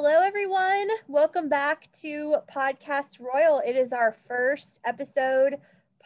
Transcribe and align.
Hello, 0.00 0.22
everyone. 0.22 0.86
Welcome 1.08 1.48
back 1.48 1.90
to 2.02 2.36
Podcast 2.54 3.18
Royal. 3.18 3.60
It 3.66 3.74
is 3.74 3.92
our 3.92 4.14
first 4.28 4.78
episode 4.84 5.56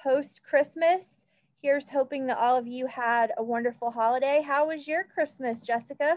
post 0.03 0.41
Christmas. 0.43 1.27
Here's 1.61 1.91
hoping 1.91 2.27
that 2.29 2.39
all 2.39 2.57
of 2.57 2.66
you 2.66 2.86
had 2.86 3.32
a 3.36 3.45
wonderful 3.45 3.91
holiday. 3.91 4.41
How 4.41 4.68
was 4.68 4.89
your 4.89 5.05
Christmas, 5.05 5.61
Jessica? 5.61 6.16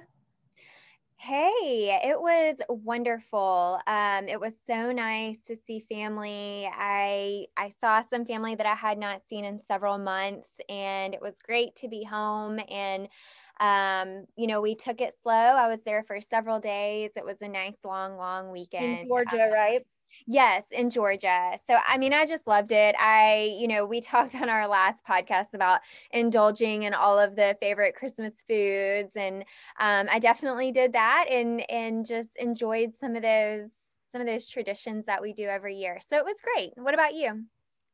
Hey, 1.17 1.99
it 2.01 2.17
was 2.17 2.61
wonderful. 2.69 3.81
Um, 3.87 4.29
it 4.29 4.39
was 4.39 4.53
so 4.65 4.93
nice 4.93 5.35
to 5.47 5.57
see 5.57 5.83
family. 5.91 6.69
I 6.73 7.47
I 7.57 7.73
saw 7.81 8.03
some 8.03 8.25
family 8.25 8.55
that 8.55 8.65
I 8.65 8.75
had 8.75 8.97
not 8.97 9.27
seen 9.27 9.43
in 9.43 9.61
several 9.61 9.97
months, 9.97 10.47
and 10.69 11.13
it 11.13 11.21
was 11.21 11.39
great 11.45 11.75
to 11.77 11.89
be 11.89 12.05
home. 12.05 12.57
And 12.69 13.09
um, 13.59 14.25
you 14.35 14.47
know, 14.47 14.61
we 14.61 14.75
took 14.75 15.01
it 15.01 15.15
slow. 15.21 15.33
I 15.33 15.67
was 15.67 15.83
there 15.83 16.03
for 16.03 16.19
several 16.21 16.59
days. 16.59 17.11
It 17.15 17.25
was 17.25 17.41
a 17.41 17.47
nice, 17.47 17.77
long, 17.83 18.17
long 18.17 18.51
weekend. 18.51 19.01
In 19.01 19.07
Georgia, 19.07 19.45
um, 19.45 19.51
right? 19.51 19.81
Yes, 20.27 20.65
in 20.71 20.89
Georgia. 20.89 21.57
So, 21.67 21.77
I 21.87 21.97
mean, 21.97 22.13
I 22.13 22.25
just 22.25 22.47
loved 22.47 22.71
it. 22.71 22.95
I, 22.99 23.55
you 23.59 23.67
know, 23.67 23.85
we 23.85 24.01
talked 24.01 24.35
on 24.35 24.49
our 24.49 24.67
last 24.67 25.05
podcast 25.05 25.53
about 25.53 25.81
indulging 26.11 26.83
in 26.83 26.93
all 26.93 27.19
of 27.19 27.35
the 27.35 27.55
favorite 27.59 27.95
Christmas 27.95 28.41
foods, 28.47 29.11
and 29.15 29.43
um, 29.79 30.07
I 30.11 30.19
definitely 30.19 30.71
did 30.71 30.93
that, 30.93 31.25
and 31.29 31.69
and 31.69 32.05
just 32.05 32.35
enjoyed 32.37 32.93
some 32.99 33.15
of 33.15 33.21
those 33.21 33.69
some 34.11 34.21
of 34.21 34.27
those 34.27 34.47
traditions 34.47 35.05
that 35.07 35.21
we 35.21 35.33
do 35.33 35.43
every 35.43 35.75
year. 35.75 35.99
So 36.07 36.17
it 36.17 36.25
was 36.25 36.37
great. 36.41 36.71
What 36.75 36.93
about 36.93 37.15
you? 37.15 37.45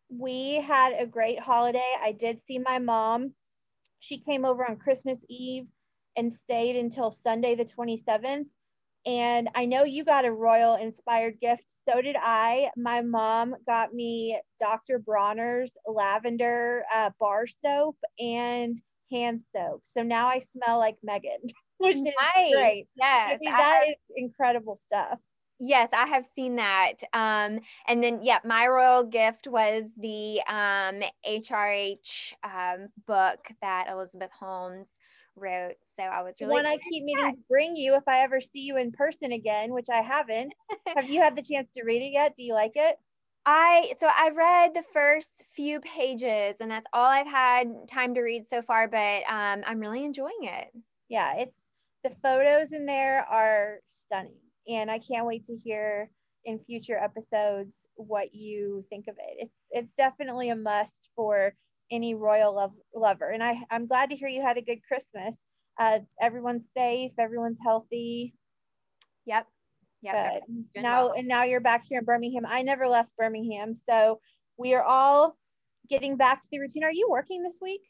We 0.10 0.56
had 0.56 0.94
a 0.94 1.08
great 1.08 1.40
holiday. 1.40 1.96
I 2.00 2.12
did 2.12 2.42
see 2.48 2.60
my 2.60 2.80
mom. 2.80 3.34
She 4.02 4.18
came 4.18 4.44
over 4.44 4.68
on 4.68 4.76
Christmas 4.76 5.24
Eve 5.30 5.68
and 6.18 6.32
stayed 6.32 6.76
until 6.76 7.12
Sunday 7.12 7.56
the 7.56 7.64
27th 7.64 8.48
and 9.06 9.50
I 9.56 9.66
know 9.66 9.84
you 9.84 10.04
got 10.04 10.26
a 10.26 10.32
royal 10.32 10.76
inspired 10.76 11.40
gift. 11.40 11.66
So 11.90 12.02
did 12.02 12.16
I. 12.20 12.70
My 12.78 13.02
mom 13.02 13.56
got 13.66 13.94
me 13.94 14.40
Dr. 14.60 15.00
Bronner's 15.00 15.72
lavender 15.88 16.84
uh, 16.94 17.10
bar 17.20 17.46
soap 17.48 17.98
and 18.20 18.80
hand 19.12 19.42
soap. 19.56 19.82
So 19.86 20.04
now 20.04 20.28
I 20.28 20.40
smell 20.40 20.78
like 20.78 20.98
Meghan, 21.08 21.52
which 21.80 21.98
nice. 21.98 22.06
is 22.06 22.54
great. 22.54 22.88
Yes. 22.96 23.34
I 23.34 23.38
mean, 23.40 23.52
that 23.52 23.82
have, 23.82 23.84
is 23.90 23.96
incredible 24.16 24.80
stuff. 24.86 25.18
Yes, 25.64 25.90
I 25.94 26.08
have 26.08 26.26
seen 26.26 26.56
that. 26.56 27.04
Um, 27.14 27.60
and 27.88 28.04
then, 28.04 28.24
yeah, 28.24 28.40
my 28.44 28.66
royal 28.66 29.04
gift 29.04 29.48
was 29.48 29.84
the 29.96 30.42
um, 30.48 31.04
HRH 31.24 32.34
um, 32.44 32.88
book 33.06 33.48
that 33.62 33.88
Elizabeth 33.88 34.32
Holmes 34.32 34.90
wrote. 35.36 35.76
So 35.96 36.02
I 36.02 36.24
was 36.24 36.42
really 36.42 36.56
one 36.56 36.66
I 36.66 36.78
keep 36.78 37.04
meaning 37.04 37.36
to 37.36 37.42
bring 37.48 37.76
you 37.76 37.94
if 37.94 38.08
I 38.08 38.22
ever 38.22 38.42
see 38.42 38.62
you 38.62 38.78
in 38.78 38.92
person 38.92 39.32
again, 39.32 39.72
which 39.72 39.86
I 39.92 40.02
haven't. 40.02 40.54
Have 40.96 41.08
you 41.12 41.22
had 41.22 41.36
the 41.36 41.44
chance 41.44 41.72
to 41.74 41.84
read 41.84 42.02
it 42.02 42.12
yet? 42.12 42.36
Do 42.36 42.44
you 42.44 42.56
like 42.56 42.74
it? 42.74 42.98
I 43.46 43.94
so 44.00 44.08
I 44.08 44.32
read 44.36 44.74
the 44.74 44.84
first 44.94 45.44
few 45.56 45.80
pages 45.80 46.58
and 46.60 46.72
that's 46.72 46.88
all 46.92 47.06
I've 47.06 47.28
had 47.28 47.88
time 47.88 48.16
to 48.16 48.22
read 48.22 48.48
so 48.48 48.64
far, 48.64 48.88
but 48.88 49.24
um, 49.30 49.64
I'm 49.66 49.80
really 49.80 50.06
enjoying 50.06 50.42
it. 50.42 50.74
Yeah, 51.10 51.36
it's 51.36 51.56
the 52.04 52.10
photos 52.10 52.72
in 52.72 52.86
there 52.86 53.24
are 53.24 53.80
stunning, 53.88 54.40
and 54.68 54.90
I 54.90 55.00
can't 55.00 55.28
wait 55.28 55.46
to 55.46 55.56
hear 55.56 56.10
in 56.46 56.60
future 56.60 56.98
episodes 56.98 57.74
what 57.96 58.34
you 58.34 58.86
think 58.90 59.08
of 59.08 59.16
it. 59.18 59.38
It's 59.46 59.56
it's 59.72 59.94
definitely 59.98 60.50
a 60.50 60.56
must 60.56 61.10
for 61.16 61.54
any 61.92 62.16
royal 62.16 62.56
love, 62.56 62.74
lover. 62.96 63.30
And 63.30 63.44
I, 63.44 63.58
I'm 63.70 63.86
glad 63.86 64.10
to 64.10 64.16
hear 64.16 64.30
you 64.30 64.42
had 64.42 64.58
a 64.58 64.62
good 64.62 64.80
Christmas. 64.88 65.36
Uh, 65.80 66.00
everyone's 66.20 66.68
safe, 66.76 67.12
everyone's 67.20 67.60
healthy. 67.64 68.34
Yep. 69.26 69.46
Yep. 70.02 70.44
Now 70.76 71.08
well. 71.08 71.14
and 71.18 71.28
now 71.28 71.44
you're 71.44 71.60
back 71.60 71.86
here 71.88 72.00
in 72.00 72.06
Birmingham. 72.06 72.46
I 72.48 72.64
never 72.64 72.88
left 72.88 73.16
Birmingham, 73.18 73.74
so 73.76 74.20
we 74.58 74.74
are 74.74 74.84
all 74.84 75.38
getting 75.90 76.18
back 76.18 76.42
to 76.42 76.48
the 76.52 76.60
routine. 76.60 76.84
Are 76.84 76.92
you 76.92 77.08
working 77.10 77.44
this 77.44 77.58
week? 77.62 77.82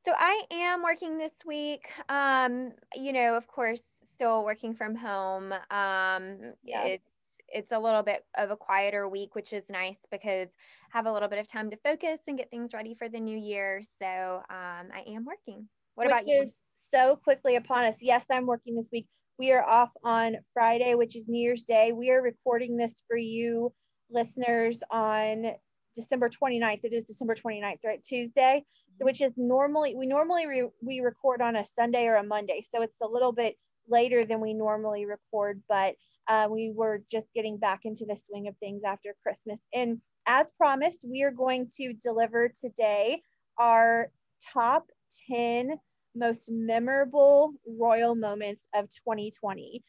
So 0.00 0.12
I 0.16 0.44
am 0.50 0.82
working 0.82 1.18
this 1.18 1.34
week. 1.44 1.82
Um, 2.08 2.72
you 2.94 3.12
know, 3.12 3.36
of 3.36 3.46
course, 3.46 3.82
still 4.18 4.44
working 4.44 4.74
from 4.74 4.96
home. 4.96 5.52
Um, 5.52 6.54
yeah. 6.64 6.82
It's 6.84 7.08
it's 7.50 7.72
a 7.72 7.78
little 7.78 8.02
bit 8.02 8.24
of 8.36 8.50
a 8.50 8.56
quieter 8.56 9.08
week, 9.08 9.34
which 9.34 9.54
is 9.54 9.70
nice 9.70 9.96
because 10.10 10.48
I 10.92 10.98
have 10.98 11.06
a 11.06 11.12
little 11.12 11.28
bit 11.28 11.38
of 11.38 11.46
time 11.46 11.70
to 11.70 11.78
focus 11.78 12.20
and 12.26 12.36
get 12.36 12.50
things 12.50 12.74
ready 12.74 12.94
for 12.94 13.08
the 13.08 13.20
new 13.20 13.38
year. 13.38 13.80
So 13.98 14.06
um, 14.50 14.88
I 14.94 15.04
am 15.06 15.24
working. 15.24 15.66
What 15.94 16.06
which 16.06 16.12
about 16.12 16.28
you? 16.28 16.42
Is 16.42 16.54
so 16.74 17.16
quickly 17.16 17.56
upon 17.56 17.86
us. 17.86 17.98
Yes, 18.02 18.26
I'm 18.30 18.44
working 18.44 18.76
this 18.76 18.88
week. 18.92 19.06
We 19.38 19.52
are 19.52 19.64
off 19.64 19.90
on 20.04 20.36
Friday, 20.52 20.94
which 20.94 21.16
is 21.16 21.26
New 21.26 21.40
Year's 21.40 21.62
Day. 21.62 21.92
We 21.92 22.10
are 22.10 22.20
recording 22.20 22.76
this 22.76 23.02
for 23.08 23.16
you 23.16 23.72
listeners 24.10 24.82
on 24.90 25.52
December 25.94 26.28
29th. 26.28 26.80
It 26.82 26.92
is 26.92 27.04
December 27.04 27.34
29th, 27.34 27.78
right? 27.84 28.04
Tuesday, 28.04 28.62
mm-hmm. 28.62 29.04
which 29.04 29.22
is 29.22 29.32
normally, 29.36 29.94
we 29.96 30.06
normally 30.06 30.46
re- 30.46 30.70
we 30.82 31.00
record 31.00 31.40
on 31.40 31.56
a 31.56 31.64
Sunday 31.64 32.06
or 32.06 32.16
a 32.16 32.22
Monday. 32.22 32.62
So 32.68 32.82
it's 32.82 33.00
a 33.00 33.06
little 33.06 33.32
bit 33.32 33.54
later 33.88 34.24
than 34.24 34.40
we 34.40 34.54
normally 34.54 35.06
record, 35.06 35.62
but 35.68 35.94
uh, 36.28 36.46
we 36.50 36.72
were 36.74 37.02
just 37.10 37.28
getting 37.34 37.56
back 37.56 37.80
into 37.84 38.04
the 38.04 38.16
swing 38.16 38.48
of 38.48 38.56
things 38.58 38.82
after 38.84 39.14
Christmas. 39.22 39.60
And 39.72 40.00
as 40.26 40.50
promised, 40.58 41.04
we 41.08 41.22
are 41.22 41.30
going 41.30 41.70
to 41.76 41.94
deliver 41.94 42.48
today 42.48 43.22
our 43.58 44.10
top 44.52 44.86
10 45.30 45.78
most 46.14 46.50
memorable 46.50 47.52
royal 47.66 48.14
moments 48.14 48.62
of 48.74 48.84
2020. 48.90 49.82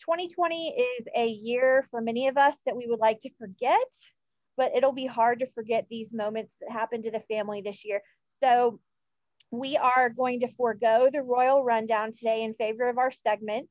2020 0.00 0.68
is 0.68 1.06
a 1.16 1.26
year 1.26 1.84
for 1.90 2.00
many 2.00 2.28
of 2.28 2.36
us 2.36 2.56
that 2.66 2.76
we 2.76 2.86
would 2.86 3.00
like 3.00 3.20
to 3.20 3.30
forget, 3.38 3.78
but 4.56 4.72
it'll 4.74 4.92
be 4.92 5.06
hard 5.06 5.40
to 5.40 5.46
forget 5.54 5.86
these 5.90 6.12
moments 6.12 6.52
that 6.60 6.70
happened 6.70 7.04
to 7.04 7.10
the 7.10 7.20
family 7.20 7.60
this 7.60 7.84
year. 7.84 8.00
So 8.42 8.80
we 9.50 9.76
are 9.76 10.08
going 10.08 10.40
to 10.40 10.48
forego 10.48 11.08
the 11.12 11.22
royal 11.22 11.64
rundown 11.64 12.12
today 12.12 12.42
in 12.42 12.54
favor 12.54 12.88
of 12.88 12.98
our 12.98 13.10
segment. 13.10 13.68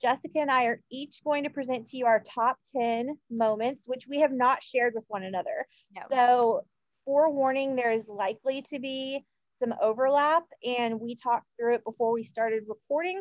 Jessica 0.00 0.38
and 0.38 0.50
I 0.50 0.64
are 0.64 0.80
each 0.90 1.22
going 1.24 1.44
to 1.44 1.50
present 1.50 1.88
to 1.88 1.98
you 1.98 2.06
our 2.06 2.20
top 2.20 2.58
10 2.74 3.18
moments, 3.30 3.84
which 3.86 4.06
we 4.08 4.20
have 4.20 4.32
not 4.32 4.62
shared 4.62 4.94
with 4.94 5.04
one 5.08 5.24
another. 5.24 5.66
No. 5.94 6.02
So, 6.10 6.60
forewarning, 7.04 7.74
there 7.74 7.90
is 7.90 8.06
likely 8.08 8.62
to 8.62 8.78
be 8.78 9.24
some 9.60 9.74
overlap, 9.82 10.44
and 10.64 11.00
we 11.00 11.16
talked 11.16 11.46
through 11.58 11.74
it 11.74 11.84
before 11.84 12.12
we 12.12 12.22
started 12.22 12.64
recording 12.68 13.20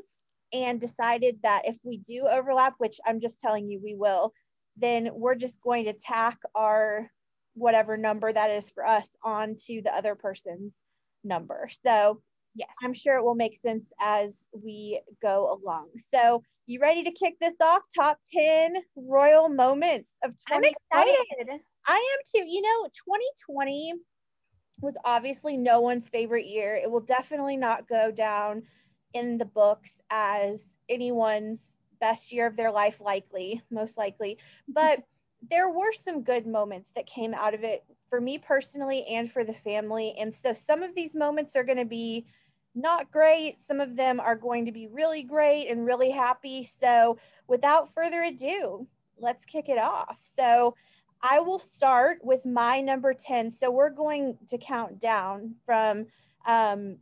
and 0.54 0.80
decided 0.80 1.40
that 1.44 1.64
if 1.66 1.78
we 1.84 1.98
do 2.08 2.28
overlap, 2.28 2.76
which 2.78 3.00
I'm 3.06 3.20
just 3.20 3.42
telling 3.42 3.70
you 3.70 3.82
we 3.84 3.96
will, 3.96 4.34
then 4.78 5.10
we're 5.14 5.36
just 5.36 5.60
going 5.62 5.86
to 5.86 5.94
tack 5.94 6.38
our 6.56 7.10
whatever 7.56 7.98
number 7.98 8.32
that 8.32 8.52
is 8.52 8.70
for 8.70 8.86
us 8.86 9.10
onto 9.24 9.82
the 9.82 9.92
other 9.92 10.14
person's 10.14 10.72
number. 11.28 11.70
So, 11.84 12.22
yes, 12.56 12.70
I'm 12.84 12.94
sure 12.94 13.18
it 13.18 13.24
will 13.24 13.36
make 13.36 13.60
sense 13.60 13.92
as 14.00 14.46
we 14.52 15.02
go 15.22 15.60
along. 15.62 15.90
So, 16.14 16.44
you 16.66 16.82
ready 16.82 17.04
to 17.04 17.12
kick 17.12 17.36
this 17.40 17.54
off? 17.62 17.84
Top 17.96 18.20
10 18.34 18.76
royal 18.96 19.48
moments 19.48 20.10
of 20.24 20.32
2020. 20.50 20.68
I'm 20.92 21.08
excited. 21.44 21.62
I 21.88 21.96
am 21.96 22.20
too. 22.42 22.50
You 22.50 22.62
know, 22.62 22.86
2020 22.86 23.94
was 24.82 24.96
obviously 25.06 25.58
no 25.58 25.82
one's 25.82 26.10
favorite 26.10 26.46
year. 26.46 26.76
It 26.76 26.92
will 26.92 27.02
definitely 27.02 27.58
not 27.58 27.88
go 27.88 28.12
down 28.12 28.64
in 29.14 29.38
the 29.38 29.46
books 29.46 30.02
as 30.10 30.76
anyone's 30.90 31.78
best 32.00 32.32
year 32.32 32.48
of 32.48 32.56
their 32.56 32.72
life, 32.72 33.02
likely, 33.02 33.62
most 33.72 33.98
likely. 33.98 34.38
But 34.68 35.00
there 35.50 35.70
were 35.70 35.94
some 35.94 36.24
good 36.24 36.46
moments 36.46 36.92
that 36.96 37.08
came 37.08 37.34
out 37.34 37.54
of 37.54 37.64
it 37.64 37.84
for 38.10 38.22
me 38.22 38.38
personally 38.38 39.06
and 39.10 39.32
for 39.32 39.44
the 39.44 39.54
family. 39.54 40.16
And 40.20 40.34
so 40.34 40.54
some 40.54 40.84
of 40.84 40.96
these 40.96 41.16
moments 41.16 41.56
are 41.56 41.64
going 41.64 41.78
to 41.78 41.86
be 41.86 42.26
not 42.78 43.12
great. 43.12 43.62
Some 43.62 43.82
of 43.82 43.96
them 43.96 44.20
are 44.20 44.36
going 44.36 44.66
to 44.66 44.72
be 44.72 44.88
really 44.88 45.24
great 45.24 45.68
and 45.68 45.86
really 45.86 46.12
happy. 46.12 46.64
So, 46.64 47.18
without 47.48 47.94
further 47.94 48.22
ado, 48.24 48.88
let's 49.18 49.46
kick 49.46 49.68
it 49.68 49.80
off. 49.80 50.18
So, 50.22 50.76
I 51.22 51.40
will 51.40 51.60
start 51.60 52.20
with 52.22 52.46
my 52.46 52.80
number 52.80 53.16
10. 53.16 53.50
So, 53.52 53.72
we're 53.72 53.90
going 53.90 54.38
to 54.50 54.58
count 54.60 55.00
down 55.00 55.56
from 55.66 56.06
um, 56.46 56.98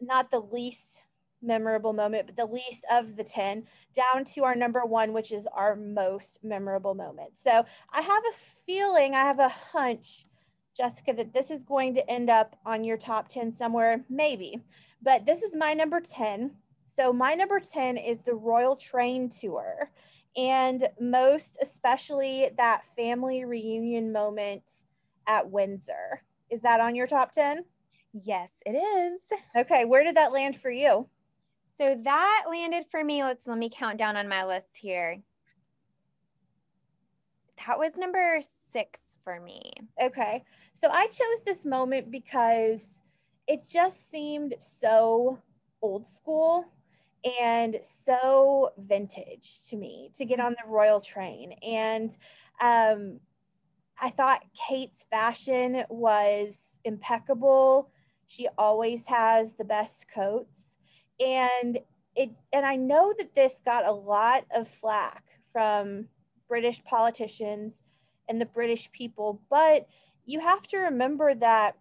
not 0.00 0.30
the 0.30 0.40
least 0.40 1.02
memorable 1.42 1.92
moment, 1.92 2.26
but 2.26 2.36
the 2.36 2.46
least 2.46 2.84
of 2.90 3.16
the 3.16 3.24
10 3.24 3.64
down 3.94 4.24
to 4.24 4.44
our 4.44 4.54
number 4.54 4.84
one, 4.84 5.12
which 5.12 5.32
is 5.32 5.46
our 5.52 5.76
most 5.76 6.40
memorable 6.42 6.94
moment. 6.94 7.32
So, 7.36 7.64
I 7.92 8.02
have 8.02 8.22
a 8.24 8.36
feeling, 8.66 9.14
I 9.14 9.24
have 9.24 9.38
a 9.38 9.48
hunch 9.48 10.24
Jessica, 10.78 11.12
that 11.14 11.34
this 11.34 11.50
is 11.50 11.64
going 11.64 11.92
to 11.94 12.08
end 12.08 12.30
up 12.30 12.56
on 12.64 12.84
your 12.84 12.96
top 12.96 13.28
10 13.28 13.50
somewhere, 13.50 14.04
maybe. 14.08 14.62
But 15.02 15.26
this 15.26 15.42
is 15.42 15.54
my 15.54 15.74
number 15.74 16.00
10. 16.00 16.52
So 16.86 17.12
my 17.12 17.34
number 17.34 17.58
10 17.58 17.96
is 17.96 18.20
the 18.20 18.34
Royal 18.34 18.76
Train 18.76 19.28
Tour. 19.28 19.90
And 20.36 20.88
most 21.00 21.58
especially 21.60 22.50
that 22.56 22.86
family 22.96 23.44
reunion 23.44 24.12
moment 24.12 24.62
at 25.26 25.50
Windsor. 25.50 26.22
Is 26.48 26.62
that 26.62 26.80
on 26.80 26.94
your 26.94 27.08
top 27.08 27.32
10? 27.32 27.64
Yes, 28.12 28.50
it 28.64 28.72
is. 28.72 29.20
Okay, 29.56 29.84
where 29.84 30.04
did 30.04 30.16
that 30.16 30.32
land 30.32 30.56
for 30.56 30.70
you? 30.70 31.08
So 31.80 31.96
that 32.04 32.44
landed 32.50 32.86
for 32.90 33.04
me. 33.04 33.22
Let's 33.22 33.46
let 33.46 33.56
me 33.56 33.70
count 33.72 33.98
down 33.98 34.16
on 34.16 34.28
my 34.28 34.44
list 34.44 34.76
here. 34.76 35.22
That 37.66 37.78
was 37.78 37.96
number 37.96 38.40
six 38.72 39.00
for 39.22 39.40
me. 39.40 39.72
Okay. 40.02 40.44
So 40.74 40.88
I 40.90 41.06
chose 41.06 41.44
this 41.46 41.64
moment 41.64 42.10
because 42.10 43.00
it 43.46 43.68
just 43.68 44.10
seemed 44.10 44.54
so 44.60 45.38
old 45.80 46.06
school 46.06 46.64
and 47.40 47.78
so 47.82 48.72
vintage 48.78 49.66
to 49.68 49.76
me 49.76 50.10
to 50.14 50.24
get 50.24 50.40
on 50.40 50.52
the 50.52 50.68
royal 50.68 51.00
train. 51.00 51.52
And 51.62 52.10
um, 52.60 53.20
I 54.00 54.10
thought 54.10 54.42
Kate's 54.68 55.04
fashion 55.10 55.84
was 55.88 56.76
impeccable. 56.84 57.90
She 58.26 58.48
always 58.56 59.04
has 59.06 59.54
the 59.54 59.64
best 59.64 60.06
coats. 60.12 60.67
And 61.24 61.78
it 62.16 62.30
and 62.52 62.66
I 62.66 62.76
know 62.76 63.14
that 63.18 63.34
this 63.34 63.60
got 63.64 63.86
a 63.86 63.92
lot 63.92 64.44
of 64.54 64.68
flack 64.68 65.24
from 65.52 66.06
British 66.48 66.82
politicians 66.84 67.82
and 68.28 68.40
the 68.40 68.46
British 68.46 68.90
people, 68.92 69.40
but 69.48 69.86
you 70.26 70.40
have 70.40 70.66
to 70.68 70.78
remember 70.78 71.34
that 71.34 71.76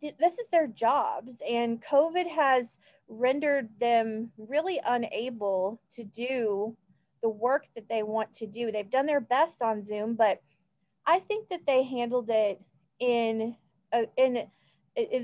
th- 0.00 0.16
this 0.18 0.38
is 0.38 0.48
their 0.48 0.66
jobs 0.66 1.38
and 1.48 1.82
COVID 1.82 2.28
has 2.28 2.78
rendered 3.08 3.68
them 3.80 4.30
really 4.36 4.80
unable 4.86 5.80
to 5.96 6.04
do 6.04 6.76
the 7.22 7.28
work 7.28 7.66
that 7.74 7.88
they 7.88 8.02
want 8.02 8.32
to 8.34 8.46
do. 8.46 8.70
They've 8.70 8.88
done 8.88 9.06
their 9.06 9.20
best 9.20 9.62
on 9.62 9.82
Zoom, 9.82 10.14
but 10.14 10.40
I 11.06 11.18
think 11.18 11.48
that 11.48 11.66
they 11.66 11.82
handled 11.82 12.30
it 12.30 12.60
in 12.98 13.56
a, 13.92 14.06
in 14.16 14.46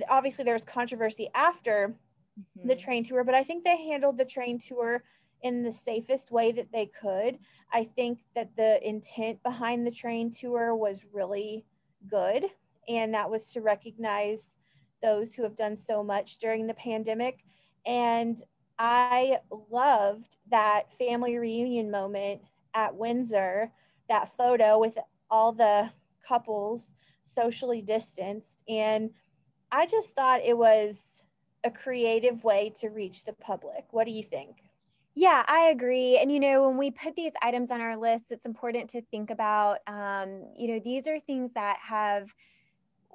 obviously 0.09 0.45
there's 0.45 0.65
controversy 0.65 1.29
after 1.35 1.95
mm-hmm. 2.39 2.69
the 2.69 2.77
train 2.77 3.05
tour, 3.05 3.25
but 3.25 3.35
I 3.35 3.45
think 3.45 3.65
they 3.65 3.77
handled 3.77 4.19
the 4.19 4.25
train 4.25 4.59
tour 4.59 5.03
in 5.43 5.63
the 5.63 5.73
safest 5.73 6.31
way 6.31 6.53
that 6.53 6.73
they 6.73 6.87
could. 6.87 7.39
I 7.73 7.85
think 7.85 8.21
that 8.35 8.57
the 8.57 8.87
intent 8.87 9.43
behind 9.43 9.87
the 9.87 9.91
train 9.91 10.31
tour 10.31 10.75
was 10.75 11.07
really 11.13 11.65
good, 12.11 12.47
and 12.89 13.15
that 13.15 13.31
was 13.31 13.51
to 13.53 13.61
recognize 13.61 14.57
those 15.03 15.35
who 15.35 15.43
have 15.43 15.57
done 15.57 15.77
so 15.77 16.03
much 16.03 16.39
during 16.39 16.67
the 16.67 16.75
pandemic. 16.75 17.45
And 17.87 18.43
I 18.79 19.39
loved 19.71 20.37
that 20.51 20.93
family 20.93 21.37
reunion 21.37 21.91
moment 21.91 22.43
at 22.75 22.97
Windsor, 22.97 23.73
that 24.09 24.37
photo 24.37 24.79
with 24.79 24.99
all 25.31 25.53
the 25.53 25.91
couples 26.27 26.95
socially 27.25 27.83
distanced. 27.83 28.63
And 28.69 29.11
I 29.71 29.87
just 29.87 30.15
thought 30.15 30.41
it 30.45 30.57
was 30.57 31.18
a 31.65 31.71
creative 31.71 32.45
way 32.45 32.73
to 32.81 32.89
reach 32.89 33.25
the 33.25 33.33
public. 33.33 33.85
What 33.91 34.07
do 34.07 34.13
you 34.13 34.23
think? 34.23 34.57
Yeah, 35.15 35.43
I 35.49 35.71
agree. 35.71 36.17
And, 36.19 36.31
you 36.31 36.39
know, 36.39 36.69
when 36.69 36.77
we 36.77 36.93
put 36.93 37.17
these 37.17 37.33
items 37.43 37.73
on 37.73 37.81
our 37.81 37.97
list, 37.97 38.27
it's 38.31 38.45
important 38.45 38.91
to 38.91 39.03
think 39.03 39.31
about, 39.31 39.79
um, 39.89 40.45
you 40.57 40.69
know, 40.69 40.81
these 40.85 41.09
are 41.09 41.19
things 41.19 41.55
that 41.55 41.79
have 41.83 42.29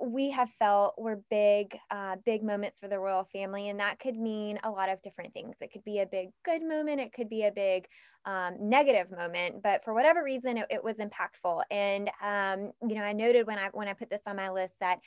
we 0.02 0.32
have 0.32 0.50
felt 0.60 0.96
were 0.98 1.22
big, 1.30 1.78
uh, 1.92 2.16
big 2.26 2.44
moments 2.44 2.80
for 2.80 2.88
the 2.88 3.00
royal 3.00 3.24
family. 3.32 3.70
And 3.70 3.80
that 3.80 4.00
could 4.00 4.18
mean 4.18 4.60
a 4.64 4.70
lot 4.70 4.90
of 4.90 5.02
different 5.02 5.34
things. 5.34 5.58
It 5.62 5.72
could 5.72 5.86
be 5.86 6.00
a 6.00 6.06
big 6.06 6.30
good 6.44 6.64
moment, 6.64 7.00
it 7.00 7.14
could 7.14 7.30
be 7.30 7.46
a 7.46 7.52
big 7.52 7.88
um, 8.26 8.56
negative 8.60 9.12
moment, 9.12 9.62
but 9.62 9.84
for 9.84 9.94
whatever 9.94 10.24
reason, 10.24 10.58
it, 10.58 10.68
it 10.70 10.84
was 10.84 10.98
impactful. 10.98 11.62
And, 11.70 12.10
um, 12.22 12.72
you 12.90 12.96
know, 12.96 13.04
I 13.04 13.14
noted 13.14 13.48
when 13.48 13.60
I, 13.60 13.70
when 13.72 13.88
I 13.88 13.94
put 13.94 14.10
this 14.10 14.24
on 14.26 14.36
my 14.36 14.50
list 14.50 14.80
that, 14.80 15.00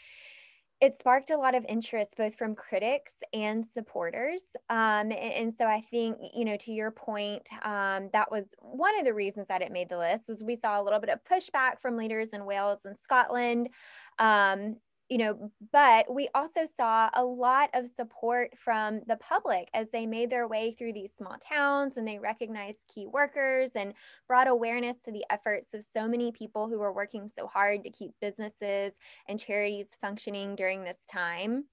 it 0.81 0.99
sparked 0.99 1.31
a 1.31 1.37
lot 1.37 1.55
of 1.55 1.65
interest 1.69 2.17
both 2.17 2.35
from 2.35 2.55
critics 2.55 3.13
and 3.33 3.67
supporters 3.67 4.41
um, 4.69 5.11
and, 5.11 5.13
and, 5.13 5.55
so 5.57 5.65
i 5.65 5.81
think 5.91 6.17
you 6.35 6.45
know 6.45 6.57
to 6.57 6.73
your 6.73 6.91
point 6.91 7.49
um, 7.63 8.11
that 8.13 8.31
was 8.31 8.55
one 8.61 8.99
of 8.99 9.05
the 9.05 9.15
reasons 9.15 9.49
that 9.49 9.63
it 9.63 9.73
made 9.73 9.89
the 9.89 9.99
list 9.99 10.29
was 10.29 10.43
we 10.43 10.57
saw 10.57 10.81
a 10.81 10.83
little 10.83 11.01
bit 11.01 11.11
of 11.11 11.19
pushback 11.25 11.81
from 11.81 11.97
leaders 11.97 12.29
in 12.33 12.45
wales 12.45 12.81
and 12.85 12.97
scotland 13.01 13.69
um, 14.19 14.77
you 15.09 15.19
know, 15.19 15.53
but 15.73 16.13
we 16.13 16.29
also 16.35 16.67
saw 16.77 17.09
a 17.15 17.25
lot 17.25 17.71
of 17.75 17.87
support 17.87 18.51
from 18.59 19.03
the 19.07 19.17
public 19.17 19.69
as 19.73 19.91
they 19.91 20.05
made 20.05 20.31
their 20.31 20.49
way 20.49 20.73
through 20.73 20.93
these 20.93 21.13
small 21.15 21.37
towns 21.39 21.97
and 21.97 22.07
they 22.07 22.19
recognized 22.19 22.83
key 22.93 23.07
workers 23.07 23.71
and 23.77 23.95
brought 24.27 24.49
awareness 24.49 25.01
to 25.03 25.13
the 25.13 25.25
efforts 25.31 25.75
of 25.75 25.85
so 25.85 26.09
many 26.09 26.33
people 26.33 26.69
who 26.69 26.79
were 26.79 26.93
working 26.93 27.29
so 27.29 27.47
hard 27.47 27.85
to 27.85 27.91
keep 27.91 28.11
businesses 28.21 28.99
and 29.29 29.39
charities 29.39 29.97
functioning 30.01 30.57
during 30.57 30.83
this 30.83 31.07
time 31.11 31.65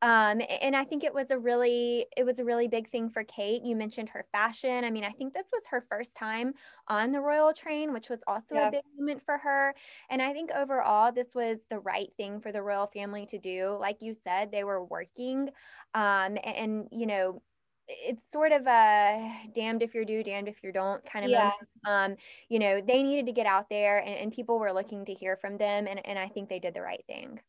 um, 0.00 0.40
and 0.62 0.76
I 0.76 0.84
think 0.84 1.02
it 1.02 1.12
was 1.12 1.32
a 1.32 1.38
really 1.38 2.06
it 2.16 2.24
was 2.24 2.38
a 2.38 2.44
really 2.44 2.68
big 2.68 2.88
thing 2.90 3.10
for 3.10 3.24
Kate. 3.24 3.62
You 3.64 3.74
mentioned 3.74 4.08
her 4.10 4.24
fashion. 4.30 4.84
I 4.84 4.90
mean, 4.90 5.04
I 5.04 5.10
think 5.10 5.34
this 5.34 5.48
was 5.52 5.64
her 5.70 5.84
first 5.88 6.16
time 6.16 6.54
on 6.86 7.10
the 7.10 7.20
royal 7.20 7.52
train, 7.52 7.92
which 7.92 8.08
was 8.08 8.22
also 8.28 8.54
yeah. 8.54 8.68
a 8.68 8.70
big 8.70 8.82
moment 8.96 9.22
for 9.24 9.38
her. 9.38 9.74
And 10.08 10.22
I 10.22 10.32
think 10.32 10.50
overall, 10.52 11.10
this 11.10 11.34
was 11.34 11.58
the 11.68 11.80
right 11.80 12.12
thing 12.14 12.40
for 12.40 12.52
the 12.52 12.62
royal 12.62 12.86
family 12.86 13.26
to 13.26 13.38
do. 13.38 13.76
Like 13.80 14.00
you 14.00 14.14
said, 14.14 14.52
they 14.52 14.62
were 14.62 14.84
working, 14.84 15.48
um, 15.94 16.38
and, 16.44 16.56
and 16.56 16.88
you 16.92 17.06
know, 17.06 17.42
it's 17.88 18.30
sort 18.30 18.52
of 18.52 18.66
a 18.68 19.32
damned 19.52 19.82
if 19.82 19.94
you're 19.94 20.04
do, 20.04 20.22
damned 20.22 20.46
if 20.46 20.62
you 20.62 20.70
don't 20.70 21.04
kind 21.10 21.24
of 21.24 21.30
yeah. 21.32 21.50
Um, 21.86 22.16
you 22.48 22.58
know, 22.58 22.80
they 22.80 23.02
needed 23.02 23.26
to 23.26 23.32
get 23.32 23.46
out 23.46 23.68
there 23.68 23.98
and, 23.98 24.14
and 24.14 24.32
people 24.32 24.58
were 24.58 24.72
looking 24.72 25.06
to 25.06 25.14
hear 25.14 25.36
from 25.36 25.56
them. 25.56 25.86
And, 25.88 26.06
and 26.06 26.18
I 26.18 26.28
think 26.28 26.48
they 26.48 26.58
did 26.58 26.74
the 26.74 26.82
right 26.82 27.02
thing 27.06 27.40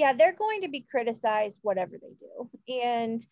yeah, 0.00 0.14
they're 0.14 0.34
going 0.34 0.62
to 0.62 0.68
be 0.68 0.86
criticized 0.90 1.58
whatever 1.62 1.92
they 2.00 2.14
do. 2.18 2.82
And 2.82 3.24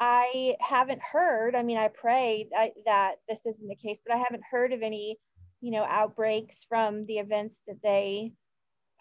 I 0.00 0.56
haven't 0.60 1.00
heard, 1.00 1.54
I 1.54 1.62
mean, 1.62 1.78
I 1.78 1.88
pray 1.88 2.48
that, 2.52 2.72
that 2.84 3.16
this 3.28 3.46
isn't 3.46 3.68
the 3.68 3.76
case, 3.76 4.00
but 4.04 4.14
I 4.14 4.18
haven't 4.18 4.42
heard 4.50 4.72
of 4.72 4.82
any, 4.82 5.18
you 5.60 5.70
know, 5.70 5.84
outbreaks 5.88 6.66
from 6.68 7.06
the 7.06 7.18
events 7.18 7.60
that 7.68 7.80
they 7.82 8.32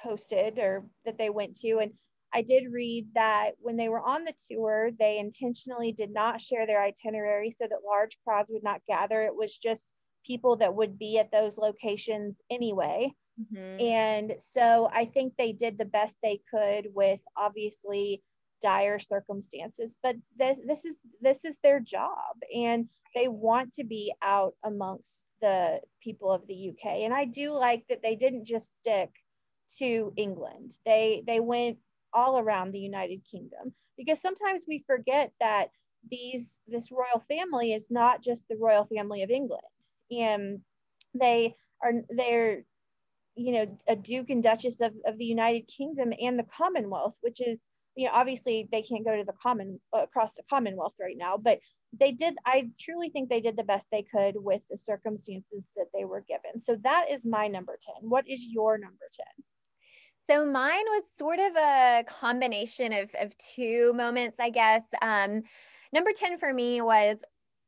hosted 0.05 0.59
or 0.59 0.85
that 1.05 1.17
they 1.17 1.31
went 1.31 1.57
to. 1.61 1.79
And 1.79 1.93
I 2.31 2.43
did 2.43 2.71
read 2.71 3.07
that 3.15 3.51
when 3.57 3.75
they 3.75 3.89
were 3.89 4.01
on 4.01 4.23
the 4.23 4.33
tour, 4.49 4.91
they 4.99 5.17
intentionally 5.17 5.91
did 5.91 6.13
not 6.13 6.41
share 6.41 6.67
their 6.67 6.83
itinerary 6.83 7.51
so 7.51 7.65
that 7.67 7.79
large 7.85 8.17
crowds 8.23 8.49
would 8.51 8.63
not 8.63 8.81
gather. 8.87 9.23
It 9.23 9.35
was 9.35 9.57
just 9.57 9.93
people 10.25 10.57
that 10.57 10.75
would 10.75 10.99
be 10.99 11.17
at 11.17 11.31
those 11.31 11.57
locations 11.57 12.39
anyway. 12.51 13.11
Mm-hmm. 13.39 13.81
And 13.81 14.33
so 14.39 14.89
I 14.93 15.05
think 15.05 15.33
they 15.37 15.51
did 15.51 15.77
the 15.77 15.85
best 15.85 16.15
they 16.21 16.41
could 16.49 16.87
with 16.93 17.19
obviously 17.35 18.23
dire 18.61 18.99
circumstances, 18.99 19.95
but 20.01 20.15
this, 20.37 20.57
this 20.65 20.85
is 20.85 20.95
this 21.21 21.45
is 21.45 21.57
their 21.61 21.79
job 21.79 22.35
and 22.55 22.87
they 23.13 23.27
want 23.27 23.73
to 23.73 23.83
be 23.83 24.13
out 24.21 24.53
amongst 24.63 25.19
the 25.41 25.79
people 26.01 26.31
of 26.31 26.45
the 26.47 26.71
UK. 26.71 27.03
And 27.03 27.13
I 27.13 27.25
do 27.25 27.53
like 27.53 27.85
that 27.89 28.01
they 28.01 28.15
didn't 28.15 28.45
just 28.45 28.77
stick 28.77 29.11
to 29.79 30.13
England. 30.15 30.77
They 30.85 31.23
they 31.27 31.39
went 31.39 31.77
all 32.13 32.39
around 32.39 32.71
the 32.71 32.79
United 32.79 33.21
Kingdom 33.29 33.73
because 33.97 34.21
sometimes 34.21 34.63
we 34.67 34.83
forget 34.87 35.31
that 35.39 35.69
these 36.09 36.59
this 36.67 36.91
royal 36.91 37.23
family 37.27 37.73
is 37.73 37.87
not 37.89 38.21
just 38.21 38.43
the 38.47 38.57
royal 38.57 38.85
family 38.85 39.23
of 39.23 39.31
England 39.31 39.63
and 40.11 40.59
they 41.13 41.55
are 41.83 41.93
they're 42.09 42.63
you 43.35 43.51
know 43.51 43.77
a 43.87 43.95
duke 43.95 44.29
and 44.29 44.43
duchess 44.43 44.79
of, 44.81 44.93
of 45.05 45.17
the 45.17 45.25
united 45.25 45.67
kingdom 45.67 46.13
and 46.19 46.39
the 46.39 46.45
commonwealth 46.57 47.17
which 47.21 47.41
is 47.41 47.61
you 47.95 48.05
know 48.05 48.11
obviously 48.13 48.67
they 48.71 48.81
can't 48.81 49.05
go 49.05 49.15
to 49.15 49.23
the 49.23 49.33
common 49.41 49.79
across 49.93 50.33
the 50.33 50.43
commonwealth 50.49 50.93
right 50.99 51.17
now 51.17 51.37
but 51.37 51.59
they 51.99 52.11
did 52.11 52.35
i 52.45 52.69
truly 52.79 53.09
think 53.09 53.29
they 53.29 53.41
did 53.41 53.57
the 53.57 53.63
best 53.63 53.87
they 53.91 54.03
could 54.03 54.35
with 54.35 54.61
the 54.69 54.77
circumstances 54.77 55.63
that 55.75 55.87
they 55.93 56.05
were 56.05 56.23
given. 56.27 56.61
So 56.61 56.77
that 56.83 57.07
is 57.09 57.25
my 57.25 57.47
number 57.47 57.77
10 58.01 58.09
what 58.09 58.27
is 58.27 58.45
your 58.47 58.77
number 58.77 59.05
10 59.15 59.25
so 60.29 60.43
mine 60.43 60.83
was 60.87 61.03
sort 61.15 61.39
of 61.39 61.55
a 61.55 62.03
combination 62.07 62.93
of, 62.93 63.09
of 63.19 63.33
two 63.37 63.93
moments 63.93 64.37
i 64.39 64.49
guess. 64.49 64.83
Um, 65.01 65.43
number 65.93 66.11
10 66.13 66.39
for 66.39 66.53
me 66.53 66.81
was 66.81 67.23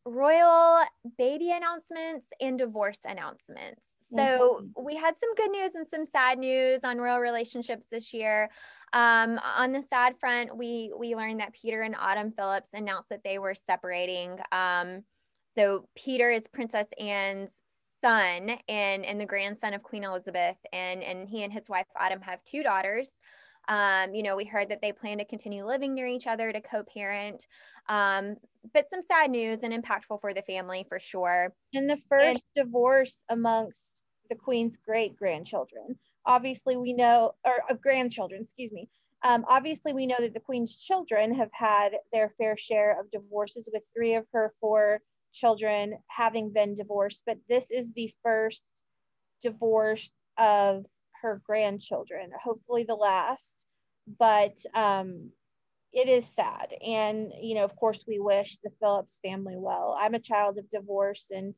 royal 0.06 0.84
baby 1.18 1.52
announcements 1.52 2.28
and 2.42 2.58
divorce 2.58 3.00
announcements 3.06 3.87
so 4.14 4.62
mm-hmm. 4.62 4.86
we 4.86 4.96
had 4.96 5.16
some 5.20 5.34
good 5.36 5.52
news 5.52 5.76
and 5.76 5.88
some 5.88 6.06
sad 6.06 6.40
news 6.40 6.84
on 6.84 6.98
royal 6.98 7.20
relationships 7.20 7.88
this 7.92 8.14
year. 8.14 8.50
Um, 8.94 9.40
on 9.58 9.74
the 9.74 9.84
sad 9.84 10.16
front, 10.20 10.56
we 10.56 10.94
we 10.98 11.16
learned 11.16 11.42
that 11.42 11.54
Peter 11.54 11.82
and 11.82 11.96
Autumn 12.00 12.32
Phillips 12.32 12.70
announced 12.74 13.10
that 13.10 13.24
they 13.24 13.38
were 13.38 13.56
separating. 13.56 14.38
Um, 14.52 15.04
so 15.56 15.88
Peter 15.96 16.30
is 16.32 16.48
Princess 16.48 16.88
Anne's 17.00 17.64
son 18.02 18.52
and 18.70 19.06
and 19.06 19.20
the 19.20 19.26
grandson 19.26 19.74
of 19.74 19.84
Queen 19.84 20.04
Elizabeth, 20.04 20.58
and 20.72 21.04
and 21.04 21.28
he 21.28 21.44
and 21.44 21.52
his 21.52 21.70
wife 21.70 21.88
Autumn 22.00 22.22
have 22.22 22.44
two 22.44 22.64
daughters. 22.64 23.10
Um, 23.68 24.14
you 24.14 24.24
know, 24.24 24.36
we 24.36 24.46
heard 24.46 24.70
that 24.70 24.82
they 24.82 24.92
plan 24.92 25.18
to 25.18 25.26
continue 25.26 25.66
living 25.66 25.94
near 25.94 26.08
each 26.08 26.28
other 26.28 26.52
to 26.52 26.62
co-parent. 26.62 27.46
Um, 27.90 28.36
but 28.74 28.90
some 28.90 29.02
sad 29.02 29.32
news 29.32 29.60
and 29.64 29.74
impactful 29.74 30.22
for 30.22 30.34
the 30.34 30.42
family 30.42 30.86
for 30.88 31.00
sure. 31.00 31.54
And 31.74 31.90
the 31.90 31.98
first 32.10 32.44
and- 32.56 32.66
divorce 32.66 33.24
amongst 33.30 34.04
the 34.30 34.36
Queen's 34.36 34.78
great 34.78 35.16
grandchildren. 35.16 35.98
Obviously, 36.26 36.76
we 36.76 36.94
know, 36.94 37.34
or 37.46 37.64
of 37.70 37.82
grandchildren, 37.82 38.44
excuse 38.44 38.72
me. 38.72 38.90
Um, 39.24 39.46
obviously, 39.48 39.94
we 39.94 40.06
know 40.06 40.18
that 40.20 40.34
the 40.34 40.40
Queen's 40.40 40.76
children 40.78 41.34
have 41.34 41.50
had 41.54 41.94
their 42.12 42.34
fair 42.38 42.58
share 42.58 43.00
of 43.00 43.10
divorces, 43.10 43.70
with 43.74 43.84
three 43.96 44.16
of 44.16 44.26
her 44.34 44.54
four 44.60 45.02
children 45.34 45.98
having 46.08 46.52
been 46.52 46.76
divorced, 46.76 47.24
but 47.26 47.38
this 47.48 47.72
is 47.72 47.94
the 47.94 48.14
first 48.24 48.84
divorce 49.42 50.18
of 50.38 50.86
her 51.22 51.42
grandchildren, 51.46 52.32
hopefully 52.44 52.84
the 52.84 52.96
last. 52.96 53.66
But 54.20 54.58
um, 54.74 55.32
it 55.94 56.08
is 56.10 56.26
sad. 56.28 56.74
And, 56.86 57.32
you 57.42 57.56
know, 57.56 57.64
of 57.64 57.76
course, 57.76 58.04
we 58.08 58.20
wish 58.20 58.60
the 58.60 58.72
Phillips 58.80 59.20
family 59.24 59.56
well. 59.58 59.98
I'm 60.00 60.14
a 60.14 60.20
child 60.20 60.58
of 60.58 60.70
divorce, 60.72 61.28
and 61.32 61.54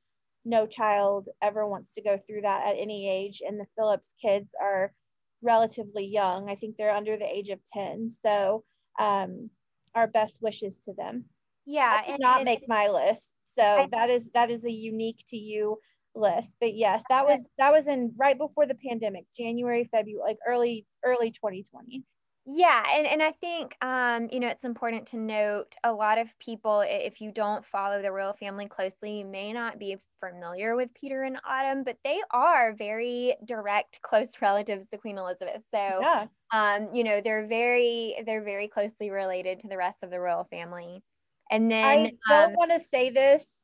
no 0.45 0.65
child 0.65 1.29
ever 1.41 1.67
wants 1.67 1.93
to 1.95 2.01
go 2.01 2.17
through 2.17 2.41
that 2.41 2.65
at 2.65 2.77
any 2.77 3.09
age. 3.09 3.41
And 3.45 3.59
the 3.59 3.67
Phillips 3.77 4.13
kids 4.21 4.49
are 4.61 4.93
relatively 5.41 6.05
young. 6.05 6.49
I 6.49 6.55
think 6.55 6.77
they're 6.77 6.95
under 6.95 7.17
the 7.17 7.25
age 7.25 7.49
of 7.49 7.59
10. 7.73 8.11
So, 8.11 8.63
um, 8.99 9.49
our 9.95 10.07
best 10.07 10.41
wishes 10.41 10.79
to 10.85 10.93
them. 10.93 11.25
Yeah, 11.65 12.01
and 12.07 12.19
not 12.19 12.43
make 12.43 12.67
my 12.67 12.87
list. 12.87 13.29
So 13.45 13.63
I, 13.63 13.87
that 13.91 14.09
is 14.09 14.29
that 14.33 14.51
is 14.51 14.63
a 14.63 14.71
unique 14.71 15.23
to 15.29 15.37
you 15.37 15.77
list. 16.15 16.55
But 16.59 16.75
yes, 16.75 17.03
that 17.09 17.25
was 17.25 17.47
that 17.57 17.71
was 17.71 17.87
in 17.87 18.13
right 18.17 18.37
before 18.37 18.65
the 18.65 18.75
pandemic, 18.75 19.25
January, 19.35 19.89
February, 19.91 20.21
like 20.25 20.37
early 20.47 20.85
early 21.03 21.31
2020. 21.31 22.03
Yeah, 22.51 22.83
and, 22.95 23.05
and 23.05 23.21
I 23.21 23.31
think 23.33 23.75
um, 23.83 24.27
you 24.31 24.39
know 24.39 24.47
it's 24.47 24.63
important 24.63 25.07
to 25.07 25.17
note 25.17 25.75
a 25.83 25.93
lot 25.93 26.17
of 26.17 26.27
people, 26.39 26.83
if 26.85 27.21
you 27.21 27.31
don't 27.31 27.65
follow 27.65 28.01
the 28.01 28.11
royal 28.11 28.33
family 28.33 28.67
closely, 28.67 29.19
you 29.19 29.25
may 29.25 29.53
not 29.53 29.77
be 29.77 29.97
familiar 30.19 30.75
with 30.75 30.89
Peter 30.99 31.23
and 31.23 31.37
Autumn, 31.47 31.83
but 31.83 31.97
they 32.03 32.19
are 32.31 32.73
very 32.73 33.35
direct, 33.45 34.01
close 34.01 34.29
relatives 34.41 34.89
to 34.89 34.97
Queen 34.97 35.17
Elizabeth. 35.17 35.63
So 35.69 35.99
yeah. 36.01 36.25
um, 36.51 36.89
you 36.93 37.03
know, 37.03 37.21
they're 37.21 37.45
very 37.45 38.15
they're 38.25 38.43
very 38.43 38.67
closely 38.67 39.11
related 39.11 39.59
to 39.59 39.67
the 39.67 39.77
rest 39.77 40.01
of 40.01 40.09
the 40.09 40.19
royal 40.19 40.45
family. 40.45 41.03
And 41.51 41.69
then 41.69 41.83
I 42.29 42.35
don't 42.35 42.49
um, 42.49 42.55
want 42.55 42.71
to 42.71 42.79
say 42.79 43.09
this, 43.09 43.58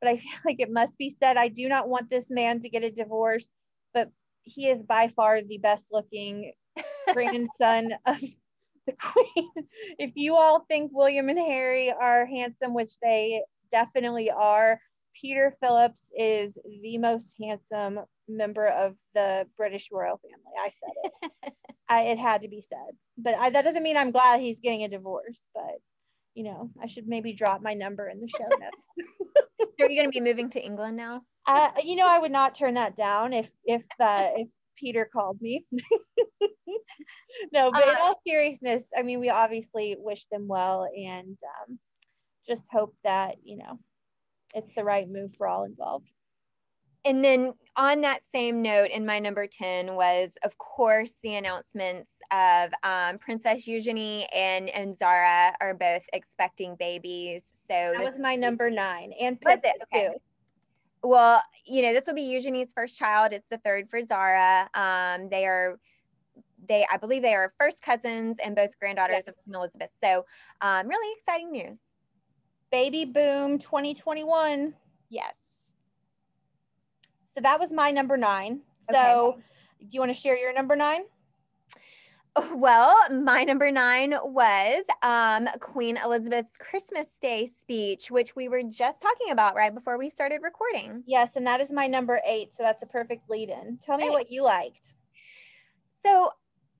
but 0.00 0.08
I 0.08 0.16
feel 0.16 0.32
like 0.44 0.60
it 0.60 0.70
must 0.70 0.96
be 0.98 1.10
said. 1.10 1.36
I 1.36 1.48
do 1.48 1.68
not 1.68 1.88
want 1.88 2.10
this 2.10 2.30
man 2.30 2.60
to 2.60 2.68
get 2.68 2.84
a 2.84 2.90
divorce, 2.90 3.50
but 3.94 4.10
he 4.42 4.68
is 4.68 4.82
by 4.82 5.08
far 5.08 5.40
the 5.42 5.58
best 5.58 5.88
looking 5.90 6.52
grandson 7.12 7.94
of 8.06 8.20
the 8.86 8.92
queen. 8.92 9.50
if 9.98 10.12
you 10.14 10.36
all 10.36 10.64
think 10.68 10.90
William 10.94 11.28
and 11.28 11.38
Harry 11.38 11.92
are 11.92 12.26
handsome, 12.26 12.74
which 12.74 12.98
they 13.00 13.42
definitely 13.70 14.30
are, 14.30 14.80
Peter 15.20 15.56
Phillips 15.62 16.10
is 16.16 16.58
the 16.82 16.98
most 16.98 17.36
handsome 17.40 18.00
member 18.28 18.66
of 18.66 18.94
the 19.14 19.46
British 19.56 19.88
royal 19.90 20.18
family. 20.18 20.52
I 20.58 20.70
said 20.70 21.30
it. 21.44 21.52
I, 21.88 22.02
it 22.02 22.18
had 22.18 22.42
to 22.42 22.48
be 22.48 22.60
said. 22.60 22.96
But 23.16 23.34
I, 23.34 23.50
that 23.50 23.64
doesn't 23.64 23.82
mean 23.82 23.96
I'm 23.96 24.10
glad 24.10 24.40
he's 24.40 24.60
getting 24.60 24.84
a 24.84 24.88
divorce, 24.88 25.42
but 25.54 25.78
you 26.36 26.44
know, 26.44 26.70
I 26.80 26.86
should 26.86 27.08
maybe 27.08 27.32
drop 27.32 27.62
my 27.62 27.72
number 27.72 28.08
in 28.10 28.20
the 28.20 28.28
show 28.28 28.44
notes. 28.44 29.10
Are 29.80 29.90
you 29.90 29.96
going 29.96 30.12
to 30.12 30.20
be 30.20 30.20
moving 30.20 30.50
to 30.50 30.62
England 30.62 30.96
now? 30.96 31.22
Uh, 31.46 31.70
you 31.82 31.96
know, 31.96 32.06
I 32.06 32.18
would 32.18 32.30
not 32.30 32.54
turn 32.54 32.74
that 32.74 32.96
down 32.96 33.32
if 33.32 33.50
if 33.64 33.82
uh, 33.98 34.28
if 34.36 34.48
Peter 34.76 35.08
called 35.10 35.40
me. 35.40 35.64
no, 37.52 37.70
but 37.72 37.88
uh, 37.88 37.90
in 37.90 37.96
all 38.00 38.20
seriousness, 38.26 38.84
I 38.96 39.02
mean, 39.02 39.18
we 39.18 39.30
obviously 39.30 39.96
wish 39.98 40.26
them 40.26 40.46
well 40.46 40.86
and 40.94 41.38
um, 41.62 41.78
just 42.46 42.66
hope 42.70 42.94
that, 43.02 43.36
you 43.42 43.56
know, 43.56 43.78
it's 44.54 44.74
the 44.76 44.84
right 44.84 45.08
move 45.08 45.34
for 45.36 45.46
all 45.46 45.64
involved. 45.64 46.10
And 47.04 47.24
then 47.24 47.54
on 47.76 48.00
that 48.02 48.22
same 48.34 48.62
note, 48.62 48.90
in 48.90 49.06
my 49.06 49.20
number 49.20 49.46
10 49.46 49.94
was, 49.94 50.30
of 50.42 50.58
course, 50.58 51.12
the 51.22 51.36
announcements 51.36 52.10
of 52.30 52.70
um, 52.82 53.18
Princess 53.18 53.66
Eugenie 53.66 54.26
and, 54.32 54.68
and 54.70 54.98
Zara 54.98 55.54
are 55.60 55.74
both 55.74 56.02
expecting 56.12 56.76
babies. 56.76 57.42
So 57.68 57.92
that 57.96 58.04
was 58.04 58.18
my 58.18 58.36
number 58.36 58.70
nine. 58.70 59.12
And 59.20 59.40
Pip 59.40 59.64
okay. 59.64 60.08
too 60.08 60.20
well, 61.06 61.42
you 61.64 61.82
know, 61.82 61.92
this 61.92 62.06
will 62.06 62.14
be 62.14 62.22
Eugenie's 62.22 62.72
first 62.72 62.98
child. 62.98 63.32
It's 63.32 63.48
the 63.48 63.58
third 63.58 63.88
for 63.88 64.04
Zara. 64.04 64.68
Um, 64.74 65.28
they 65.28 65.46
are, 65.46 65.78
they, 66.68 66.86
I 66.90 66.96
believe 66.96 67.22
they 67.22 67.34
are 67.34 67.52
first 67.58 67.82
cousins 67.82 68.36
and 68.42 68.56
both 68.56 68.78
granddaughters 68.78 69.16
yes. 69.18 69.28
of 69.28 69.34
Queen 69.44 69.54
Elizabeth. 69.54 69.90
So, 70.02 70.24
um, 70.60 70.88
really 70.88 71.14
exciting 71.18 71.52
news. 71.52 71.78
Baby 72.70 73.04
boom 73.04 73.58
2021. 73.58 74.74
Yes. 75.08 75.34
So 77.34 77.40
that 77.40 77.60
was 77.60 77.72
my 77.72 77.90
number 77.90 78.16
nine. 78.16 78.60
So, 78.90 79.34
okay. 79.34 79.42
do 79.80 79.88
you 79.92 80.00
want 80.00 80.14
to 80.14 80.20
share 80.20 80.36
your 80.36 80.52
number 80.52 80.74
nine? 80.74 81.02
Well, 82.52 82.94
my 83.10 83.44
number 83.44 83.70
nine 83.70 84.14
was 84.22 84.84
um, 85.02 85.48
Queen 85.60 85.96
Elizabeth's 85.96 86.56
Christmas 86.56 87.08
Day 87.20 87.50
speech, 87.60 88.10
which 88.10 88.36
we 88.36 88.48
were 88.48 88.62
just 88.62 89.00
talking 89.00 89.30
about 89.30 89.54
right 89.54 89.74
before 89.74 89.98
we 89.98 90.10
started 90.10 90.40
recording. 90.42 91.02
Yes, 91.06 91.36
and 91.36 91.46
that 91.46 91.60
is 91.60 91.72
my 91.72 91.86
number 91.86 92.20
eight. 92.26 92.54
So 92.54 92.62
that's 92.62 92.82
a 92.82 92.86
perfect 92.86 93.30
lead 93.30 93.50
in. 93.50 93.78
Tell 93.82 93.98
me 93.98 94.10
what 94.10 94.30
you 94.30 94.42
liked. 94.44 94.94
So 96.04 96.30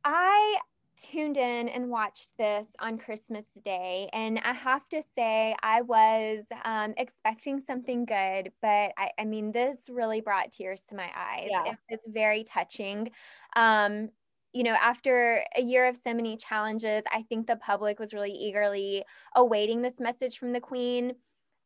I 0.05 0.59
tuned 0.97 1.37
in 1.37 1.69
and 1.69 1.91
watched 1.91 2.37
this 2.39 2.67
on 2.81 2.99
Christmas 2.99 3.45
Day, 3.65 4.09
and 4.13 4.39
I 4.45 4.53
have 4.53 4.89
to 4.91 5.03
say, 5.15 5.55
I 5.63 5.83
was 5.83 6.45
um, 6.65 6.95
expecting 6.97 7.61
something 7.61 8.05
good, 8.05 8.53
but 8.63 8.93
I, 8.97 9.11
I, 9.19 9.25
mean, 9.25 9.53
this 9.53 9.79
really 9.89 10.21
brought 10.21 10.53
tears 10.53 10.83
to 10.89 10.97
my 10.97 11.11
eyes. 11.15 11.49
Yeah. 11.51 11.73
It 11.73 11.79
was 11.91 12.01
very 12.09 12.45
touching. 12.45 13.11
Um, 13.55 14.11
you 14.57 14.63
know, 14.63 14.77
after 14.81 15.45
a 15.55 15.61
year 15.61 15.87
of 15.87 15.99
so 15.99 16.15
many 16.15 16.35
challenges, 16.35 17.05
I 17.13 17.25
think 17.29 17.47
the 17.47 17.57
public 17.57 17.99
was 17.99 18.15
really 18.15 18.33
eagerly 18.33 19.05
awaiting 19.35 19.83
this 19.83 20.01
message 20.01 20.39
from 20.39 20.55
the 20.55 20.61
Queen. 20.61 21.13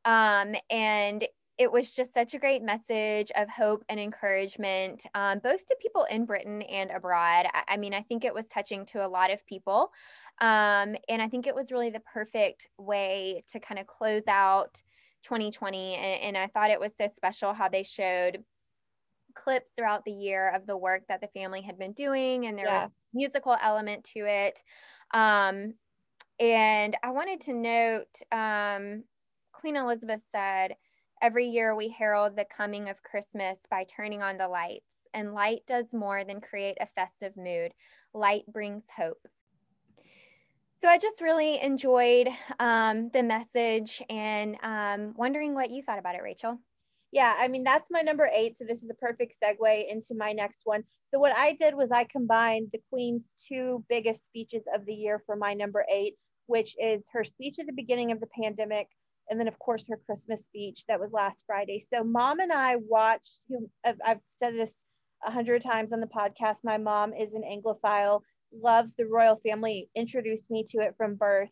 Um, 0.05 0.57
and 0.71 1.25
it 1.57 1.71
was 1.71 1.93
just 1.93 2.13
such 2.13 2.35
a 2.35 2.39
great 2.41 2.63
message 2.63 3.31
of 3.37 3.49
hope 3.49 3.85
and 3.89 4.01
encouragement, 4.01 5.07
um, 5.15 5.39
both 5.39 5.65
to 5.69 5.77
people 5.81 6.05
in 6.11 6.25
Britain 6.25 6.63
and 6.63 6.91
abroad. 6.91 7.47
I, 7.55 7.63
I, 7.69 7.77
mean, 7.77 7.95
I 7.95 8.03
think 8.03 8.25
it 8.25 8.35
was 8.35 8.49
touching 8.49 8.85
to 8.87 9.07
a 9.07 9.09
lot 9.09 9.31
of 9.31 9.47
people. 9.47 9.93
Um, 10.41 10.97
and 11.09 11.23
I 11.23 11.29
think 11.29 11.47
it 11.47 11.55
was 11.55 11.71
really 11.71 11.91
the 11.91 12.01
perfect 12.01 12.67
way 12.77 13.45
to 13.53 13.61
kind 13.61 13.79
of 13.79 13.87
close 13.87 14.27
out 14.27 14.83
2020. 15.23 15.95
And, 15.95 16.23
and 16.23 16.37
I 16.37 16.49
thought 16.49 16.73
it 16.73 16.81
was 16.81 16.97
so 16.97 17.07
special 17.15 17.55
how 17.55 17.69
they 17.69 17.85
showed 17.85 18.43
clips 19.43 19.71
throughout 19.75 20.05
the 20.05 20.13
year 20.13 20.53
of 20.55 20.67
the 20.67 20.77
work 20.77 21.03
that 21.09 21.21
the 21.21 21.29
family 21.29 21.63
had 21.63 21.79
been 21.79 21.93
doing 21.93 22.47
and 22.47 22.59
there 22.59 22.67
yeah. 22.67 22.85
was 22.85 22.93
musical 23.15 23.57
element 23.63 24.05
to 24.05 24.21
it. 24.21 24.63
Um, 25.13 25.75
and 26.39 26.97
i 27.03 27.11
wanted 27.11 27.41
to 27.43 27.53
note 27.53 28.07
um, 28.33 29.05
queen 29.53 29.77
elizabeth 29.77 30.23
said 30.31 30.75
every 31.21 31.47
year 31.47 31.77
we 31.77 31.91
herald 31.91 32.35
the 32.35 32.47
coming 32.57 32.89
of 32.89 33.03
christmas 33.03 33.59
by 33.71 33.85
turning 33.85 34.23
on 34.23 34.39
the 34.39 34.49
lights 34.49 34.91
and 35.15 35.35
light 35.35 35.63
does 35.67 35.93
more 35.93 36.25
than 36.25 36.41
create 36.41 36.77
a 36.81 36.87
festive 36.87 37.37
mood. 37.37 37.73
Light 38.15 38.45
brings 38.53 38.85
hope. 38.97 39.27
So 40.81 40.89
I 40.89 40.99
just 40.99 41.21
really 41.21 41.61
enjoyed 41.61 42.29
um, 42.59 43.11
the 43.13 43.23
message 43.23 44.03
and 44.09 44.57
um, 44.63 45.15
wondering 45.17 45.55
what 45.55 45.71
you 45.71 45.83
thought 45.83 45.99
about 45.99 46.15
it, 46.15 46.23
Rachel 46.23 46.59
yeah, 47.13 47.35
I 47.37 47.49
mean, 47.49 47.65
that's 47.65 47.91
my 47.91 48.03
number 48.03 48.31
eight. 48.33 48.59
So 48.59 48.65
this 48.65 48.83
is 48.83 48.91
a 48.91 48.95
perfect 48.95 49.37
segue 49.43 49.91
into 49.91 50.15
my 50.15 50.33
next 50.33 50.61
one. 50.65 50.85
So 51.13 51.19
what 51.19 51.37
I 51.37 51.55
did 51.55 51.75
was 51.75 51.91
I 51.91 52.05
combined 52.05 52.69
the 52.73 52.81
Queen's 52.89 53.31
two 53.49 53.85
biggest 53.89 54.25
speeches 54.25 54.67
of 54.73 54.87
the 54.87 54.95
year 54.95 55.23
for 55.27 55.35
my 55.35 55.55
number 55.55 55.85
eight, 55.93 56.15
which 56.47 56.77
is 56.81 57.05
her 57.13 57.25
speech 57.25 57.57
at 57.59 57.67
the 57.67 57.73
beginning 57.73 58.13
of 58.13 58.21
the 58.21 58.29
pandemic. 58.41 58.87
And 59.29 59.39
then, 59.39 59.49
of 59.49 59.59
course, 59.59 59.87
her 59.89 60.01
Christmas 60.07 60.45
speech 60.45 60.85
that 60.89 61.01
was 61.01 61.13
last 61.13 61.45
Friday. 61.47 61.85
So, 61.93 62.03
mom 62.05 62.41
and 62.41 62.53
I 62.53 62.77
watched, 62.77 63.41
I've 63.85 64.21
said 64.33 64.55
this 64.55 64.75
a 65.25 65.31
hundred 65.31 65.63
times 65.63 65.93
on 65.93 66.01
the 66.01 66.07
podcast. 66.07 66.59
My 66.65 66.79
mom 66.79 67.13
is 67.13 67.35
an 67.35 67.43
Anglophile, 67.43 68.23
loves 68.53 68.95
the 68.95 69.07
royal 69.07 69.41
family, 69.47 69.89
introduced 69.95 70.51
me 70.51 70.65
to 70.71 70.79
it 70.79 70.95
from 70.97 71.15
birth. 71.15 71.51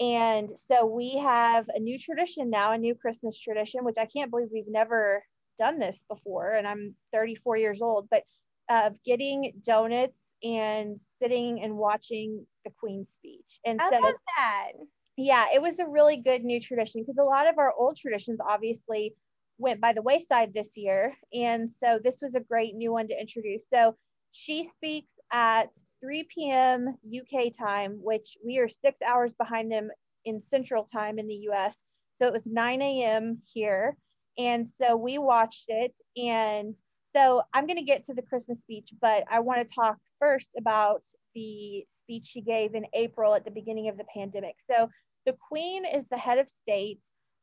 And 0.00 0.50
so 0.56 0.86
we 0.86 1.18
have 1.18 1.66
a 1.68 1.78
new 1.78 1.98
tradition 1.98 2.48
now, 2.48 2.72
a 2.72 2.78
new 2.78 2.94
Christmas 2.94 3.38
tradition, 3.38 3.84
which 3.84 3.98
I 3.98 4.06
can't 4.06 4.30
believe 4.30 4.48
we've 4.50 4.64
never 4.66 5.22
done 5.58 5.78
this 5.78 6.02
before. 6.08 6.52
And 6.52 6.66
I'm 6.66 6.94
34 7.12 7.58
years 7.58 7.82
old, 7.82 8.08
but 8.10 8.22
of 8.70 8.96
getting 9.04 9.52
donuts 9.64 10.16
and 10.42 10.98
sitting 11.20 11.62
and 11.62 11.76
watching 11.76 12.46
the 12.64 12.70
Queen's 12.80 13.10
speech. 13.10 13.60
And 13.66 13.80
I 13.80 13.90
so, 13.90 13.98
love 13.98 14.14
that. 14.36 14.72
Yeah, 15.16 15.46
it 15.52 15.60
was 15.60 15.78
a 15.78 15.86
really 15.86 16.16
good 16.16 16.44
new 16.44 16.60
tradition 16.60 17.02
because 17.02 17.18
a 17.18 17.24
lot 17.24 17.46
of 17.46 17.58
our 17.58 17.74
old 17.78 17.98
traditions 17.98 18.38
obviously 18.46 19.14
went 19.58 19.80
by 19.82 19.92
the 19.92 20.00
wayside 20.00 20.54
this 20.54 20.76
year. 20.76 21.14
And 21.34 21.70
so 21.70 22.00
this 22.02 22.18
was 22.22 22.34
a 22.34 22.40
great 22.40 22.74
new 22.74 22.92
one 22.92 23.08
to 23.08 23.20
introduce. 23.20 23.64
So 23.72 23.96
she 24.32 24.64
speaks 24.64 25.14
at 25.30 25.68
3 26.00 26.26
p.m. 26.34 26.96
UK 27.04 27.52
time, 27.52 27.98
which 28.02 28.36
we 28.44 28.58
are 28.58 28.68
six 28.68 29.00
hours 29.02 29.34
behind 29.34 29.70
them 29.70 29.90
in 30.24 30.42
Central 30.44 30.84
Time 30.84 31.18
in 31.18 31.26
the 31.26 31.48
US. 31.50 31.78
So 32.14 32.26
it 32.26 32.32
was 32.32 32.46
9 32.46 32.82
a.m. 32.82 33.38
here. 33.52 33.96
And 34.38 34.68
so 34.68 34.96
we 34.96 35.18
watched 35.18 35.66
it. 35.68 35.98
And 36.16 36.76
so 37.14 37.42
I'm 37.52 37.66
going 37.66 37.78
to 37.78 37.82
get 37.82 38.04
to 38.04 38.14
the 38.14 38.22
Christmas 38.22 38.60
speech, 38.60 38.92
but 39.00 39.24
I 39.28 39.40
want 39.40 39.66
to 39.66 39.74
talk 39.74 39.96
first 40.18 40.50
about 40.56 41.02
the 41.34 41.84
speech 41.90 42.26
she 42.26 42.40
gave 42.40 42.74
in 42.74 42.86
April 42.92 43.34
at 43.34 43.44
the 43.44 43.50
beginning 43.50 43.88
of 43.88 43.96
the 43.96 44.04
pandemic. 44.14 44.56
So 44.58 44.88
the 45.26 45.36
Queen 45.48 45.84
is 45.84 46.06
the 46.06 46.18
head 46.18 46.38
of 46.38 46.48
state 46.48 47.00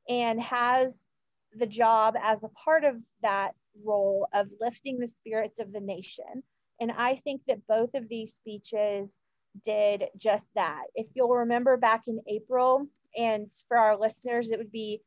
and 0.08 0.42
has 0.42 0.98
the 1.54 1.68
job 1.68 2.16
as 2.22 2.44
a 2.44 2.50
part 2.50 2.84
of 2.84 2.96
that 3.22 3.52
role 3.84 4.28
of 4.34 4.48
lifting 4.60 5.00
the 5.00 5.08
spirits 5.08 5.60
of 5.60 5.72
the 5.72 5.80
nation. 5.80 6.44
And 6.80 6.92
I 6.92 7.16
think 7.16 7.42
that 7.48 7.66
both 7.68 7.94
of 7.96 8.08
these 8.10 8.34
speeches 8.34 9.20
did 9.64 10.06
just 10.18 10.48
that. 10.56 10.84
If 10.96 11.08
you'll 11.16 11.30
remember 11.30 11.78
back 11.78 12.04
in 12.08 12.20
April, 12.28 12.88
and 13.18 13.52
for 13.68 13.78
our 13.78 13.98
listeners, 13.98 14.52
it 14.52 14.60
would 14.60 14.72
be 14.72 15.02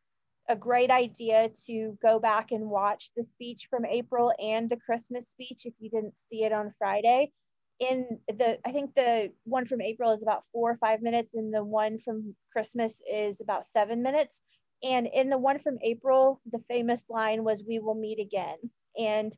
a 0.48 0.56
great 0.56 0.90
idea 0.90 1.50
to 1.66 1.96
go 2.02 2.18
back 2.18 2.50
and 2.50 2.68
watch 2.68 3.10
the 3.16 3.22
speech 3.22 3.68
from 3.70 3.86
April 3.86 4.32
and 4.42 4.68
the 4.68 4.76
Christmas 4.76 5.28
speech 5.28 5.62
if 5.64 5.74
you 5.78 5.90
didn't 5.90 6.18
see 6.18 6.42
it 6.42 6.52
on 6.52 6.74
Friday. 6.76 7.32
In 7.78 8.18
the, 8.28 8.58
I 8.66 8.72
think 8.72 8.94
the 8.94 9.32
one 9.44 9.64
from 9.64 9.80
April 9.80 10.12
is 10.12 10.22
about 10.22 10.42
four 10.52 10.72
or 10.72 10.76
five 10.78 11.02
minutes, 11.02 11.30
and 11.34 11.54
the 11.54 11.64
one 11.64 11.98
from 11.98 12.34
Christmas 12.52 13.00
is 13.10 13.40
about 13.40 13.64
seven 13.64 14.02
minutes. 14.02 14.40
And 14.82 15.06
in 15.06 15.30
the 15.30 15.38
one 15.38 15.58
from 15.58 15.78
April, 15.82 16.40
the 16.50 16.62
famous 16.68 17.08
line 17.08 17.44
was, 17.44 17.62
We 17.66 17.78
will 17.78 17.94
meet 17.94 18.18
again. 18.18 18.56
And 18.98 19.32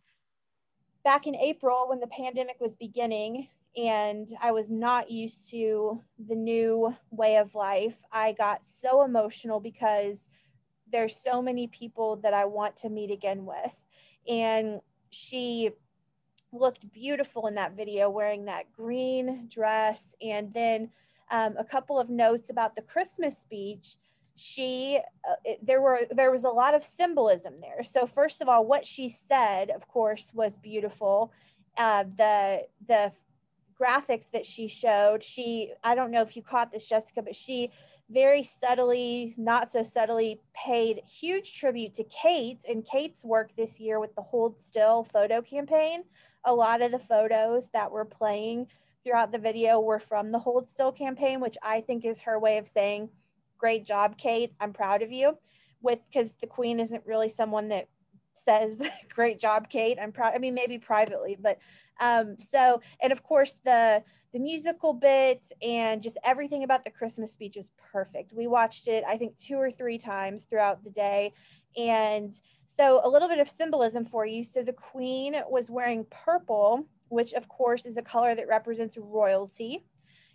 back 1.05 1.27
in 1.27 1.35
April, 1.35 1.89
when 1.89 2.01
the 2.01 2.07
pandemic 2.07 2.61
was 2.61 2.77
beginning, 2.77 3.49
and 3.77 4.29
I 4.41 4.53
was 4.53 4.71
not 4.71 5.11
used 5.11 5.51
to 5.51 6.03
the 6.19 6.35
new 6.35 6.95
way 7.11 7.37
of 7.37 7.55
life, 7.55 7.97
I 8.13 8.33
got 8.33 8.61
so 8.67 9.03
emotional 9.03 9.61
because 9.61 10.29
there's 10.91 11.17
so 11.17 11.41
many 11.41 11.69
people 11.69 12.17
that 12.17 12.35
I 12.35 12.45
want 12.45 12.77
to 12.79 12.91
meet 12.91 13.11
again 13.11 13.47
with. 13.47 13.75
And 14.29 14.81
she 15.11 15.71
looked 16.53 16.93
beautiful 16.93 17.47
in 17.47 17.55
that 17.55 17.77
video 17.77 18.11
wearing 18.11 18.45
that 18.45 18.71
green 18.73 19.49
dress. 19.49 20.15
And 20.21 20.53
then 20.53 20.91
um, 21.31 21.57
a 21.59 21.65
couple 21.65 21.99
of 21.99 22.11
notes 22.11 22.51
about 22.51 22.77
the 22.77 22.83
Christmas 22.83 23.39
speech 23.39 23.97
she 24.37 24.99
uh, 25.29 25.35
it, 25.45 25.65
there 25.65 25.81
were 25.81 26.01
there 26.11 26.31
was 26.31 26.45
a 26.45 26.49
lot 26.49 26.75
of 26.75 26.83
symbolism 26.83 27.55
there. 27.61 27.85
So 27.85 28.07
first 28.07 28.41
of 28.41 28.49
all 28.49 28.65
what 28.65 28.87
she 28.87 29.09
said 29.09 29.71
of 29.71 29.89
course 29.89 30.33
was 30.35 30.55
beautiful. 30.55 31.33
Uh, 31.77 32.05
the 32.17 32.67
the 32.87 33.13
graphics 33.79 34.31
that 34.31 34.47
she 34.47 34.69
showed 34.69 35.25
she 35.25 35.73
i 35.83 35.95
don't 35.95 36.13
know 36.13 36.23
if 36.23 36.37
you 36.37 36.43
caught 36.43 36.71
this 36.71 36.87
jessica 36.87 37.21
but 37.21 37.35
she 37.35 37.71
very 38.13 38.43
subtly 38.43 39.35
not 39.37 39.73
so 39.73 39.83
subtly 39.83 40.41
paid 40.55 41.01
huge 41.09 41.55
tribute 41.55 41.95
to 41.95 42.05
kate 42.05 42.61
and 42.69 42.87
kate's 42.87 43.25
work 43.25 43.51
this 43.57 43.81
year 43.81 43.99
with 43.99 44.15
the 44.15 44.23
hold 44.23 44.59
still 44.59 45.03
photo 45.03 45.41
campaign. 45.41 46.05
A 46.45 46.53
lot 46.53 46.83
of 46.83 46.91
the 46.91 46.99
photos 46.99 47.71
that 47.71 47.91
were 47.91 48.05
playing 48.05 48.67
throughout 49.05 49.33
the 49.33 49.39
video 49.39 49.81
were 49.81 50.01
from 50.01 50.33
the 50.33 50.39
hold 50.41 50.69
still 50.69 50.93
campaign 50.93 51.41
which 51.41 51.57
i 51.63 51.81
think 51.81 52.05
is 52.05 52.23
her 52.23 52.39
way 52.39 52.59
of 52.59 52.67
saying 52.67 53.09
great 53.63 53.87
job, 53.87 54.19
Kate. 54.19 54.53
I'm 54.61 54.73
proud 54.73 55.03
of 55.03 55.13
you. 55.13 55.39
With 55.81 56.01
because 56.13 56.35
the 56.35 56.49
queen 56.49 56.81
isn't 56.81 57.07
really 57.07 57.29
someone 57.29 57.69
that 57.69 57.87
says 58.33 58.81
great 59.15 59.39
job, 59.41 59.69
Kate. 59.69 59.99
I'm 60.03 60.13
proud. 60.13 60.33
I 60.35 60.39
mean, 60.39 60.55
maybe 60.55 60.79
privately, 60.79 61.37
but 61.41 61.59
um, 62.01 62.37
so 62.41 62.81
and 63.01 63.13
of 63.13 63.23
course 63.23 63.61
the 63.65 64.03
the 64.33 64.39
musical 64.39 64.95
bit 64.95 65.47
and 65.63 66.03
just 66.03 66.17
everything 66.25 66.65
about 66.65 66.85
the 66.85 66.91
Christmas 66.91 67.33
speech 67.33 67.57
was 67.57 67.69
perfect. 67.93 68.33
We 68.33 68.47
watched 68.47 68.89
it, 68.89 69.05
I 69.07 69.19
think, 69.19 69.37
two 69.39 69.57
or 69.57 69.71
three 69.71 69.99
times 69.99 70.45
throughout 70.45 70.83
the 70.83 70.91
day. 70.91 71.35
And 71.77 72.35
so, 72.65 73.01
a 73.05 73.09
little 73.09 73.29
bit 73.29 73.41
of 73.41 73.49
symbolism 73.49 74.05
for 74.05 74.27
you. 74.27 74.43
So, 74.43 74.63
the 74.63 74.73
queen 74.73 75.35
was 75.49 75.71
wearing 75.71 76.07
purple, 76.11 76.87
which, 77.09 77.35
of 77.35 77.49
course, 77.49 77.85
is 77.85 77.99
a 77.99 78.03
color 78.03 78.35
that 78.35 78.49
represents 78.49 78.97
royalty. 78.97 79.85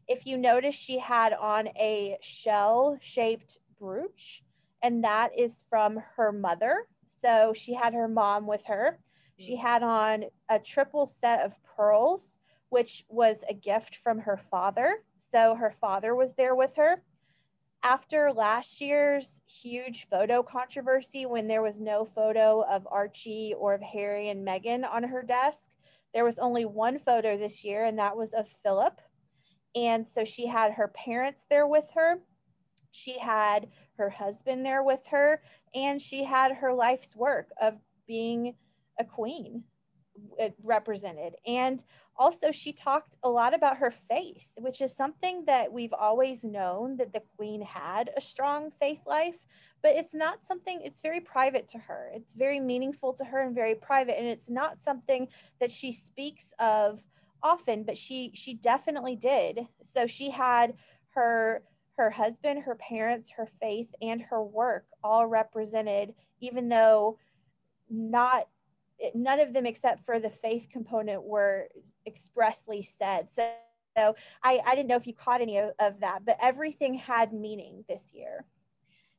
If 0.08 0.26
you 0.26 0.38
notice, 0.38 0.76
she 0.76 1.00
had 1.00 1.34
on 1.34 1.68
a 1.70 2.18
shell 2.22 2.98
shaped 3.02 3.60
brooch, 3.80 4.44
and 4.82 5.04
that 5.04 5.38
is 5.38 5.66
from 5.70 6.02
her 6.16 6.32
mother. 6.32 6.88
So 7.08 7.54
she 7.56 7.74
had 7.74 7.94
her 7.94 8.08
mom 8.08 8.48
with 8.48 8.66
her. 8.66 9.00
She 9.38 9.56
hmm. 9.56 9.62
had 9.62 9.84
on 9.84 10.26
a 10.50 10.60
triple 10.60 11.08
set 11.08 11.46
of 11.46 11.62
pearls, 11.64 12.40
which 12.70 13.06
was 13.10 13.44
a 13.50 13.54
gift 13.54 13.96
from 13.96 14.20
her 14.20 14.38
father. 14.38 15.04
So 15.32 15.56
her 15.56 15.72
father 15.72 16.16
was 16.16 16.36
there 16.36 16.56
with 16.56 16.76
her. 16.78 17.04
After 17.84 18.34
last 18.34 18.82
year's 18.82 19.42
huge 19.46 20.08
photo 20.10 20.42
controversy, 20.42 21.26
when 21.26 21.48
there 21.48 21.62
was 21.62 21.80
no 21.80 22.06
photo 22.06 22.64
of 22.68 22.88
Archie 22.90 23.54
or 23.58 23.74
of 23.74 23.82
Harry 23.82 24.30
and 24.30 24.46
Meghan 24.46 24.90
on 24.90 25.04
her 25.04 25.22
desk, 25.22 25.70
there 26.14 26.26
was 26.26 26.40
only 26.40 26.66
one 26.66 26.98
photo 26.98 27.38
this 27.38 27.64
year, 27.64 27.86
and 27.86 28.00
that 28.00 28.18
was 28.18 28.34
of 28.34 28.48
Philip. 28.48 29.00
And 29.76 30.08
so 30.08 30.24
she 30.24 30.48
had 30.48 30.74
her 30.74 30.88
parents 30.88 31.46
there 31.50 31.68
with 31.68 31.86
her. 31.96 32.20
She 32.92 33.20
had 33.20 33.70
her 33.98 34.10
husband 34.10 34.66
there 34.66 34.84
with 34.84 35.06
her. 35.12 35.42
And 35.76 36.02
she 36.02 36.24
had 36.24 36.54
her 36.58 36.74
life's 36.74 37.16
work 37.16 37.50
of 37.62 37.76
being 38.08 38.56
a 39.00 39.04
queen 39.04 39.64
uh, 40.42 40.50
represented. 40.64 41.36
And 41.46 41.84
also, 42.20 42.52
she 42.52 42.74
talked 42.74 43.16
a 43.22 43.30
lot 43.30 43.54
about 43.54 43.78
her 43.78 43.92
faith, 43.92 44.48
which 44.58 44.82
is 44.82 44.96
something 44.96 45.46
that 45.46 45.72
we've 45.72 45.94
always 45.94 46.44
known 46.44 46.98
that 46.98 47.14
the 47.14 47.22
queen 47.36 47.62
had 47.62 48.10
a 48.18 48.22
strong 48.22 48.72
faith 48.80 49.02
life, 49.06 49.46
but 49.84 49.96
it's 49.96 50.16
not 50.16 50.44
something, 50.44 50.82
it's 50.84 51.00
very 51.00 51.20
private 51.20 51.70
to 51.70 51.78
her. 51.78 52.10
It's 52.16 52.34
very 52.34 52.60
meaningful 52.60 53.14
to 53.14 53.24
her 53.26 53.42
and 53.42 53.54
very 53.54 53.76
private. 53.76 54.18
And 54.18 54.28
it's 54.28 54.50
not 54.50 54.82
something 54.82 55.28
that 55.60 55.72
she 55.72 55.92
speaks 55.92 56.52
of 56.58 57.04
often, 57.44 57.84
but 57.84 57.98
she 57.98 58.32
she 58.34 58.54
definitely 58.54 59.16
did. 59.16 59.68
So 59.82 60.08
she 60.08 60.32
had 60.32 60.74
her 61.10 61.64
her 61.98 62.12
husband, 62.12 62.64
her 62.64 62.76
parents, 62.76 63.32
her 63.32 63.48
faith, 63.60 63.90
and 64.02 64.22
her 64.22 64.44
work 64.44 64.86
all 65.04 65.26
represented, 65.26 66.14
even 66.40 66.70
though 66.70 67.18
not 67.90 68.48
none 69.14 69.40
of 69.40 69.54
them 69.54 69.66
except 69.66 70.06
for 70.06 70.20
the 70.20 70.30
faith 70.30 70.68
component 70.72 71.24
were 71.24 71.68
expressly 72.06 72.82
said. 72.82 73.30
So, 73.30 73.52
so 73.96 74.16
I, 74.44 74.60
I 74.66 74.76
didn't 74.76 74.90
know 74.90 74.96
if 74.96 75.08
you 75.08 75.14
caught 75.14 75.42
any 75.42 75.58
of, 75.58 75.72
of 75.80 76.00
that, 76.02 76.26
but 76.26 76.38
everything 76.42 76.96
had 76.96 77.34
meaning 77.34 77.84
this 77.88 78.12
year. 78.14 78.46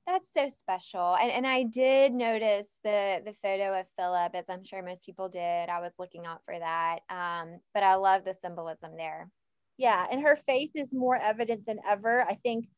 That's 0.08 0.32
so 0.32 0.48
special. 0.58 1.16
And 1.20 1.30
and 1.30 1.46
I 1.46 1.64
did 1.64 2.14
notice 2.14 2.66
the 2.82 3.20
the 3.26 3.34
photo 3.42 3.78
of 3.78 3.84
Philip, 3.98 4.34
as 4.34 4.46
I'm 4.48 4.64
sure 4.64 4.82
most 4.82 5.04
people 5.04 5.28
did. 5.28 5.68
I 5.68 5.80
was 5.80 5.92
looking 5.98 6.24
out 6.24 6.40
for 6.46 6.58
that. 6.58 7.00
Um, 7.10 7.60
but 7.74 7.82
I 7.82 7.96
love 7.96 8.24
the 8.24 8.34
symbolism 8.34 8.92
there. 8.96 9.28
Yeah, 9.76 10.06
and 10.10 10.22
her 10.22 10.34
faith 10.34 10.70
is 10.74 10.94
more 10.94 11.16
evident 11.16 11.66
than 11.66 11.78
ever. 11.86 12.22
I 12.22 12.36
think, 12.36 12.68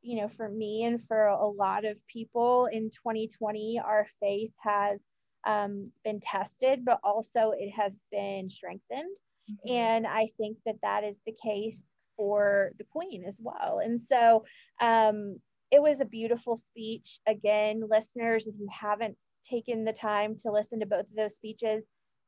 you 0.00 0.16
know, 0.16 0.28
for 0.28 0.48
me 0.48 0.84
and 0.84 1.04
for 1.06 1.26
a 1.26 1.46
lot 1.46 1.84
of 1.84 1.98
people 2.06 2.70
in 2.72 2.90
2020, 2.90 3.80
our 3.84 4.06
faith 4.18 4.52
has 4.60 4.98
um, 5.44 5.92
been 6.04 6.20
tested, 6.20 6.86
but 6.86 7.00
also 7.04 7.52
it 7.54 7.70
has 7.70 8.00
been 8.10 8.48
strengthened. 8.48 9.14
Mm-hmm. 9.50 9.72
And 9.72 10.06
I 10.06 10.30
think 10.38 10.56
that 10.64 10.76
that 10.82 11.04
is 11.04 11.20
the 11.26 11.36
case 11.40 11.84
for 12.16 12.72
the 12.78 12.84
Queen 12.84 13.24
as 13.26 13.36
well. 13.38 13.80
And 13.84 14.00
so, 14.00 14.44
um, 14.80 15.38
it 15.70 15.82
was 15.82 16.00
a 16.00 16.06
beautiful 16.06 16.56
speech. 16.56 17.20
Again, 17.26 17.82
listeners, 17.88 18.46
if 18.46 18.54
you 18.58 18.68
haven't 18.70 19.16
taken 19.48 19.84
the 19.84 19.92
time 19.92 20.36
to 20.40 20.50
listen 20.50 20.80
to 20.80 20.86
both 20.86 21.06
of 21.10 21.16
those 21.16 21.34
speeches, 21.34 21.84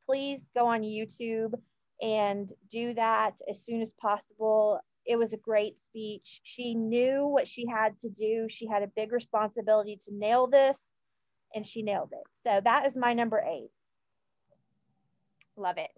please 0.07 0.51
go 0.57 0.67
on 0.67 0.83
YouTube 0.83 1.55
and 2.03 2.53
do 2.71 2.95
that 2.95 3.35
as 3.49 3.65
soon 3.65 3.83
as 3.83 3.93
possible. 4.01 4.81
It 5.07 5.17
was 5.17 5.33
a 5.33 5.39
great 5.39 5.79
speech. 5.81 6.41
She 6.43 6.75
knew 6.75 7.27
what 7.27 7.49
she 7.49 7.67
had 7.67 7.99
to 8.01 8.11
do. 8.11 8.47
She 8.49 8.67
had 8.67 8.83
a 8.83 8.91
big 8.95 9.13
responsibility 9.13 9.99
to 10.05 10.15
nail 10.15 10.47
this, 10.47 10.91
and 11.55 11.67
she 11.67 11.83
nailed 11.83 12.13
it. 12.13 12.27
So 12.47 12.61
that 12.63 12.87
is 12.87 12.97
my 12.97 13.15
number 13.15 13.43
eight. 13.47 13.71
Love 15.57 15.79
it. 15.79 15.91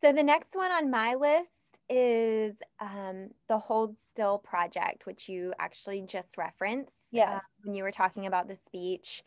So 0.00 0.12
the 0.12 0.22
next 0.22 0.54
one 0.54 0.72
on 0.72 0.90
my 0.90 1.14
list 1.14 1.61
is 1.88 2.56
um, 2.80 3.28
the 3.48 3.58
Hold 3.58 3.96
Still 4.10 4.38
project, 4.38 5.06
which 5.06 5.28
you 5.28 5.52
actually 5.58 6.02
just 6.02 6.38
referenced 6.38 6.92
yes. 7.10 7.36
Uh, 7.36 7.40
when 7.64 7.74
you 7.74 7.82
were 7.82 7.90
talking 7.90 8.26
about 8.26 8.48
the 8.48 8.56
speech. 8.56 9.22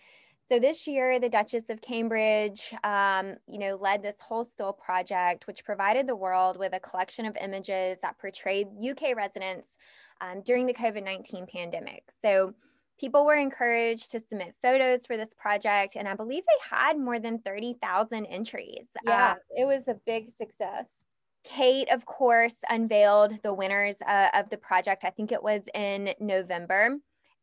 So 0.48 0.60
this 0.60 0.86
year, 0.86 1.20
the 1.20 1.30
Duchess 1.30 1.70
of 1.70 1.82
Cambridge, 1.82 2.72
um, 2.84 3.36
you 3.48 3.58
know, 3.58 3.78
led 3.82 4.04
this 4.04 4.18
Hold 4.22 4.48
Still 4.48 4.74
project, 4.74 5.48
which 5.48 5.66
provided 5.66 6.06
the 6.06 6.16
world 6.16 6.58
with 6.58 6.74
a 6.74 6.80
collection 6.80 7.26
of 7.26 7.36
images 7.38 7.98
that 8.02 8.20
portrayed 8.20 8.68
UK 8.80 9.16
residents 9.16 9.76
um, 10.22 10.42
during 10.44 10.68
the 10.68 10.74
COVID 10.74 11.04
nineteen 11.04 11.48
pandemic. 11.52 12.04
So 12.22 12.54
people 13.00 13.26
were 13.26 13.36
encouraged 13.36 14.12
to 14.12 14.20
submit 14.20 14.54
photos 14.62 15.06
for 15.06 15.18
this 15.18 15.34
project, 15.34 15.96
and 15.96 16.08
I 16.08 16.14
believe 16.14 16.44
they 16.46 16.76
had 16.76 17.00
more 17.00 17.20
than 17.20 17.40
thirty 17.40 17.76
thousand 17.82 18.28
entries. 18.28 18.88
Yeah, 19.04 19.32
um, 19.32 19.38
it 19.50 19.66
was 19.66 19.88
a 19.88 20.00
big 20.06 20.32
success. 20.32 21.05
Kate, 21.46 21.88
of 21.92 22.06
course, 22.06 22.58
unveiled 22.70 23.34
the 23.44 23.54
winners 23.54 23.98
uh, 24.06 24.30
of 24.34 24.50
the 24.50 24.58
project. 24.58 25.06
I 25.06 25.12
think 25.12 25.32
it 25.32 25.42
was 25.42 25.64
in 25.74 26.14
November. 26.20 26.98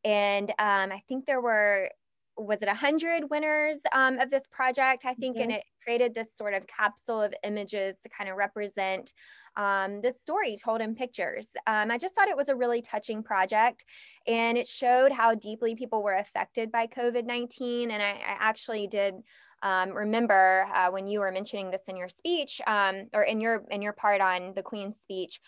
And 0.04 0.50
um, 0.58 0.92
I 0.92 1.02
think 1.08 1.26
there 1.26 1.40
were 1.40 1.88
was 2.36 2.62
it 2.62 2.66
100 2.66 3.30
winners 3.30 3.76
um, 3.92 4.18
of 4.18 4.30
this 4.30 4.46
project 4.50 5.04
i 5.04 5.12
think 5.12 5.36
mm-hmm. 5.36 5.42
and 5.42 5.52
it 5.52 5.64
created 5.84 6.14
this 6.14 6.34
sort 6.34 6.54
of 6.54 6.66
capsule 6.66 7.20
of 7.20 7.34
images 7.44 8.00
to 8.00 8.08
kind 8.08 8.30
of 8.30 8.36
represent 8.36 9.12
um, 9.56 10.00
the 10.00 10.12
story 10.12 10.56
told 10.56 10.80
in 10.80 10.94
pictures. 10.94 11.48
Um, 11.66 11.90
i 11.90 11.98
just 11.98 12.14
thought 12.14 12.28
it 12.28 12.36
was 12.36 12.48
a 12.48 12.56
really 12.56 12.82
touching 12.82 13.22
project 13.22 13.84
and 14.26 14.56
it 14.56 14.66
showed 14.66 15.12
how 15.12 15.34
deeply 15.34 15.74
people 15.74 16.02
were 16.02 16.16
affected 16.16 16.70
by 16.70 16.86
covid-19 16.86 17.90
and 17.90 18.02
i, 18.02 18.10
I 18.10 18.36
actually 18.40 18.86
did 18.86 19.14
um, 19.62 19.90
remember 19.90 20.66
uh, 20.74 20.90
when 20.90 21.06
you 21.06 21.20
were 21.20 21.30
mentioning 21.30 21.70
this 21.70 21.84
in 21.88 21.96
your 21.96 22.08
speech 22.08 22.60
um, 22.66 23.08
or 23.12 23.22
in 23.22 23.40
your 23.40 23.62
in 23.70 23.80
your 23.80 23.92
part 23.92 24.20
on 24.20 24.54
the 24.54 24.62
queen's 24.62 24.98
speech 24.98 25.40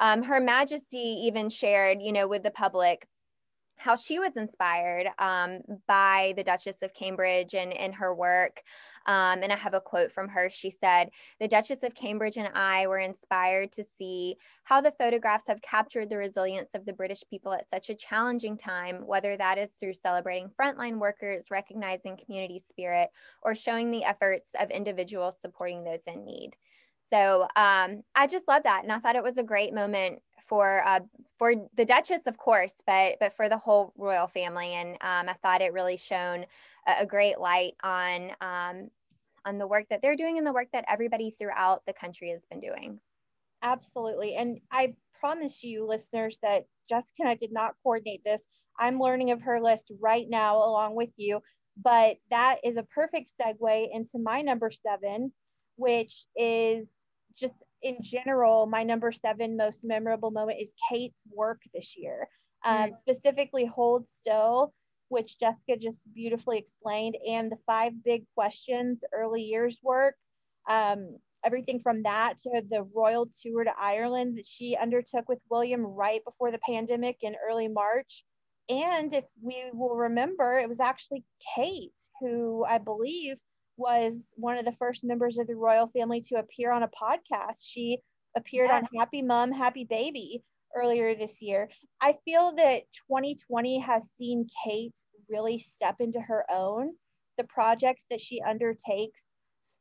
um, 0.00 0.22
her 0.22 0.40
majesty 0.40 1.22
even 1.26 1.48
shared 1.48 1.98
you 2.00 2.12
know 2.12 2.26
with 2.26 2.42
the 2.42 2.50
public 2.50 3.06
how 3.80 3.96
she 3.96 4.18
was 4.18 4.36
inspired 4.36 5.06
um, 5.18 5.60
by 5.88 6.34
the 6.36 6.44
Duchess 6.44 6.82
of 6.82 6.92
Cambridge 6.92 7.54
and, 7.54 7.72
and 7.72 7.94
her 7.94 8.14
work. 8.14 8.62
Um, 9.06 9.42
and 9.42 9.50
I 9.50 9.56
have 9.56 9.72
a 9.72 9.80
quote 9.80 10.12
from 10.12 10.28
her. 10.28 10.50
She 10.50 10.68
said, 10.68 11.08
The 11.40 11.48
Duchess 11.48 11.82
of 11.82 11.94
Cambridge 11.94 12.36
and 12.36 12.50
I 12.54 12.86
were 12.86 12.98
inspired 12.98 13.72
to 13.72 13.84
see 13.84 14.36
how 14.64 14.82
the 14.82 14.92
photographs 14.92 15.46
have 15.46 15.62
captured 15.62 16.10
the 16.10 16.18
resilience 16.18 16.74
of 16.74 16.84
the 16.84 16.92
British 16.92 17.22
people 17.30 17.54
at 17.54 17.70
such 17.70 17.88
a 17.88 17.94
challenging 17.94 18.58
time, 18.58 19.06
whether 19.06 19.34
that 19.38 19.56
is 19.56 19.70
through 19.70 19.94
celebrating 19.94 20.50
frontline 20.60 20.98
workers, 20.98 21.50
recognizing 21.50 22.18
community 22.18 22.58
spirit, 22.58 23.08
or 23.40 23.54
showing 23.54 23.90
the 23.90 24.04
efforts 24.04 24.50
of 24.60 24.70
individuals 24.70 25.40
supporting 25.40 25.84
those 25.84 26.02
in 26.06 26.26
need. 26.26 26.54
So 27.12 27.42
um, 27.56 28.02
I 28.14 28.26
just 28.28 28.48
love 28.48 28.62
that. 28.64 28.82
And 28.82 28.92
I 28.92 28.98
thought 28.98 29.16
it 29.16 29.22
was 29.22 29.38
a 29.38 29.42
great 29.42 29.74
moment 29.74 30.20
for 30.46 30.86
uh, 30.86 31.00
for 31.38 31.54
the 31.76 31.84
Duchess, 31.84 32.26
of 32.26 32.36
course, 32.36 32.74
but 32.86 33.14
but 33.20 33.34
for 33.34 33.48
the 33.48 33.56
whole 33.56 33.92
royal 33.96 34.26
family. 34.26 34.74
And 34.74 34.90
um, 35.00 35.28
I 35.28 35.34
thought 35.42 35.62
it 35.62 35.72
really 35.72 35.96
shone 35.96 36.44
a, 36.86 37.02
a 37.02 37.06
great 37.06 37.38
light 37.38 37.74
on 37.82 38.32
um, 38.40 38.90
on 39.44 39.58
the 39.58 39.66
work 39.66 39.86
that 39.90 40.02
they're 40.02 40.16
doing 40.16 40.38
and 40.38 40.46
the 40.46 40.52
work 40.52 40.68
that 40.72 40.84
everybody 40.88 41.34
throughout 41.38 41.86
the 41.86 41.92
country 41.92 42.30
has 42.30 42.44
been 42.50 42.60
doing. 42.60 43.00
Absolutely, 43.62 44.34
and 44.34 44.60
I 44.70 44.94
promise 45.18 45.62
you, 45.62 45.86
listeners, 45.86 46.38
that 46.42 46.64
Jessica 46.88 47.16
and 47.20 47.28
I 47.28 47.34
did 47.34 47.52
not 47.52 47.74
coordinate 47.82 48.24
this. 48.24 48.42
I'm 48.78 48.98
learning 48.98 49.30
of 49.30 49.42
her 49.42 49.60
list 49.60 49.92
right 50.00 50.26
now 50.28 50.56
along 50.56 50.96
with 50.96 51.10
you, 51.16 51.40
but 51.76 52.16
that 52.30 52.56
is 52.64 52.76
a 52.76 52.82
perfect 52.82 53.32
segue 53.40 53.88
into 53.92 54.18
my 54.18 54.40
number 54.40 54.70
seven, 54.70 55.32
which 55.76 56.24
is 56.34 56.90
just 57.40 57.54
in 57.82 57.98
general, 58.02 58.66
my 58.66 58.82
number 58.82 59.10
seven 59.12 59.56
most 59.56 59.84
memorable 59.84 60.30
moment 60.30 60.58
is 60.60 60.72
Kate's 60.90 61.22
work 61.34 61.60
this 61.74 61.94
year, 61.96 62.28
um, 62.64 62.90
mm. 62.90 62.94
specifically 62.94 63.64
Hold 63.64 64.04
Still, 64.14 64.72
which 65.08 65.38
Jessica 65.38 65.76
just 65.76 66.12
beautifully 66.14 66.58
explained, 66.58 67.16
and 67.28 67.50
the 67.50 67.58
five 67.66 67.92
big 68.04 68.24
questions 68.34 69.00
early 69.12 69.42
years 69.42 69.78
work. 69.82 70.14
Um, 70.68 71.16
everything 71.44 71.80
from 71.80 72.02
that 72.02 72.38
to 72.38 72.62
the 72.70 72.82
royal 72.94 73.28
tour 73.42 73.64
to 73.64 73.72
Ireland 73.78 74.36
that 74.36 74.46
she 74.46 74.76
undertook 74.76 75.28
with 75.28 75.38
William 75.50 75.82
right 75.82 76.22
before 76.24 76.52
the 76.52 76.58
pandemic 76.58 77.16
in 77.22 77.34
early 77.48 77.68
March. 77.68 78.24
And 78.68 79.12
if 79.12 79.24
we 79.42 79.64
will 79.72 79.96
remember, 79.96 80.58
it 80.58 80.68
was 80.68 80.80
actually 80.80 81.24
Kate 81.56 81.92
who 82.20 82.64
I 82.68 82.78
believe 82.78 83.36
was 83.80 84.34
one 84.36 84.58
of 84.58 84.64
the 84.64 84.76
first 84.78 85.02
members 85.02 85.38
of 85.38 85.46
the 85.46 85.56
royal 85.56 85.88
family 85.88 86.20
to 86.20 86.36
appear 86.36 86.70
on 86.70 86.82
a 86.82 86.88
podcast. 86.88 87.58
She 87.62 87.98
appeared 88.36 88.68
yeah. 88.68 88.76
on 88.76 88.88
Happy 88.96 89.22
Mom, 89.22 89.50
Happy 89.50 89.84
Baby 89.88 90.44
earlier 90.76 91.14
this 91.14 91.42
year. 91.42 91.68
I 92.00 92.16
feel 92.24 92.54
that 92.56 92.82
2020 93.08 93.80
has 93.80 94.12
seen 94.16 94.46
Kate 94.64 94.94
really 95.28 95.58
step 95.58 95.96
into 96.00 96.20
her 96.20 96.44
own. 96.50 96.92
The 97.38 97.44
projects 97.44 98.04
that 98.10 98.20
she 98.20 98.42
undertakes 98.42 99.24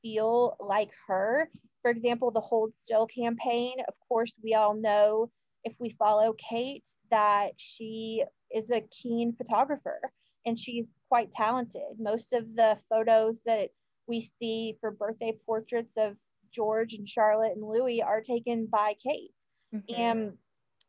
feel 0.02 0.56
like 0.60 0.92
her. 1.08 1.50
For 1.82 1.92
example, 1.92 2.32
the 2.32 2.40
Hold 2.40 2.74
Still 2.76 3.06
campaign. 3.06 3.76
Of 3.88 3.94
course, 4.08 4.34
we 4.42 4.54
all 4.54 4.74
know 4.74 5.30
if 5.66 5.74
we 5.80 5.96
follow 6.00 6.34
Kate 6.38 6.88
that 7.12 7.52
she 7.58 8.24
is 8.56 8.72
a 8.72 8.82
keen 8.82 9.34
photographer 9.34 10.00
and 10.46 10.58
she's 10.58 10.90
quite 11.10 11.32
talented. 11.32 12.00
Most 12.00 12.34
of 12.34 12.56
the 12.56 12.78
photos 12.90 13.42
that 13.46 13.70
we 14.10 14.30
see 14.39 14.78
for 14.82 14.91
birthday 14.91 15.38
portraits 15.45 15.93
of 15.98 16.17
George 16.52 16.95
and 16.95 17.08
Charlotte 17.08 17.54
and 17.56 17.63
Louis 17.63 18.02
are 18.02 18.22
taken 18.22 18.65
by 18.65 18.95
Kate. 19.02 19.32
Mm-hmm. 19.74 20.02
And 20.02 20.34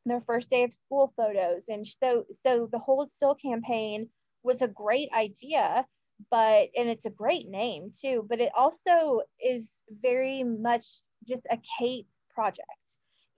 their 0.06 0.22
first 0.22 0.50
day 0.50 0.64
of 0.64 0.72
school 0.72 1.12
photos. 1.16 1.64
And 1.68 1.87
so 1.87 2.24
so 2.33 2.68
the 2.72 2.78
Hold 2.78 3.12
Still 3.12 3.35
campaign 3.35 4.09
was 4.42 4.62
a 4.62 4.68
great 4.68 5.11
idea, 5.14 5.87
but 6.30 6.68
and 6.76 6.88
it's 6.88 7.06
a 7.06 7.11
great 7.11 7.48
name 7.48 7.92
too, 7.98 8.26
but 8.28 8.40
it 8.40 8.50
also 8.56 9.20
is 9.44 9.70
very 10.02 10.42
much 10.42 10.87
just 11.28 11.46
a 11.50 11.59
Kate 11.78 12.06
project. 12.35 12.66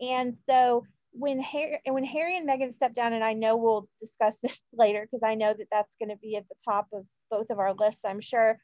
And 0.00 0.36
so 0.48 0.84
when 1.12 1.40
Harry 1.40 1.80
and 1.84 1.94
when 1.94 2.04
Harry 2.04 2.36
and 2.36 2.48
Meghan 2.48 2.72
stepped 2.72 2.94
down, 2.94 3.12
and 3.12 3.24
I 3.24 3.32
know 3.32 3.56
we'll 3.56 3.88
discuss 4.00 4.38
this 4.42 4.60
later 4.72 5.06
because 5.10 5.22
I 5.24 5.34
know 5.34 5.54
that 5.56 5.68
that's 5.70 5.96
going 5.98 6.10
to 6.10 6.16
be 6.16 6.36
at 6.36 6.48
the 6.48 6.54
top 6.64 6.88
of 6.92 7.04
both 7.30 7.50
of 7.50 7.58
our 7.58 7.74
lists, 7.74 8.02
I'm 8.04 8.20
sure. 8.20 8.58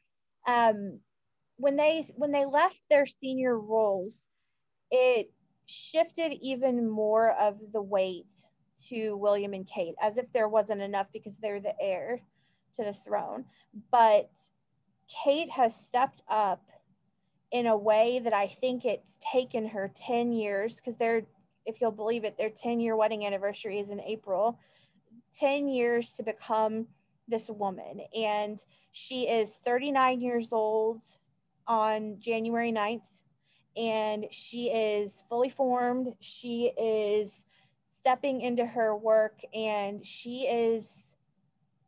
Um, 0.47 0.99
when 1.59 1.75
they 1.75 2.05
when 2.15 2.31
they 2.31 2.45
left 2.45 2.79
their 2.89 3.05
senior 3.05 3.59
roles, 3.59 4.21
it 4.89 5.31
shifted 5.65 6.33
even 6.41 6.89
more 6.89 7.31
of 7.31 7.57
the 7.73 7.81
weight 7.81 8.31
to 8.87 9.17
William 9.17 9.53
and 9.53 9.67
Kate, 9.67 9.95
as 10.01 10.17
if 10.17 10.31
there 10.31 10.47
wasn't 10.47 10.81
enough 10.81 11.07
because 11.11 11.37
they're 11.37 11.59
the 11.59 11.73
heir 11.79 12.21
to 12.75 12.83
the 12.83 12.93
throne. 12.93 13.43
But 13.91 14.31
Kate 15.23 15.51
has 15.51 15.75
stepped 15.75 16.23
up 16.29 16.63
in 17.51 17.67
a 17.67 17.75
way 17.77 18.19
that 18.23 18.33
I 18.33 18.47
think 18.47 18.85
it's 18.85 19.17
taken 19.19 19.67
her 19.67 19.91
10 19.93 20.31
years 20.31 20.77
because 20.77 20.97
they're, 20.97 21.23
if 21.65 21.81
you'll 21.81 21.91
believe 21.91 22.23
it, 22.23 22.37
their 22.37 22.49
10 22.49 22.79
year 22.79 22.95
wedding 22.95 23.25
anniversary 23.25 23.79
is 23.79 23.89
in 23.89 23.99
April, 23.99 24.59
10 25.37 25.67
years 25.67 26.13
to 26.13 26.23
become 26.23 26.87
this 27.27 27.49
woman. 27.49 28.01
And 28.15 28.59
she 28.93 29.27
is 29.27 29.59
39 29.65 30.21
years 30.21 30.49
old 30.53 31.03
on 31.69 32.17
January 32.19 32.73
9th, 32.73 33.03
and 33.77 34.25
she 34.31 34.69
is 34.69 35.23
fully 35.29 35.49
formed. 35.49 36.13
She 36.19 36.71
is 36.77 37.45
stepping 37.91 38.41
into 38.41 38.65
her 38.65 38.97
work, 38.97 39.39
and 39.53 40.05
she 40.05 40.47
is 40.47 41.15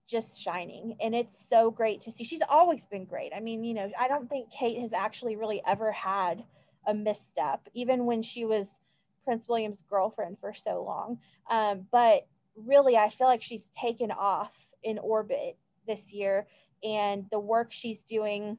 just 0.08 0.39
shining. 0.39 0.96
And 1.02 1.15
it's 1.15 1.50
so 1.50 1.72
great 1.72 2.02
to 2.02 2.12
see. 2.12 2.24
She's 2.24 2.41
always 2.48 2.86
been 2.86 3.06
great. 3.06 3.32
I 3.36 3.39
mean, 3.39 3.63
you 3.63 3.74
know, 3.74 3.91
I 4.00 4.08
don't 4.08 4.30
think 4.30 4.52
Kate 4.52 4.80
has 4.80 4.94
actually 4.94 5.36
really 5.36 5.62
ever 5.65 5.91
had 5.91 6.44
a 6.86 6.94
misstep, 6.94 7.67
even 7.74 8.06
when 8.06 8.22
she 8.22 8.46
was 8.46 8.80
Prince 9.24 9.48
William's 9.48 9.84
girlfriend 9.89 10.38
for 10.39 10.54
so 10.54 10.84
long. 10.84 11.20
Um, 11.50 11.88
but 11.91 12.28
really, 12.56 12.98
I 12.98 13.10
feel 13.10 13.28
like 13.28 13.41
she's 13.41 13.70
taken 13.70 14.12
off 14.12 14.52
in 14.84 15.00
orbit 15.00 15.58
this 15.88 16.13
year, 16.13 16.48
and 16.84 17.26
the 17.32 17.39
work 17.39 17.72
she's 17.72 18.04
doing 18.04 18.58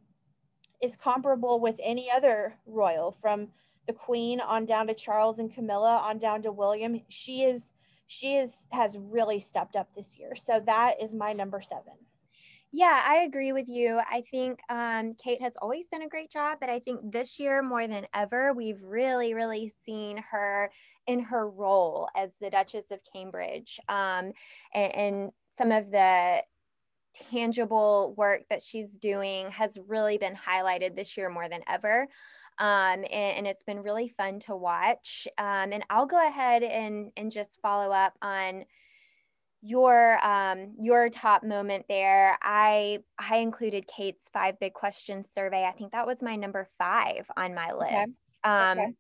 is 0.83 0.97
comparable 0.97 1.61
with 1.61 1.77
any 1.83 2.11
other 2.11 2.55
royal 2.67 3.13
from 3.13 3.49
the 3.87 3.93
queen 3.93 4.41
on 4.41 4.65
down 4.67 4.87
to 4.87 4.95
charles 4.95 5.39
and 5.39 5.53
camilla 5.53 5.97
on 6.05 6.19
down 6.19 6.43
to 6.43 6.53
william. 6.53 7.01
She 7.09 7.43
is 7.43 7.73
she 8.07 8.37
is 8.37 8.67
has 8.71 8.97
really 8.99 9.41
stepped 9.41 9.75
up 9.75 9.89
this 9.95 10.19
year. 10.19 10.37
So 10.37 10.61
that 10.67 11.03
is 11.03 11.15
my 11.15 11.33
number 11.33 11.63
seven. 11.63 11.95
Yeah, 12.75 13.03
I 13.07 13.25
agree 13.25 13.53
with 13.53 13.69
you. 13.69 14.01
I 14.11 14.23
think 14.31 14.61
um, 14.71 15.15
Kate 15.23 15.43
has 15.43 15.57
always 15.61 15.89
done 15.91 16.01
a 16.03 16.09
great 16.09 16.31
job, 16.31 16.57
but 16.59 16.71
I 16.71 16.79
think 16.79 17.13
this 17.13 17.39
year 17.39 17.63
more 17.63 17.87
than 17.87 18.07
ever, 18.15 18.55
we've 18.55 18.83
really, 18.83 19.35
really 19.35 19.75
seen 19.85 20.25
her 20.31 20.71
in 21.07 21.21
her 21.21 21.51
role 21.51 22.09
as 22.17 22.31
the 22.41 22.49
Duchess 22.49 22.91
of 22.91 23.01
Cambridge. 23.15 23.79
Um, 23.89 24.33
and, 24.75 24.95
and, 24.95 25.33
some 25.59 25.71
of 25.71 25.91
the 25.91 26.43
tangible 27.31 28.15
work 28.17 28.43
that 28.51 28.63
she's 28.63 28.93
doing 28.93 29.51
has 29.51 29.79
really 29.87 30.19
been 30.19 30.35
highlighted 30.35 30.97
this 30.97 31.17
year 31.17 31.29
more 31.29 31.49
than 31.49 31.63
ever. 31.69 32.09
Um, 32.59 33.05
and, 33.11 33.37
and, 33.39 33.47
it's 33.47 33.63
been 33.63 33.83
really 33.83 34.09
fun 34.09 34.39
to 34.41 34.55
watch. 34.55 35.27
Um, 35.39 35.73
and 35.73 35.83
I'll 35.89 36.07
go 36.07 36.25
ahead 36.25 36.63
and, 36.63 37.11
and 37.17 37.33
just 37.33 37.59
follow 37.63 37.91
up 37.93 38.13
on 38.21 38.67
your 39.63 40.25
um, 40.27 40.75
your 40.79 41.09
top 41.09 41.45
moment 41.45 41.87
there. 41.89 42.37
I 42.43 42.99
I 43.19 43.37
included 43.37 43.87
Kate's 43.87 44.25
five 44.33 44.59
big 44.59 44.75
questions 44.75 45.29
survey. 45.33 45.65
I 45.65 45.73
think 45.73 45.93
that 45.93 46.07
was 46.07 46.21
my 46.21 46.37
number 46.37 46.69
five 46.79 47.27
on 47.37 47.55
my 47.55 47.73
list. 47.73 47.93
Okay. 47.93 48.07
Um, 48.45 48.79
okay. 48.79 48.93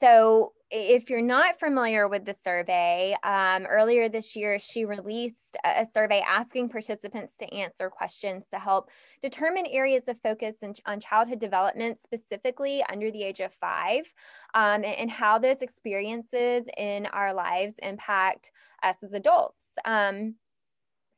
So 0.00 0.52
if 0.70 1.08
you're 1.08 1.22
not 1.22 1.58
familiar 1.58 2.08
with 2.08 2.26
the 2.26 2.34
survey, 2.34 3.16
um, 3.24 3.64
earlier 3.64 4.08
this 4.08 4.36
year, 4.36 4.58
she 4.58 4.84
released 4.84 5.56
a 5.64 5.86
survey 5.92 6.22
asking 6.26 6.68
participants 6.68 7.36
to 7.38 7.54
answer 7.54 7.88
questions 7.88 8.44
to 8.50 8.58
help 8.58 8.90
determine 9.22 9.64
areas 9.66 10.08
of 10.08 10.20
focus 10.20 10.58
in, 10.62 10.74
on 10.84 11.00
childhood 11.00 11.38
development, 11.38 12.00
specifically 12.02 12.84
under 12.90 13.10
the 13.10 13.22
age 13.22 13.40
of 13.40 13.52
five, 13.54 14.12
um, 14.54 14.84
and, 14.84 14.84
and, 14.84 15.10
how 15.10 15.38
those 15.38 15.62
experiences 15.62 16.66
in 16.76 17.06
our 17.06 17.32
lives 17.32 17.74
impact 17.82 18.50
us 18.82 19.02
as 19.02 19.14
adults. 19.14 19.56
Um, 19.86 20.34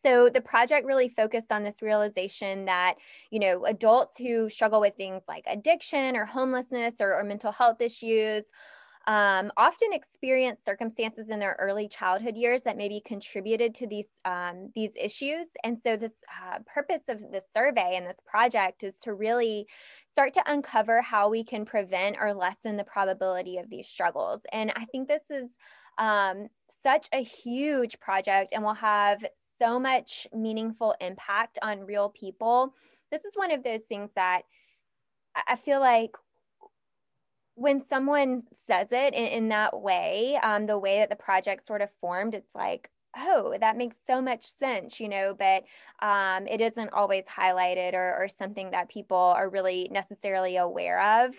so 0.02 0.30
the 0.30 0.40
project 0.40 0.86
really 0.86 1.08
focused 1.08 1.52
on 1.52 1.62
this 1.62 1.82
realization 1.82 2.64
that 2.66 2.94
you 3.30 3.38
know 3.38 3.66
adults 3.66 4.14
who 4.16 4.48
struggle 4.48 4.80
with 4.80 4.94
things 4.96 5.24
like 5.28 5.44
addiction 5.46 6.16
or 6.16 6.24
homelessness 6.24 7.00
or, 7.00 7.14
or 7.14 7.24
mental 7.24 7.52
health 7.52 7.80
issues 7.80 8.44
um, 9.11 9.51
often 9.57 9.92
experience 9.92 10.62
circumstances 10.64 11.31
in 11.31 11.40
their 11.40 11.57
early 11.59 11.88
childhood 11.88 12.37
years 12.37 12.62
that 12.62 12.77
maybe 12.77 13.03
contributed 13.05 13.75
to 13.75 13.87
these 13.88 14.07
um, 14.25 14.70
these 14.77 14.92
issues. 14.96 15.49
And 15.64 15.77
so, 15.77 15.96
this 15.96 16.23
uh, 16.40 16.61
purpose 16.73 17.09
of 17.09 17.20
this 17.33 17.46
survey 17.53 17.96
and 17.96 18.07
this 18.07 18.20
project 18.25 18.85
is 18.85 19.01
to 19.01 19.14
really 19.14 19.66
start 20.12 20.33
to 20.35 20.44
uncover 20.46 21.03
how 21.03 21.29
we 21.29 21.42
can 21.42 21.64
prevent 21.64 22.18
or 22.20 22.33
lessen 22.33 22.77
the 22.77 22.85
probability 22.85 23.59
of 23.59 23.68
these 23.68 23.88
struggles. 23.88 24.42
And 24.53 24.70
I 24.77 24.85
think 24.92 25.09
this 25.09 25.29
is 25.29 25.57
um, 25.99 26.46
such 26.68 27.09
a 27.12 27.20
huge 27.20 27.99
project, 27.99 28.53
and 28.53 28.62
will 28.62 28.75
have 28.75 29.25
so 29.59 29.81
much 29.81 30.29
meaningful 30.33 30.94
impact 31.01 31.59
on 31.62 31.81
real 31.81 32.11
people. 32.11 32.75
This 33.11 33.25
is 33.25 33.33
one 33.35 33.51
of 33.51 33.64
those 33.64 33.87
things 33.87 34.12
that 34.14 34.42
I 35.49 35.57
feel 35.57 35.81
like 35.81 36.12
when 37.61 37.85
someone 37.85 38.42
says 38.66 38.88
it 38.90 39.12
in, 39.12 39.27
in 39.27 39.49
that 39.51 39.79
way, 39.79 40.38
um, 40.42 40.64
the 40.64 40.79
way 40.79 41.01
that 41.01 41.11
the 41.11 41.14
project 41.14 41.66
sort 41.66 41.83
of 41.83 41.90
formed, 42.01 42.33
it's 42.33 42.55
like, 42.55 42.88
oh, 43.14 43.55
that 43.61 43.77
makes 43.77 43.99
so 44.07 44.23
much 44.23 44.46
sense, 44.57 44.99
you 44.99 45.11
know, 45.11 45.37
but 45.38 45.64
um, 46.01 46.46
it 46.46 46.62
isn't 46.62 46.94
always 46.94 47.27
highlighted 47.27 47.92
or, 47.92 48.16
or 48.16 48.29
something 48.29 48.70
that 48.70 48.88
people 48.88 49.18
are 49.18 49.51
really 49.51 49.90
necessarily 49.92 50.57
aware 50.57 51.27
of. 51.27 51.35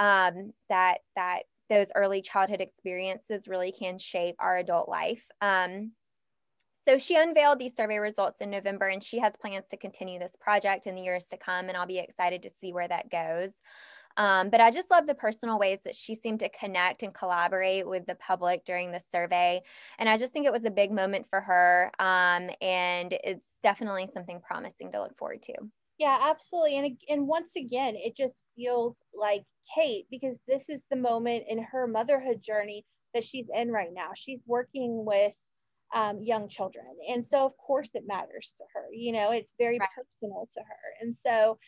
Um, 0.00 0.52
that 0.68 0.98
that 1.14 1.42
those 1.70 1.92
early 1.94 2.22
childhood 2.22 2.60
experiences 2.60 3.46
really 3.46 3.70
can 3.70 3.98
shape 3.98 4.34
our 4.40 4.56
adult 4.56 4.88
life. 4.88 5.28
Um, 5.40 5.92
so 6.84 6.98
she 6.98 7.14
unveiled 7.14 7.60
these 7.60 7.76
survey 7.76 7.98
results 7.98 8.40
in 8.40 8.50
November, 8.50 8.88
and 8.88 9.04
she 9.04 9.20
has 9.20 9.36
plans 9.40 9.68
to 9.68 9.76
continue 9.76 10.18
this 10.18 10.34
project 10.40 10.88
in 10.88 10.96
the 10.96 11.02
years 11.02 11.22
to 11.30 11.36
come, 11.36 11.68
and 11.68 11.76
I'll 11.76 11.86
be 11.86 12.00
excited 12.00 12.42
to 12.42 12.50
see 12.50 12.72
where 12.72 12.88
that 12.88 13.10
goes. 13.12 13.52
Um, 14.16 14.50
but 14.50 14.60
I 14.60 14.70
just 14.70 14.90
love 14.90 15.06
the 15.06 15.14
personal 15.14 15.58
ways 15.58 15.82
that 15.84 15.94
she 15.94 16.14
seemed 16.14 16.40
to 16.40 16.48
connect 16.48 17.02
and 17.02 17.14
collaborate 17.14 17.86
with 17.86 18.06
the 18.06 18.14
public 18.16 18.64
during 18.64 18.92
the 18.92 19.00
survey. 19.10 19.62
And 19.98 20.08
I 20.08 20.16
just 20.16 20.32
think 20.32 20.46
it 20.46 20.52
was 20.52 20.64
a 20.64 20.70
big 20.70 20.92
moment 20.92 21.26
for 21.28 21.40
her. 21.40 21.90
Um, 21.98 22.50
and 22.60 23.12
it's 23.24 23.56
definitely 23.62 24.08
something 24.12 24.40
promising 24.40 24.92
to 24.92 25.00
look 25.00 25.16
forward 25.16 25.42
to. 25.42 25.54
Yeah, 25.98 26.18
absolutely. 26.22 26.78
And, 26.78 26.96
and 27.08 27.26
once 27.26 27.52
again, 27.56 27.94
it 27.96 28.16
just 28.16 28.44
feels 28.56 28.98
like 29.14 29.44
Kate, 29.74 30.06
because 30.10 30.38
this 30.48 30.68
is 30.68 30.82
the 30.90 30.96
moment 30.96 31.44
in 31.48 31.62
her 31.62 31.86
motherhood 31.86 32.42
journey 32.42 32.84
that 33.14 33.24
she's 33.24 33.46
in 33.54 33.70
right 33.70 33.92
now. 33.92 34.10
She's 34.14 34.40
working 34.46 35.04
with 35.04 35.34
um, 35.94 36.20
young 36.22 36.48
children. 36.48 36.86
And 37.08 37.24
so, 37.24 37.44
of 37.44 37.52
course, 37.56 37.90
it 37.94 38.04
matters 38.06 38.54
to 38.58 38.64
her. 38.74 38.86
You 38.92 39.12
know, 39.12 39.30
it's 39.32 39.52
very 39.58 39.78
right. 39.78 39.88
personal 39.94 40.48
to 40.54 40.60
her. 40.60 40.94
And 41.00 41.14
so, 41.24 41.58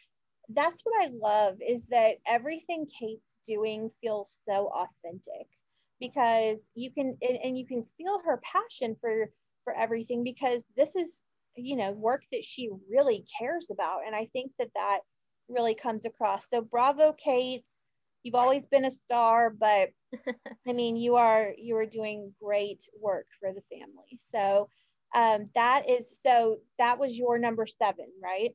that's 0.51 0.83
what 0.83 0.95
I 1.03 1.11
love 1.13 1.57
is 1.67 1.87
that 1.87 2.17
everything 2.27 2.87
Kate's 2.99 3.39
doing 3.47 3.91
feels 4.01 4.41
so 4.49 4.71
authentic 4.75 5.47
because 6.01 6.71
you 6.75 6.91
can 6.91 7.17
and, 7.23 7.39
and, 7.43 7.59
you 7.59 7.67
can 7.67 7.85
feel 7.97 8.21
her 8.25 8.41
passion 8.43 8.97
for 9.01 9.31
for 9.65 9.75
everything 9.75 10.23
because 10.25 10.65
this 10.77 10.97
is 10.97 11.23
you 11.57 11.77
know 11.77 11.93
work 11.93 12.23
that 12.33 12.45
she 12.45 12.69
really 12.91 13.25
cares 13.39 13.71
about 13.71 14.01
and 14.07 14.15
I 14.15 14.29
think 14.33 14.53
that 14.59 14.71
that 14.75 15.01
really 15.49 15.75
comes 15.75 16.05
across. 16.05 16.49
So 16.49 16.61
bravo 16.61 17.13
Kate. 17.13 17.65
You've 18.23 18.35
always 18.35 18.65
been 18.65 18.87
a 18.87 18.91
star, 18.91 19.51
but 19.51 19.91
I 20.69 20.73
mean 20.73 20.97
you 20.97 21.17
are 21.17 21.53
you 21.59 21.77
are 21.77 21.87
doing 21.87 22.33
great 22.43 22.83
work 23.01 23.27
for 23.41 23.53
the 23.53 23.63
family. 23.71 24.19
So 24.19 24.69
um, 25.15 25.49
that 25.55 25.89
is 25.89 26.19
so 26.23 26.59
that 26.79 26.99
was 26.99 27.17
your 27.17 27.39
number 27.39 27.67
7, 27.67 28.05
right? 28.23 28.51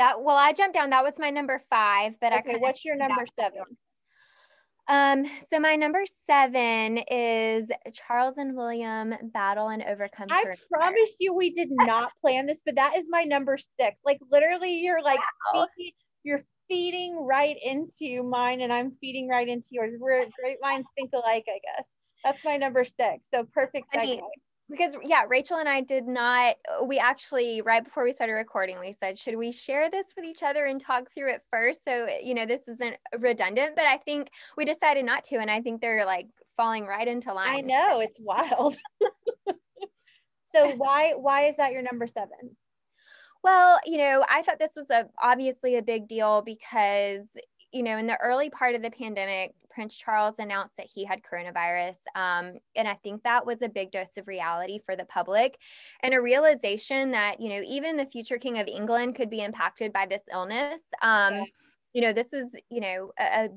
That 0.00 0.22
well, 0.22 0.38
I 0.38 0.54
jumped 0.54 0.72
down. 0.72 0.88
That 0.90 1.04
was 1.04 1.18
my 1.18 1.28
number 1.28 1.62
five, 1.68 2.14
but 2.22 2.32
okay, 2.32 2.54
I 2.54 2.56
what's 2.56 2.86
your 2.86 2.96
number 2.96 3.26
seven? 3.38 3.60
Um, 4.88 5.30
so 5.50 5.60
my 5.60 5.76
number 5.76 6.04
seven 6.26 7.02
is 7.10 7.70
Charles 7.92 8.38
and 8.38 8.56
William 8.56 9.12
battle 9.24 9.68
and 9.68 9.82
overcome. 9.82 10.28
I 10.30 10.54
promise 10.72 11.10
you, 11.20 11.34
we 11.34 11.50
did 11.50 11.68
not 11.70 12.12
plan 12.22 12.46
this, 12.46 12.62
but 12.64 12.76
that 12.76 12.96
is 12.96 13.08
my 13.10 13.24
number 13.24 13.58
six. 13.58 13.98
Like 14.02 14.18
literally, 14.30 14.72
you're 14.80 15.02
like 15.02 15.20
wow. 15.52 15.68
feeding, 15.76 15.92
you're 16.22 16.40
feeding 16.66 17.16
right 17.22 17.56
into 17.62 18.22
mine, 18.22 18.62
and 18.62 18.72
I'm 18.72 18.92
feeding 19.02 19.28
right 19.28 19.46
into 19.46 19.68
yours. 19.72 19.92
We're 20.00 20.24
great 20.42 20.56
minds 20.62 20.88
think 20.96 21.10
alike, 21.12 21.44
I 21.46 21.60
guess. 21.76 21.90
That's 22.24 22.42
my 22.42 22.56
number 22.56 22.84
six. 22.84 23.28
So 23.34 23.46
perfect 23.52 23.92
segue. 23.94 24.22
Because 24.70 24.94
yeah 25.02 25.22
rachel 25.28 25.58
and 25.58 25.68
i 25.68 25.80
did 25.80 26.06
not 26.06 26.54
uh, 26.70 26.84
we 26.84 26.98
actually 26.98 27.60
right 27.60 27.82
before 27.82 28.04
we 28.04 28.12
started 28.12 28.34
recording 28.34 28.78
we 28.78 28.92
said 28.92 29.18
should 29.18 29.36
we 29.36 29.50
share 29.50 29.90
this 29.90 30.08
with 30.16 30.24
each 30.24 30.42
other 30.42 30.66
and 30.66 30.80
talk 30.80 31.12
through 31.12 31.32
it 31.34 31.42
first? 31.50 31.84
So 31.84 32.04
uh, 32.04 32.08
you 32.22 32.34
know 32.34 32.46
this 32.46 32.68
isn't 32.68 32.96
redundant 33.18 33.74
but 33.74 33.86
i 33.86 33.96
think 33.96 34.30
we 34.56 34.64
decided 34.64 35.04
not 35.04 35.24
to 35.24 35.38
and 35.38 35.50
i 35.50 35.60
think 35.60 35.80
they're 35.80 36.06
like 36.06 36.28
falling 36.56 36.86
right 36.86 37.08
into 37.08 37.32
line. 37.32 37.48
i 37.48 37.60
know 37.60 38.00
it's 38.00 38.20
wild. 38.20 38.76
So 40.52 40.74
why 40.76 41.14
why 41.16 41.46
is 41.46 41.56
that 41.56 41.72
your 41.72 41.82
number 41.82 42.06
seven? 42.06 42.56
Well 43.42 43.78
you 43.86 43.98
know 43.98 44.24
i 44.28 44.42
thought 44.42 44.58
this 44.58 44.74
was 44.76 44.90
a 44.90 45.06
obviously 45.22 45.76
a 45.76 45.82
big 45.82 46.08
deal 46.08 46.42
because 46.42 47.36
you 47.72 47.82
know 47.82 47.96
in 47.96 48.06
the 48.06 48.18
early 48.18 48.50
part 48.50 48.74
of 48.74 48.82
the 48.82 48.90
pandemic 48.90 49.54
Prince 49.70 49.96
Charles 49.96 50.38
announced 50.38 50.76
that 50.76 50.88
he 50.92 51.04
had 51.04 51.22
coronavirus. 51.22 51.96
Um, 52.14 52.58
and 52.76 52.88
I 52.88 52.94
think 52.94 53.22
that 53.22 53.46
was 53.46 53.62
a 53.62 53.68
big 53.68 53.92
dose 53.92 54.16
of 54.16 54.26
reality 54.26 54.80
for 54.84 54.96
the 54.96 55.04
public 55.04 55.58
and 56.02 56.12
a 56.12 56.20
realization 56.20 57.12
that, 57.12 57.40
you 57.40 57.48
know, 57.48 57.62
even 57.66 57.96
the 57.96 58.06
future 58.06 58.38
King 58.38 58.58
of 58.58 58.68
England 58.68 59.14
could 59.14 59.30
be 59.30 59.40
impacted 59.40 59.92
by 59.92 60.06
this 60.06 60.22
illness. 60.32 60.80
Um, 61.02 61.34
yeah. 61.34 61.44
You 61.92 62.02
know, 62.02 62.12
this 62.12 62.32
is, 62.32 62.54
you 62.70 62.80
know, 62.80 63.12
a, 63.18 63.22
a 63.22 63.48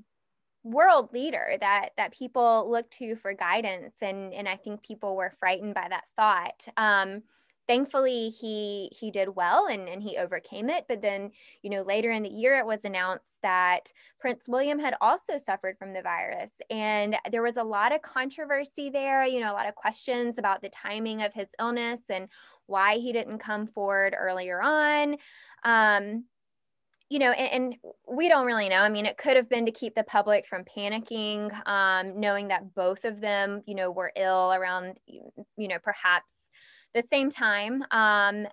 world 0.63 1.11
leader 1.11 1.57
that 1.59 1.89
that 1.97 2.13
people 2.13 2.71
look 2.71 2.89
to 2.89 3.15
for 3.17 3.33
guidance 3.33 3.95
and 4.01 4.33
and 4.33 4.47
I 4.47 4.55
think 4.55 4.81
people 4.81 5.15
were 5.15 5.33
frightened 5.39 5.75
by 5.75 5.87
that 5.89 6.05
thought. 6.15 6.67
Um, 6.77 7.23
thankfully 7.67 8.29
he 8.29 8.89
he 8.97 9.11
did 9.11 9.29
well 9.35 9.67
and, 9.67 9.87
and 9.87 10.03
he 10.03 10.17
overcame 10.17 10.69
it 10.69 10.85
but 10.87 11.01
then 11.01 11.31
you 11.61 11.69
know 11.69 11.81
later 11.81 12.11
in 12.11 12.23
the 12.23 12.29
year 12.29 12.57
it 12.57 12.65
was 12.65 12.83
announced 12.83 13.37
that 13.41 13.91
prince 14.19 14.45
william 14.47 14.79
had 14.79 14.95
also 15.01 15.37
suffered 15.37 15.77
from 15.77 15.93
the 15.93 16.01
virus 16.01 16.53
and 16.69 17.15
there 17.31 17.43
was 17.43 17.57
a 17.57 17.63
lot 17.63 17.93
of 17.93 18.01
controversy 18.01 18.89
there 18.89 19.25
you 19.25 19.39
know 19.39 19.51
a 19.51 19.53
lot 19.53 19.67
of 19.67 19.75
questions 19.75 20.37
about 20.37 20.61
the 20.61 20.69
timing 20.69 21.21
of 21.21 21.33
his 21.33 21.49
illness 21.59 22.01
and 22.09 22.27
why 22.65 22.95
he 22.95 23.11
didn't 23.11 23.39
come 23.39 23.67
forward 23.67 24.15
earlier 24.17 24.61
on 24.61 25.15
um, 25.65 26.25
you 27.09 27.19
know, 27.19 27.31
and, 27.31 27.63
and, 27.63 27.93
we 28.07 28.27
don't 28.27 28.45
really 28.45 28.69
know. 28.69 28.81
I 28.81 28.89
mean, 28.89 29.05
it 29.05 29.17
could 29.17 29.35
have 29.35 29.49
been 29.49 29.65
to 29.67 29.71
keep 29.71 29.93
the 29.93 30.03
public 30.03 30.47
from 30.47 30.63
panicking, 30.65 31.51
um, 31.67 32.19
knowing 32.19 32.47
that 32.47 32.73
both 32.73 33.05
of 33.05 33.21
them, 33.21 33.61
you 33.67 33.75
know, 33.75 33.91
were 33.91 34.11
ill 34.15 34.51
around, 34.51 34.99
you 35.07 35.67
know, 35.67 35.77
perhaps 35.83 36.42
the 36.93 37.03
same 37.03 37.29
time. 37.29 37.83
Um, 37.91 38.47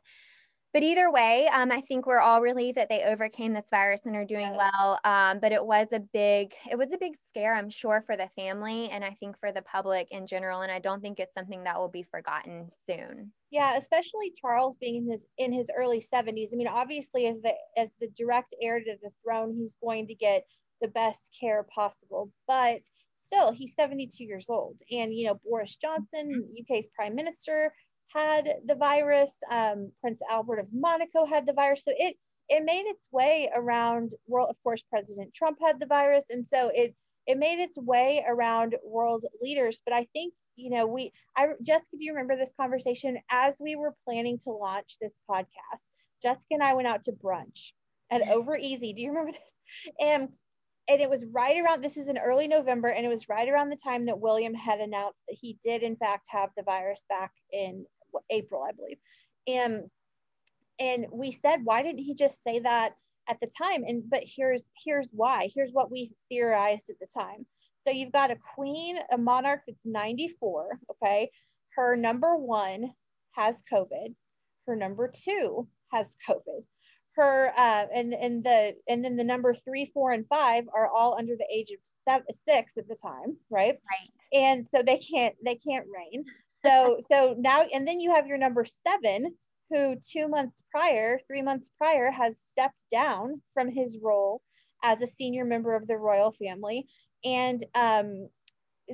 but 0.72 0.84
either 0.84 1.10
way, 1.10 1.48
um, 1.52 1.72
I 1.72 1.80
think 1.80 2.06
we're 2.06 2.20
all 2.20 2.40
relieved 2.40 2.76
that 2.76 2.88
they 2.88 3.02
overcame 3.02 3.52
this 3.52 3.66
virus 3.70 4.06
and 4.06 4.14
are 4.14 4.24
doing 4.24 4.56
well. 4.56 5.00
Um, 5.04 5.40
but 5.40 5.50
it 5.50 5.64
was 5.64 5.92
a 5.92 5.98
big, 5.98 6.54
it 6.70 6.78
was 6.78 6.92
a 6.92 6.98
big 6.98 7.14
scare, 7.20 7.56
I'm 7.56 7.70
sure, 7.70 8.04
for 8.06 8.16
the 8.16 8.28
family 8.36 8.88
and 8.90 9.04
I 9.04 9.10
think 9.10 9.36
for 9.40 9.50
the 9.50 9.62
public 9.62 10.06
in 10.12 10.28
general. 10.28 10.60
And 10.60 10.70
I 10.70 10.78
don't 10.78 11.00
think 11.00 11.18
it's 11.18 11.34
something 11.34 11.64
that 11.64 11.76
will 11.76 11.88
be 11.88 12.04
forgotten 12.04 12.68
soon. 12.86 13.32
Yeah, 13.50 13.76
especially 13.76 14.32
Charles 14.36 14.76
being 14.76 14.96
in 14.96 15.10
his 15.10 15.26
in 15.38 15.52
his 15.52 15.68
early 15.76 16.00
70s. 16.00 16.50
I 16.52 16.56
mean, 16.56 16.68
obviously, 16.68 17.26
as 17.26 17.40
the 17.40 17.54
as 17.76 17.96
the 18.00 18.08
direct 18.16 18.54
heir 18.62 18.78
to 18.78 18.96
the 19.02 19.10
throne, 19.24 19.56
he's 19.58 19.76
going 19.82 20.06
to 20.06 20.14
get 20.14 20.44
the 20.80 20.88
best 20.88 21.36
care 21.38 21.66
possible. 21.74 22.30
But 22.46 22.82
still, 23.22 23.50
he's 23.50 23.74
72 23.74 24.22
years 24.22 24.46
old, 24.48 24.76
and 24.92 25.12
you 25.12 25.26
know, 25.26 25.40
Boris 25.44 25.74
Johnson, 25.74 26.48
UK's 26.60 26.86
prime 26.94 27.16
minister 27.16 27.72
had 28.14 28.48
the 28.66 28.74
virus. 28.74 29.36
Um, 29.50 29.92
Prince 30.00 30.20
Albert 30.30 30.60
of 30.60 30.66
Monaco 30.72 31.26
had 31.26 31.46
the 31.46 31.52
virus. 31.52 31.84
So 31.84 31.92
it 31.96 32.16
it 32.48 32.64
made 32.64 32.86
its 32.86 33.06
way 33.12 33.50
around 33.54 34.12
world. 34.26 34.48
Of 34.50 34.56
course, 34.62 34.82
President 34.90 35.32
Trump 35.32 35.58
had 35.64 35.78
the 35.78 35.86
virus, 35.86 36.26
and 36.30 36.46
so 36.48 36.70
it 36.74 36.94
it 37.26 37.38
made 37.38 37.60
its 37.60 37.76
way 37.78 38.24
around 38.26 38.76
world 38.84 39.24
leaders. 39.40 39.80
But 39.84 39.94
I 39.94 40.06
think 40.12 40.34
you 40.56 40.70
know 40.70 40.86
we 40.86 41.12
I 41.36 41.48
Jessica, 41.62 41.96
do 41.98 42.04
you 42.04 42.12
remember 42.12 42.36
this 42.36 42.52
conversation 42.60 43.18
as 43.30 43.56
we 43.60 43.76
were 43.76 43.94
planning 44.04 44.38
to 44.44 44.50
launch 44.50 44.96
this 45.00 45.14
podcast? 45.30 45.84
Jessica 46.22 46.54
and 46.54 46.62
I 46.62 46.74
went 46.74 46.88
out 46.88 47.04
to 47.04 47.12
brunch 47.12 47.72
at 48.10 48.28
Over 48.28 48.56
Easy. 48.56 48.92
Do 48.92 49.02
you 49.02 49.10
remember 49.10 49.32
this? 49.32 49.52
And 50.00 50.28
and 50.88 51.00
it 51.00 51.08
was 51.08 51.24
right 51.26 51.60
around 51.60 51.84
this 51.84 51.96
is 51.96 52.08
in 52.08 52.18
early 52.18 52.48
November, 52.48 52.88
and 52.88 53.06
it 53.06 53.08
was 53.08 53.28
right 53.28 53.48
around 53.48 53.70
the 53.70 53.76
time 53.76 54.06
that 54.06 54.18
William 54.18 54.54
had 54.54 54.80
announced 54.80 55.20
that 55.28 55.38
he 55.40 55.56
did 55.62 55.84
in 55.84 55.94
fact 55.94 56.26
have 56.30 56.50
the 56.56 56.64
virus 56.64 57.04
back 57.08 57.30
in 57.52 57.86
April, 58.30 58.62
I 58.62 58.72
believe. 58.72 58.98
And 59.46 59.90
and 60.78 61.06
we 61.12 61.30
said, 61.30 61.60
why 61.64 61.82
didn't 61.82 62.02
he 62.02 62.14
just 62.14 62.42
say 62.42 62.60
that 62.60 62.94
at 63.28 63.38
the 63.40 63.50
time? 63.62 63.84
And 63.86 64.08
but 64.08 64.22
here's 64.24 64.64
here's 64.84 65.08
why. 65.12 65.50
Here's 65.54 65.72
what 65.72 65.90
we 65.90 66.14
theorized 66.28 66.90
at 66.90 66.98
the 67.00 67.06
time. 67.06 67.46
So 67.80 67.90
you've 67.90 68.12
got 68.12 68.30
a 68.30 68.36
queen, 68.54 68.98
a 69.10 69.18
monarch 69.18 69.62
that's 69.66 69.80
94. 69.84 70.78
Okay, 70.92 71.30
her 71.76 71.96
number 71.96 72.36
one 72.36 72.92
has 73.32 73.58
COVID. 73.72 74.14
her 74.66 74.76
number 74.76 75.08
two 75.12 75.68
has 75.92 76.16
COVID. 76.28 76.64
Her 77.16 77.52
uh, 77.56 77.86
and 77.94 78.14
and 78.14 78.44
the 78.44 78.76
and 78.88 79.04
then 79.04 79.16
the 79.16 79.24
number 79.24 79.52
three, 79.54 79.90
four, 79.92 80.12
and 80.12 80.26
five 80.28 80.64
are 80.74 80.88
all 80.88 81.16
under 81.18 81.34
the 81.36 81.46
age 81.52 81.70
of 81.70 81.78
seven, 82.08 82.26
six 82.48 82.76
at 82.78 82.88
the 82.88 82.94
time, 82.94 83.36
right? 83.50 83.76
Right. 83.90 84.40
And 84.40 84.66
so 84.68 84.82
they 84.82 84.98
can't 84.98 85.34
they 85.44 85.56
can't 85.56 85.86
reign. 85.94 86.24
So 86.64 87.00
so 87.10 87.34
now 87.38 87.62
and 87.62 87.86
then 87.86 88.00
you 88.00 88.12
have 88.12 88.26
your 88.26 88.38
number 88.38 88.64
seven, 88.64 89.34
who 89.70 89.96
two 90.10 90.28
months 90.28 90.62
prior, 90.70 91.18
three 91.26 91.42
months 91.42 91.70
prior, 91.78 92.10
has 92.10 92.38
stepped 92.46 92.78
down 92.90 93.40
from 93.54 93.70
his 93.70 93.98
role 94.02 94.42
as 94.82 95.02
a 95.02 95.06
senior 95.06 95.44
member 95.44 95.74
of 95.74 95.86
the 95.86 95.96
royal 95.96 96.32
family. 96.32 96.86
And 97.24 97.64
um, 97.74 98.28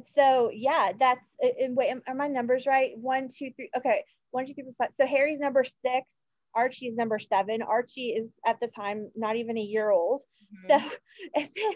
so 0.02 0.50
yeah, 0.52 0.92
that's 0.98 1.20
and 1.40 1.76
wait, 1.76 1.94
are 2.06 2.14
my 2.14 2.28
numbers 2.28 2.66
right? 2.66 2.92
One, 2.96 3.28
two, 3.28 3.50
three. 3.56 3.70
Okay, 3.76 4.02
one, 4.30 4.46
two, 4.46 4.54
three, 4.54 4.64
four, 4.64 4.74
five. 4.78 4.94
So 4.94 5.06
Harry's 5.06 5.40
number 5.40 5.64
six. 5.64 6.18
archie's 6.54 6.96
number 6.96 7.18
seven. 7.18 7.62
Archie 7.62 8.10
is 8.10 8.30
at 8.46 8.60
the 8.60 8.68
time 8.68 9.10
not 9.14 9.36
even 9.36 9.56
a 9.56 9.62
year 9.62 9.90
old. 9.90 10.22
Mm-hmm. 10.68 10.68
So 10.68 10.96
and 11.34 11.48
then, 11.54 11.72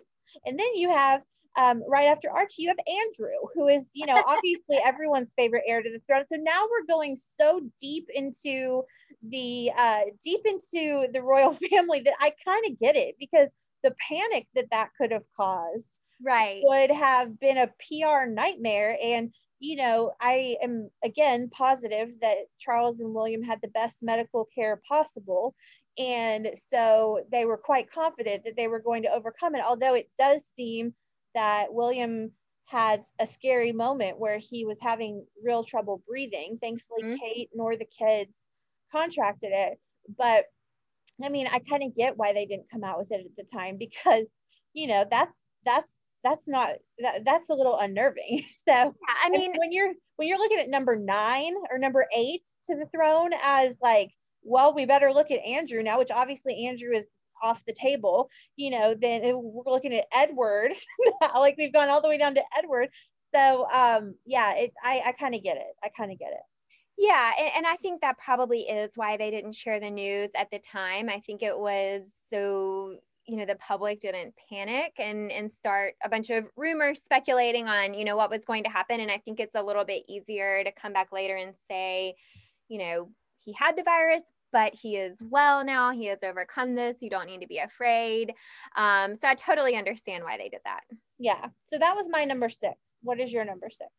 and 0.46 0.58
then 0.58 0.74
you 0.74 0.90
have 0.90 1.22
um, 1.58 1.82
right 1.88 2.06
after 2.06 2.30
Archie, 2.30 2.62
you 2.62 2.68
have 2.68 2.78
Andrew, 2.86 3.34
who 3.54 3.68
is, 3.68 3.86
you 3.92 4.06
know, 4.06 4.22
obviously 4.26 4.78
everyone's 4.84 5.30
favorite 5.36 5.64
heir 5.66 5.82
to 5.82 5.90
the 5.90 6.00
throne. 6.06 6.24
So 6.30 6.36
now 6.36 6.62
we're 6.70 6.86
going 6.86 7.16
so 7.16 7.60
deep 7.80 8.08
into 8.14 8.82
the 9.28 9.70
uh, 9.76 10.00
deep 10.22 10.40
into 10.44 11.08
the 11.12 11.22
royal 11.22 11.52
family 11.70 12.02
that 12.04 12.14
I 12.20 12.32
kind 12.44 12.64
of 12.70 12.78
get 12.78 12.96
it 12.96 13.16
because 13.18 13.50
the 13.82 13.94
panic 14.08 14.46
that 14.54 14.70
that 14.70 14.90
could 14.96 15.10
have 15.10 15.24
caused 15.36 15.98
right. 16.24 16.60
would 16.62 16.90
have 16.90 17.38
been 17.40 17.58
a 17.58 17.70
PR 17.88 18.26
nightmare. 18.26 18.96
And 19.02 19.34
you 19.58 19.76
know 19.76 20.12
I 20.20 20.56
am 20.62 20.88
again 21.04 21.50
positive 21.50 22.10
that 22.22 22.36
Charles 22.58 23.00
and 23.00 23.12
William 23.12 23.42
had 23.42 23.58
the 23.60 23.68
best 23.68 24.02
medical 24.02 24.46
care 24.54 24.80
possible. 24.88 25.54
And 25.98 26.48
so 26.70 27.24
they 27.32 27.44
were 27.44 27.58
quite 27.58 27.90
confident 27.90 28.44
that 28.44 28.56
they 28.56 28.68
were 28.68 28.80
going 28.80 29.02
to 29.02 29.12
overcome 29.12 29.56
it 29.56 29.64
although 29.68 29.94
it 29.94 30.08
does 30.18 30.46
seem 30.54 30.94
that 31.34 31.72
William 31.72 32.32
had 32.66 33.02
a 33.18 33.26
scary 33.26 33.72
moment 33.72 34.18
where 34.18 34.38
he 34.38 34.64
was 34.64 34.78
having 34.80 35.24
real 35.44 35.64
trouble 35.64 36.02
breathing 36.06 36.58
thankfully 36.60 37.02
mm-hmm. 37.02 37.16
Kate 37.16 37.50
nor 37.54 37.76
the 37.76 37.86
kids 37.98 38.50
contracted 38.92 39.50
it 39.52 39.78
but 40.16 40.44
I 41.24 41.28
mean, 41.28 41.46
I 41.46 41.58
kind 41.58 41.82
of 41.82 41.94
get 41.96 42.16
why 42.16 42.32
they 42.32 42.46
didn't 42.46 42.70
come 42.70 42.84
out 42.84 42.98
with 42.98 43.10
it 43.10 43.26
at 43.26 43.36
the 43.36 43.56
time 43.56 43.76
because, 43.78 44.28
you 44.72 44.86
know, 44.86 45.04
that's 45.10 45.32
that's 45.64 45.88
that's 46.22 46.42
not 46.46 46.70
that, 46.98 47.24
that's 47.24 47.50
a 47.50 47.54
little 47.54 47.78
unnerving. 47.78 48.44
So 48.68 48.74
yeah, 48.74 48.92
I 49.24 49.30
mean, 49.30 49.52
when 49.56 49.72
you're 49.72 49.92
when 50.16 50.28
you're 50.28 50.38
looking 50.38 50.58
at 50.58 50.68
number 50.68 50.96
nine 50.96 51.54
or 51.70 51.78
number 51.78 52.06
eight 52.16 52.42
to 52.66 52.76
the 52.76 52.86
throne 52.94 53.30
as 53.42 53.76
like, 53.82 54.10
well, 54.42 54.74
we 54.74 54.86
better 54.86 55.12
look 55.12 55.30
at 55.30 55.44
Andrew 55.44 55.82
now, 55.82 55.98
which 55.98 56.10
obviously 56.10 56.66
Andrew 56.66 56.94
is 56.94 57.06
off 57.42 57.64
the 57.66 57.72
table. 57.72 58.30
You 58.56 58.70
know, 58.70 58.94
then 58.98 59.22
we're 59.24 59.72
looking 59.72 59.94
at 59.94 60.06
Edward, 60.12 60.72
like 61.34 61.56
we've 61.58 61.72
gone 61.72 61.90
all 61.90 62.02
the 62.02 62.08
way 62.08 62.18
down 62.18 62.34
to 62.34 62.42
Edward. 62.56 62.88
So 63.34 63.66
um, 63.70 64.14
yeah, 64.26 64.54
it 64.54 64.72
I 64.82 65.02
I 65.06 65.12
kind 65.12 65.34
of 65.34 65.42
get 65.42 65.56
it. 65.56 65.76
I 65.82 65.88
kind 65.96 66.12
of 66.12 66.18
get 66.18 66.32
it. 66.32 66.42
Yeah, 66.98 67.32
and, 67.38 67.50
and, 67.56 67.66
I 67.66 67.76
think 67.76 68.02
that 68.02 68.18
probably 68.18 68.60
is 68.60 68.92
why 68.94 69.16
they 69.16 69.30
didn't 69.30 69.54
share 69.54 69.80
the 69.80 69.88
news 69.88 70.32
at 70.36 70.50
the 70.50 70.58
time. 70.58 71.08
I 71.08 71.20
think 71.20 71.42
it 71.42 71.58
was 71.58 72.02
so 72.28 72.98
you 73.26 73.36
know 73.36 73.46
the 73.46 73.56
public 73.56 74.00
didn't 74.00 74.34
panic 74.50 74.92
and 74.98 75.30
and 75.30 75.52
start 75.52 75.94
a 76.04 76.08
bunch 76.08 76.30
of 76.30 76.44
rumors 76.56 77.00
speculating 77.02 77.68
on 77.68 77.94
you 77.94 78.04
know 78.04 78.16
what 78.16 78.30
was 78.30 78.44
going 78.44 78.64
to 78.64 78.70
happen 78.70 78.98
and 78.98 79.10
i 79.10 79.18
think 79.18 79.38
it's 79.38 79.54
a 79.54 79.62
little 79.62 79.84
bit 79.84 80.02
easier 80.08 80.64
to 80.64 80.72
come 80.72 80.92
back 80.92 81.12
later 81.12 81.36
and 81.36 81.54
say 81.68 82.14
you 82.68 82.78
know 82.78 83.08
he 83.38 83.52
had 83.52 83.76
the 83.76 83.84
virus 83.84 84.22
but 84.52 84.74
he 84.74 84.96
is 84.96 85.22
well 85.28 85.64
now 85.64 85.92
he 85.92 86.06
has 86.06 86.22
overcome 86.22 86.74
this 86.74 86.98
you 87.00 87.10
don't 87.10 87.26
need 87.26 87.40
to 87.40 87.46
be 87.46 87.58
afraid 87.58 88.32
um, 88.76 89.16
so 89.18 89.28
i 89.28 89.34
totally 89.34 89.76
understand 89.76 90.24
why 90.24 90.36
they 90.36 90.48
did 90.48 90.60
that 90.64 90.82
yeah 91.18 91.46
so 91.68 91.78
that 91.78 91.96
was 91.96 92.08
my 92.10 92.24
number 92.24 92.48
six 92.48 92.76
what 93.02 93.20
is 93.20 93.32
your 93.32 93.44
number 93.44 93.68
six 93.70 93.90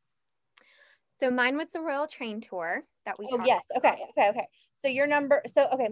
so 1.22 1.30
mine 1.30 1.56
was 1.56 1.70
the 1.70 1.82
Royal 1.82 2.08
Train 2.08 2.42
Tour 2.42 2.84
that 3.06 3.18
we. 3.20 3.28
Oh 3.32 3.40
yes. 3.46 3.64
Okay. 3.78 3.96
Okay. 4.18 4.30
Okay. 4.30 4.48
So 4.80 4.88
your 4.88 5.06
number. 5.06 5.44
So 5.46 5.68
okay, 5.72 5.90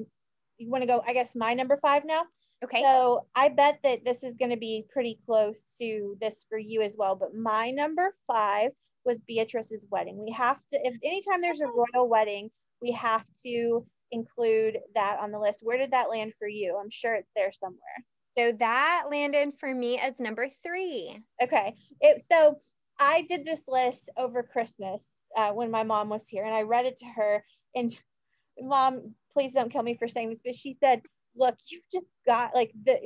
you 0.58 0.70
want 0.72 0.82
to 0.82 0.88
go? 0.88 1.04
I 1.06 1.14
guess 1.14 1.36
my 1.36 1.54
number 1.54 1.78
five 1.82 2.04
now. 2.04 2.24
Okay. 2.64 2.82
So 2.82 3.28
I 3.36 3.50
bet 3.50 3.80
that 3.84 4.04
this 4.04 4.24
is 4.24 4.36
going 4.36 4.52
to 4.52 4.58
be 4.58 4.86
pretty 4.92 5.20
close 5.28 5.76
to 5.80 6.18
this 6.20 6.46
for 6.50 6.58
you 6.58 6.82
as 6.82 6.96
well. 6.98 7.16
But 7.16 7.36
my 7.36 7.70
number 7.70 8.16
five 8.26 8.72
was 9.06 9.20
Beatrice's 9.20 9.86
wedding. 9.92 10.18
We 10.18 10.32
have 10.32 10.58
to. 10.74 10.80
If 10.84 10.96
anytime 11.04 11.42
there's 11.42 11.62
a 11.62 11.68
royal 11.68 12.10
wedding, 12.10 12.50
we 12.82 12.92
have 12.94 13.26
to 13.44 13.86
include 14.12 14.80
that 14.96 15.20
on 15.20 15.32
the 15.32 15.40
list. 15.40 15.60
Where 15.62 15.78
did 15.78 15.92
that 15.92 16.10
land 16.10 16.34
for 16.40 16.48
you? 16.48 16.78
I'm 16.82 16.90
sure 16.90 17.16
it's 17.16 17.32
there 17.36 17.52
somewhere. 17.52 17.80
So 18.38 18.54
that 18.60 19.06
landed 19.10 19.54
for 19.60 19.74
me 19.74 19.98
as 19.98 20.20
number 20.20 20.50
three. 20.66 21.20
Okay. 21.42 21.76
It, 22.00 22.22
so 22.22 22.58
I 23.00 23.26
did 23.28 23.46
this 23.46 23.62
list 23.68 24.10
over 24.18 24.44
Christmas 24.44 25.12
uh, 25.36 25.52
when 25.52 25.72
my 25.72 25.84
mom 25.84 26.10
was 26.10 26.28
here 26.28 26.46
and 26.46 26.54
I 26.54 26.62
read 26.62 26.86
it 26.86 27.00
to 27.00 27.06
her 27.06 27.44
and 27.76 27.96
mom, 28.60 29.14
please 29.34 29.54
don't 29.54 29.72
kill 29.72 29.84
me 29.84 29.96
for 29.96 30.08
saying 30.08 30.30
this, 30.30 30.42
but 30.44 30.56
she 30.56 30.74
said, 30.74 31.02
look, 31.36 31.56
you've 31.70 31.90
just 31.92 32.08
got 32.26 32.54
like 32.56 32.72
the, 32.86 32.98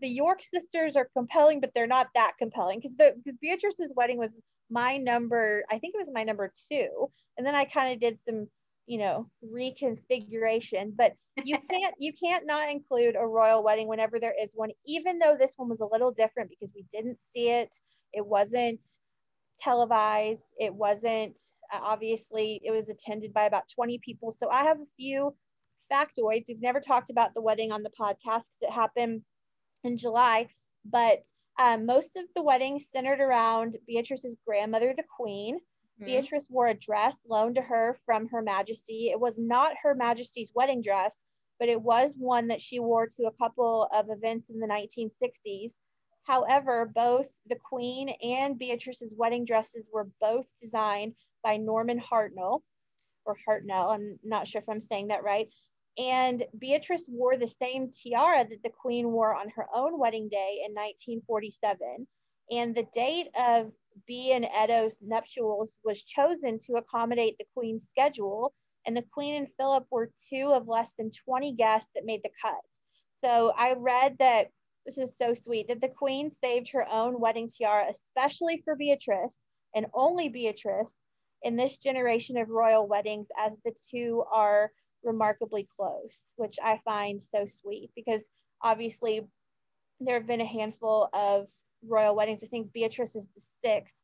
the 0.00 0.08
York 0.08 0.42
sisters 0.42 0.96
are 0.96 1.08
compelling, 1.16 1.60
but 1.60 1.70
they're 1.74 1.86
not 1.86 2.08
that 2.14 2.32
compelling 2.38 2.78
because 2.78 2.96
the, 2.96 3.14
because 3.16 3.38
Beatrice's 3.40 3.92
wedding 3.94 4.18
was 4.18 4.40
my 4.70 4.96
number, 4.96 5.64
I 5.70 5.78
think 5.78 5.94
it 5.94 5.98
was 5.98 6.10
my 6.12 6.24
number 6.24 6.52
two. 6.70 7.10
And 7.36 7.46
then 7.46 7.54
I 7.54 7.64
kind 7.64 7.92
of 7.92 8.00
did 8.00 8.20
some, 8.20 8.48
you 8.86 8.98
know, 8.98 9.28
reconfiguration, 9.44 10.92
but 10.96 11.12
you 11.44 11.56
can't, 11.70 11.94
you 11.98 12.12
can't 12.12 12.46
not 12.46 12.70
include 12.70 13.16
a 13.16 13.26
royal 13.26 13.62
wedding 13.62 13.88
whenever 13.88 14.20
there 14.20 14.34
is 14.40 14.52
one, 14.54 14.70
even 14.86 15.18
though 15.18 15.36
this 15.38 15.54
one 15.56 15.68
was 15.68 15.80
a 15.80 15.88
little 15.90 16.12
different 16.12 16.50
because 16.50 16.72
we 16.74 16.84
didn't 16.92 17.20
see 17.20 17.50
it. 17.50 17.74
It 18.12 18.24
wasn't, 18.24 18.84
televised. 19.58 20.54
It 20.58 20.74
wasn't, 20.74 21.40
uh, 21.72 21.80
obviously, 21.82 22.60
it 22.64 22.70
was 22.70 22.88
attended 22.88 23.32
by 23.32 23.44
about 23.44 23.64
20 23.74 23.98
people. 24.04 24.32
So 24.32 24.50
I 24.50 24.64
have 24.64 24.78
a 24.78 24.86
few 24.96 25.34
factoids. 25.90 26.44
We've 26.48 26.60
never 26.60 26.80
talked 26.80 27.10
about 27.10 27.34
the 27.34 27.40
wedding 27.40 27.72
on 27.72 27.82
the 27.82 27.90
podcast 27.90 28.22
because 28.24 28.58
it 28.62 28.70
happened 28.70 29.22
in 29.84 29.96
July, 29.96 30.48
but 30.84 31.24
um, 31.60 31.86
most 31.86 32.16
of 32.16 32.24
the 32.34 32.42
wedding 32.42 32.78
centered 32.78 33.20
around 33.20 33.76
Beatrice's 33.86 34.36
grandmother, 34.46 34.92
the 34.96 35.04
Queen. 35.16 35.58
Mm-hmm. 36.00 36.06
Beatrice 36.06 36.46
wore 36.48 36.66
a 36.68 36.74
dress 36.74 37.26
loaned 37.28 37.54
to 37.56 37.62
her 37.62 37.96
from 38.04 38.28
Her 38.28 38.42
Majesty. 38.42 39.10
It 39.10 39.18
was 39.18 39.38
not 39.38 39.76
Her 39.82 39.94
Majesty's 39.94 40.52
wedding 40.54 40.82
dress, 40.82 41.24
but 41.58 41.68
it 41.68 41.80
was 41.80 42.14
one 42.16 42.48
that 42.48 42.60
she 42.60 42.78
wore 42.80 43.06
to 43.06 43.26
a 43.26 43.32
couple 43.32 43.88
of 43.92 44.10
events 44.10 44.50
in 44.50 44.60
the 44.60 44.66
1960s. 44.66 45.74
However, 46.24 46.90
both 46.92 47.28
the 47.48 47.56
Queen 47.56 48.10
and 48.22 48.58
Beatrice's 48.58 49.12
wedding 49.16 49.44
dresses 49.44 49.88
were 49.92 50.08
both 50.20 50.46
designed 50.60 51.14
by 51.42 51.56
Norman 51.56 52.00
Hartnell, 52.00 52.62
or 53.24 53.36
Hartnell, 53.48 53.94
I'm 53.94 54.18
not 54.24 54.48
sure 54.48 54.60
if 54.60 54.68
I'm 54.68 54.80
saying 54.80 55.08
that 55.08 55.22
right. 55.22 55.48
And 55.98 56.44
Beatrice 56.58 57.04
wore 57.08 57.36
the 57.36 57.46
same 57.46 57.90
tiara 57.90 58.46
that 58.48 58.62
the 58.62 58.70
Queen 58.70 59.12
wore 59.12 59.34
on 59.34 59.48
her 59.50 59.66
own 59.74 59.98
wedding 59.98 60.28
day 60.28 60.62
in 60.66 60.74
1947. 60.74 62.06
And 62.50 62.74
the 62.74 62.86
date 62.92 63.28
of 63.38 63.72
B 64.06 64.32
and 64.32 64.46
Edo's 64.46 64.96
nuptials 65.00 65.72
was 65.84 66.02
chosen 66.02 66.58
to 66.60 66.74
accommodate 66.74 67.36
the 67.38 67.46
Queen's 67.54 67.88
schedule. 67.88 68.54
And 68.86 68.96
the 68.96 69.04
Queen 69.12 69.34
and 69.34 69.48
Philip 69.58 69.86
were 69.90 70.12
two 70.30 70.52
of 70.52 70.68
less 70.68 70.94
than 70.94 71.10
20 71.10 71.52
guests 71.52 71.90
that 71.94 72.04
made 72.04 72.22
the 72.22 72.30
cut. 72.40 72.54
So 73.24 73.52
I 73.56 73.72
read 73.72 74.16
that 74.18 74.48
this 74.84 74.98
is 74.98 75.18
so 75.18 75.34
sweet 75.34 75.66
that 75.68 75.80
the 75.80 75.88
queen 75.88 76.30
saved 76.30 76.70
her 76.70 76.88
own 76.88 77.20
wedding 77.20 77.48
tiara, 77.48 77.86
especially 77.90 78.62
for 78.64 78.76
Beatrice 78.76 79.40
and 79.74 79.86
only 79.92 80.28
Beatrice 80.28 81.00
in 81.42 81.56
this 81.56 81.76
generation 81.76 82.38
of 82.38 82.48
royal 82.48 82.86
weddings, 82.86 83.28
as 83.36 83.60
the 83.64 83.74
two 83.90 84.24
are 84.32 84.70
remarkably 85.02 85.68
close, 85.76 86.26
which 86.36 86.56
I 86.62 86.80
find 86.84 87.22
so 87.22 87.46
sweet 87.46 87.90
because 87.96 88.24
obviously 88.62 89.26
there 90.00 90.14
have 90.14 90.26
been 90.26 90.40
a 90.40 90.46
handful 90.46 91.08
of 91.12 91.48
royal 91.88 92.14
weddings. 92.14 92.42
I 92.42 92.46
think 92.46 92.72
Beatrice 92.72 93.16
is 93.16 93.28
the 93.34 93.40
sixth 93.40 94.00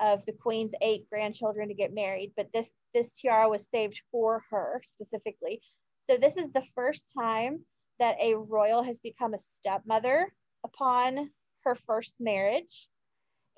of 0.00 0.24
the 0.26 0.32
queen's 0.32 0.72
eight 0.80 1.08
grandchildren 1.10 1.68
to 1.68 1.74
get 1.74 1.94
married, 1.94 2.32
but 2.36 2.48
this 2.52 2.74
this 2.94 3.20
tiara 3.20 3.48
was 3.48 3.68
saved 3.68 4.00
for 4.10 4.44
her 4.50 4.80
specifically. 4.84 5.60
So 6.04 6.16
this 6.16 6.36
is 6.36 6.52
the 6.52 6.66
first 6.74 7.12
time 7.18 7.60
that 7.98 8.16
a 8.20 8.34
royal 8.34 8.82
has 8.82 9.00
become 9.00 9.34
a 9.34 9.38
stepmother 9.38 10.32
upon 10.64 11.30
her 11.64 11.74
first 11.74 12.16
marriage. 12.20 12.88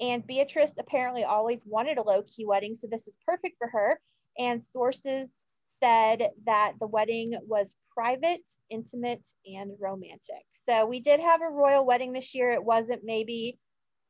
And 0.00 0.26
Beatrice 0.26 0.74
apparently 0.78 1.24
always 1.24 1.62
wanted 1.66 1.98
a 1.98 2.02
low 2.02 2.22
key 2.22 2.46
wedding, 2.46 2.74
so 2.74 2.86
this 2.90 3.06
is 3.06 3.16
perfect 3.26 3.56
for 3.58 3.68
her. 3.68 4.00
And 4.38 4.64
sources 4.64 5.46
said 5.70 6.30
that 6.44 6.74
the 6.78 6.86
wedding 6.86 7.34
was 7.46 7.74
private, 7.94 8.42
intimate, 8.68 9.22
and 9.46 9.72
romantic. 9.80 10.44
So 10.52 10.86
we 10.86 11.00
did 11.00 11.20
have 11.20 11.40
a 11.40 11.48
royal 11.48 11.86
wedding 11.86 12.12
this 12.12 12.34
year. 12.34 12.52
It 12.52 12.62
wasn't 12.62 13.02
maybe 13.04 13.58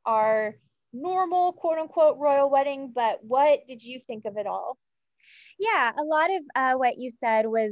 our 0.05 0.55
normal 0.93 1.53
quote 1.53 1.77
unquote 1.77 2.17
royal 2.19 2.49
wedding, 2.49 2.91
but 2.93 3.19
what 3.21 3.61
did 3.67 3.83
you 3.83 4.01
think 4.07 4.25
of 4.25 4.37
it 4.37 4.47
all? 4.47 4.77
Yeah, 5.59 5.91
a 5.97 6.03
lot 6.03 6.29
of 6.29 6.43
uh, 6.55 6.73
what 6.73 6.97
you 6.97 7.11
said 7.23 7.45
was 7.45 7.71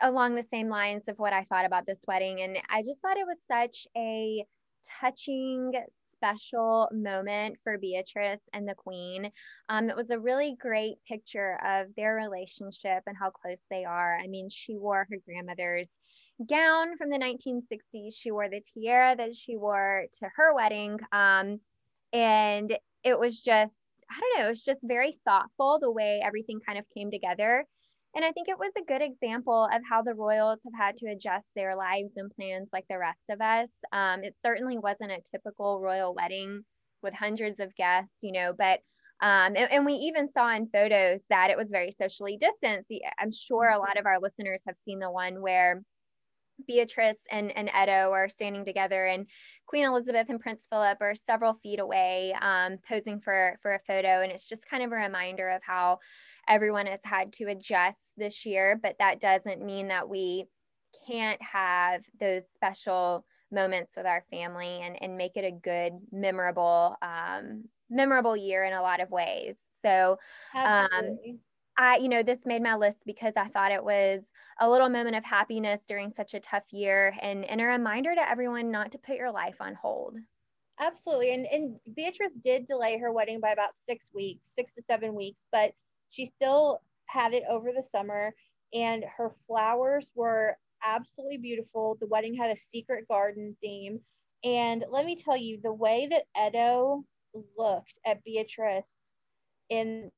along 0.00 0.34
the 0.34 0.46
same 0.52 0.68
lines 0.68 1.02
of 1.08 1.18
what 1.18 1.32
I 1.32 1.44
thought 1.44 1.64
about 1.64 1.86
this 1.86 2.00
wedding. 2.08 2.40
And 2.40 2.58
I 2.68 2.80
just 2.80 3.00
thought 3.00 3.16
it 3.16 3.26
was 3.26 3.38
such 3.50 3.86
a 3.96 4.44
touching, 5.00 5.72
special 6.22 6.88
moment 6.92 7.56
for 7.64 7.78
Beatrice 7.78 8.40
and 8.52 8.68
the 8.68 8.74
Queen. 8.74 9.30
Um, 9.68 9.90
it 9.90 9.96
was 9.96 10.10
a 10.10 10.18
really 10.18 10.56
great 10.60 10.96
picture 11.08 11.58
of 11.64 11.88
their 11.96 12.14
relationship 12.14 13.02
and 13.06 13.16
how 13.18 13.30
close 13.30 13.58
they 13.70 13.84
are. 13.84 14.16
I 14.16 14.28
mean, 14.28 14.48
she 14.48 14.76
wore 14.76 15.06
her 15.10 15.16
grandmother's 15.26 15.88
gown 16.48 16.96
from 16.96 17.10
the 17.10 17.18
1960s. 17.18 18.14
She 18.16 18.30
wore 18.30 18.48
the 18.48 18.62
tiara 18.72 19.16
that 19.16 19.34
she 19.34 19.56
wore 19.56 20.04
to 20.20 20.28
her 20.36 20.54
wedding. 20.54 20.98
Um, 21.10 21.58
and 22.12 22.76
it 23.02 23.18
was 23.18 23.40
just, 23.40 23.72
I 24.10 24.20
don't 24.20 24.38
know, 24.38 24.46
it 24.46 24.48
was 24.48 24.62
just 24.62 24.80
very 24.84 25.18
thoughtful 25.24 25.78
the 25.80 25.90
way 25.90 26.20
everything 26.24 26.60
kind 26.64 26.78
of 26.78 26.84
came 26.96 27.10
together. 27.10 27.66
And 28.14 28.24
I 28.24 28.32
think 28.32 28.48
it 28.48 28.58
was 28.58 28.72
a 28.76 28.84
good 28.84 29.00
example 29.00 29.68
of 29.72 29.80
how 29.88 30.02
the 30.02 30.14
Royals 30.14 30.60
have 30.64 30.78
had 30.78 30.96
to 30.98 31.10
adjust 31.10 31.46
their 31.56 31.74
lives 31.74 32.16
and 32.16 32.30
plans 32.30 32.68
like 32.72 32.84
the 32.88 32.98
rest 32.98 33.22
of 33.30 33.40
us. 33.40 33.68
Um, 33.90 34.22
it 34.22 34.36
certainly 34.44 34.78
wasn't 34.78 35.12
a 35.12 35.22
typical 35.30 35.80
royal 35.80 36.14
wedding 36.14 36.64
with 37.02 37.14
hundreds 37.14 37.58
of 37.58 37.74
guests, 37.74 38.18
you 38.22 38.32
know, 38.32 38.52
but 38.56 38.80
um, 39.22 39.54
and, 39.56 39.70
and, 39.70 39.86
we 39.86 39.92
even 39.92 40.32
saw 40.32 40.52
in 40.52 40.66
photos 40.66 41.20
that 41.30 41.50
it 41.50 41.56
was 41.56 41.70
very 41.70 41.92
socially 41.92 42.36
distanced. 42.36 42.90
I'm 43.20 43.30
sure 43.30 43.68
a 43.68 43.78
lot 43.78 43.96
of 43.96 44.04
our 44.04 44.18
listeners 44.18 44.62
have 44.66 44.74
seen 44.84 44.98
the 44.98 45.12
one 45.12 45.40
where 45.40 45.82
Beatrice 46.66 47.20
and, 47.30 47.56
and 47.56 47.70
Edo 47.70 48.10
are 48.10 48.28
standing 48.28 48.64
together, 48.64 49.06
and 49.06 49.28
Queen 49.66 49.86
Elizabeth 49.86 50.28
and 50.28 50.40
Prince 50.40 50.66
Philip 50.68 50.98
are 51.00 51.14
several 51.14 51.54
feet 51.62 51.78
away, 51.78 52.34
um, 52.42 52.78
posing 52.88 53.20
for 53.20 53.58
for 53.62 53.74
a 53.74 53.80
photo. 53.86 54.22
And 54.22 54.32
it's 54.32 54.46
just 54.46 54.68
kind 54.68 54.82
of 54.82 54.90
a 54.90 54.96
reminder 54.96 55.50
of 55.50 55.62
how 55.64 55.98
everyone 56.48 56.86
has 56.86 57.00
had 57.04 57.32
to 57.34 57.44
adjust 57.44 58.00
this 58.16 58.44
year, 58.44 58.78
but 58.82 58.96
that 58.98 59.20
doesn't 59.20 59.64
mean 59.64 59.88
that 59.88 60.08
we 60.08 60.46
can't 61.06 61.40
have 61.42 62.04
those 62.20 62.42
special 62.52 63.24
moments 63.50 63.94
with 63.96 64.06
our 64.06 64.24
family 64.30 64.80
and, 64.82 65.00
and 65.02 65.16
make 65.16 65.36
it 65.36 65.44
a 65.44 65.50
good, 65.50 65.92
memorable, 66.10 66.96
um, 67.02 67.64
memorable 67.90 68.36
year 68.36 68.64
in 68.64 68.72
a 68.72 68.82
lot 68.82 69.00
of 69.00 69.10
ways. 69.10 69.56
So, 69.82 70.18
um, 70.54 71.18
I, 71.76 71.96
you 71.96 72.08
know, 72.08 72.22
this 72.22 72.40
made 72.44 72.62
my 72.62 72.76
list 72.76 73.02
because 73.06 73.34
I 73.36 73.48
thought 73.48 73.72
it 73.72 73.82
was 73.82 74.30
a 74.60 74.68
little 74.68 74.88
moment 74.88 75.16
of 75.16 75.24
happiness 75.24 75.82
during 75.88 76.12
such 76.12 76.34
a 76.34 76.40
tough 76.40 76.64
year 76.70 77.14
and, 77.20 77.44
and 77.44 77.60
a 77.60 77.64
reminder 77.64 78.14
to 78.14 78.28
everyone 78.28 78.70
not 78.70 78.92
to 78.92 78.98
put 78.98 79.16
your 79.16 79.32
life 79.32 79.56
on 79.60 79.74
hold. 79.74 80.16
Absolutely. 80.78 81.32
And, 81.32 81.46
and 81.46 81.76
Beatrice 81.94 82.34
did 82.34 82.66
delay 82.66 82.98
her 82.98 83.12
wedding 83.12 83.40
by 83.40 83.50
about 83.50 83.70
six 83.86 84.10
weeks, 84.14 84.48
six 84.54 84.74
to 84.74 84.82
seven 84.82 85.14
weeks, 85.14 85.42
but 85.50 85.72
she 86.12 86.26
still 86.26 86.80
had 87.06 87.32
it 87.32 87.42
over 87.48 87.72
the 87.74 87.82
summer 87.82 88.34
and 88.74 89.04
her 89.16 89.32
flowers 89.46 90.10
were 90.14 90.56
absolutely 90.84 91.38
beautiful. 91.38 91.96
The 92.00 92.06
wedding 92.06 92.34
had 92.34 92.50
a 92.50 92.56
secret 92.56 93.08
garden 93.08 93.56
theme. 93.62 94.00
And 94.44 94.84
let 94.90 95.06
me 95.06 95.16
tell 95.16 95.36
you, 95.36 95.58
the 95.62 95.72
way 95.72 96.08
that 96.10 96.24
Edo 96.38 97.04
looked 97.56 97.98
at 98.04 98.22
Beatrice 98.24 99.12
in 99.70 100.10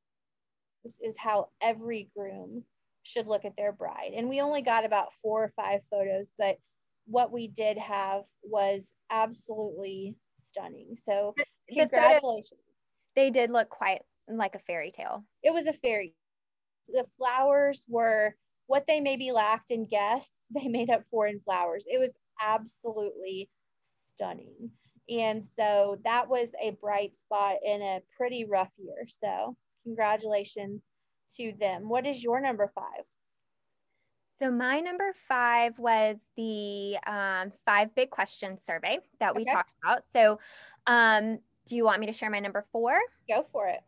is 1.01 1.17
how 1.17 1.49
every 1.63 2.11
groom 2.17 2.65
should 3.05 3.27
look 3.27 3.45
at 3.45 3.57
their 3.57 3.73
bride. 3.73 4.13
And 4.17 4.29
we 4.29 4.41
only 4.41 4.63
got 4.63 4.85
about 4.85 5.13
four 5.23 5.45
or 5.45 5.53
five 5.57 5.81
photos, 5.91 6.27
but 6.39 6.59
what 7.07 7.33
we 7.33 7.49
did 7.49 7.79
have 7.79 8.23
was 8.43 8.93
absolutely 9.11 10.17
stunning. 10.43 10.97
So 10.97 11.35
the 11.69 11.75
congratulations. 11.75 12.51
Photos, 12.51 12.65
they 13.15 13.31
did 13.31 13.51
look 13.51 13.69
quite 13.69 14.03
like 14.29 14.55
a 14.55 14.61
fairy 14.61 14.91
tale. 14.91 15.25
It 15.43 15.53
was 15.53 15.67
a 15.67 15.73
fairy. 15.73 16.15
The 16.89 17.07
flowers 17.19 17.85
were 17.89 18.35
what 18.67 18.87
they 18.87 19.01
maybe 19.01 19.33
lacked 19.33 19.71
in 19.71 19.87
guests, 19.87 20.33
they 20.51 20.69
made 20.69 20.91
up 20.91 21.03
for 21.11 21.27
in 21.27 21.41
flowers. 21.41 21.85
It 21.87 21.99
was 21.99 22.13
absolutely 22.41 23.49
stunning. 24.03 24.71
And 25.09 25.45
so 25.45 25.99
that 26.05 26.29
was 26.29 26.53
a 26.63 26.71
bright 26.81 27.19
spot 27.19 27.57
in 27.65 27.83
a 27.83 28.01
pretty 28.17 28.47
rough 28.47 28.71
year. 28.79 29.07
So, 29.07 29.55
congratulations 29.85 30.81
to 31.37 31.53
them. 31.61 31.89
What 31.89 32.07
is 32.07 32.23
your 32.23 32.41
number 32.41 32.73
five? 32.75 33.05
So, 34.39 34.51
my 34.51 34.81
number 34.81 35.13
five 35.29 35.79
was 35.79 36.17
the 36.39 36.97
um, 37.07 37.53
five 37.67 37.95
big 37.95 38.11
questions 38.11 38.65
survey 38.65 38.99
that 39.21 39.35
we 39.35 39.43
okay. 39.43 39.53
talked 39.53 39.75
about. 39.83 40.05
So, 40.11 40.41
um, 40.87 41.39
do 41.67 41.77
you 41.77 41.85
want 41.85 42.01
me 42.01 42.07
to 42.07 42.13
share 42.13 42.31
my 42.31 42.41
number 42.41 42.65
four? 42.73 42.95
Go 43.29 43.43
for 43.43 43.69
it. 43.69 43.81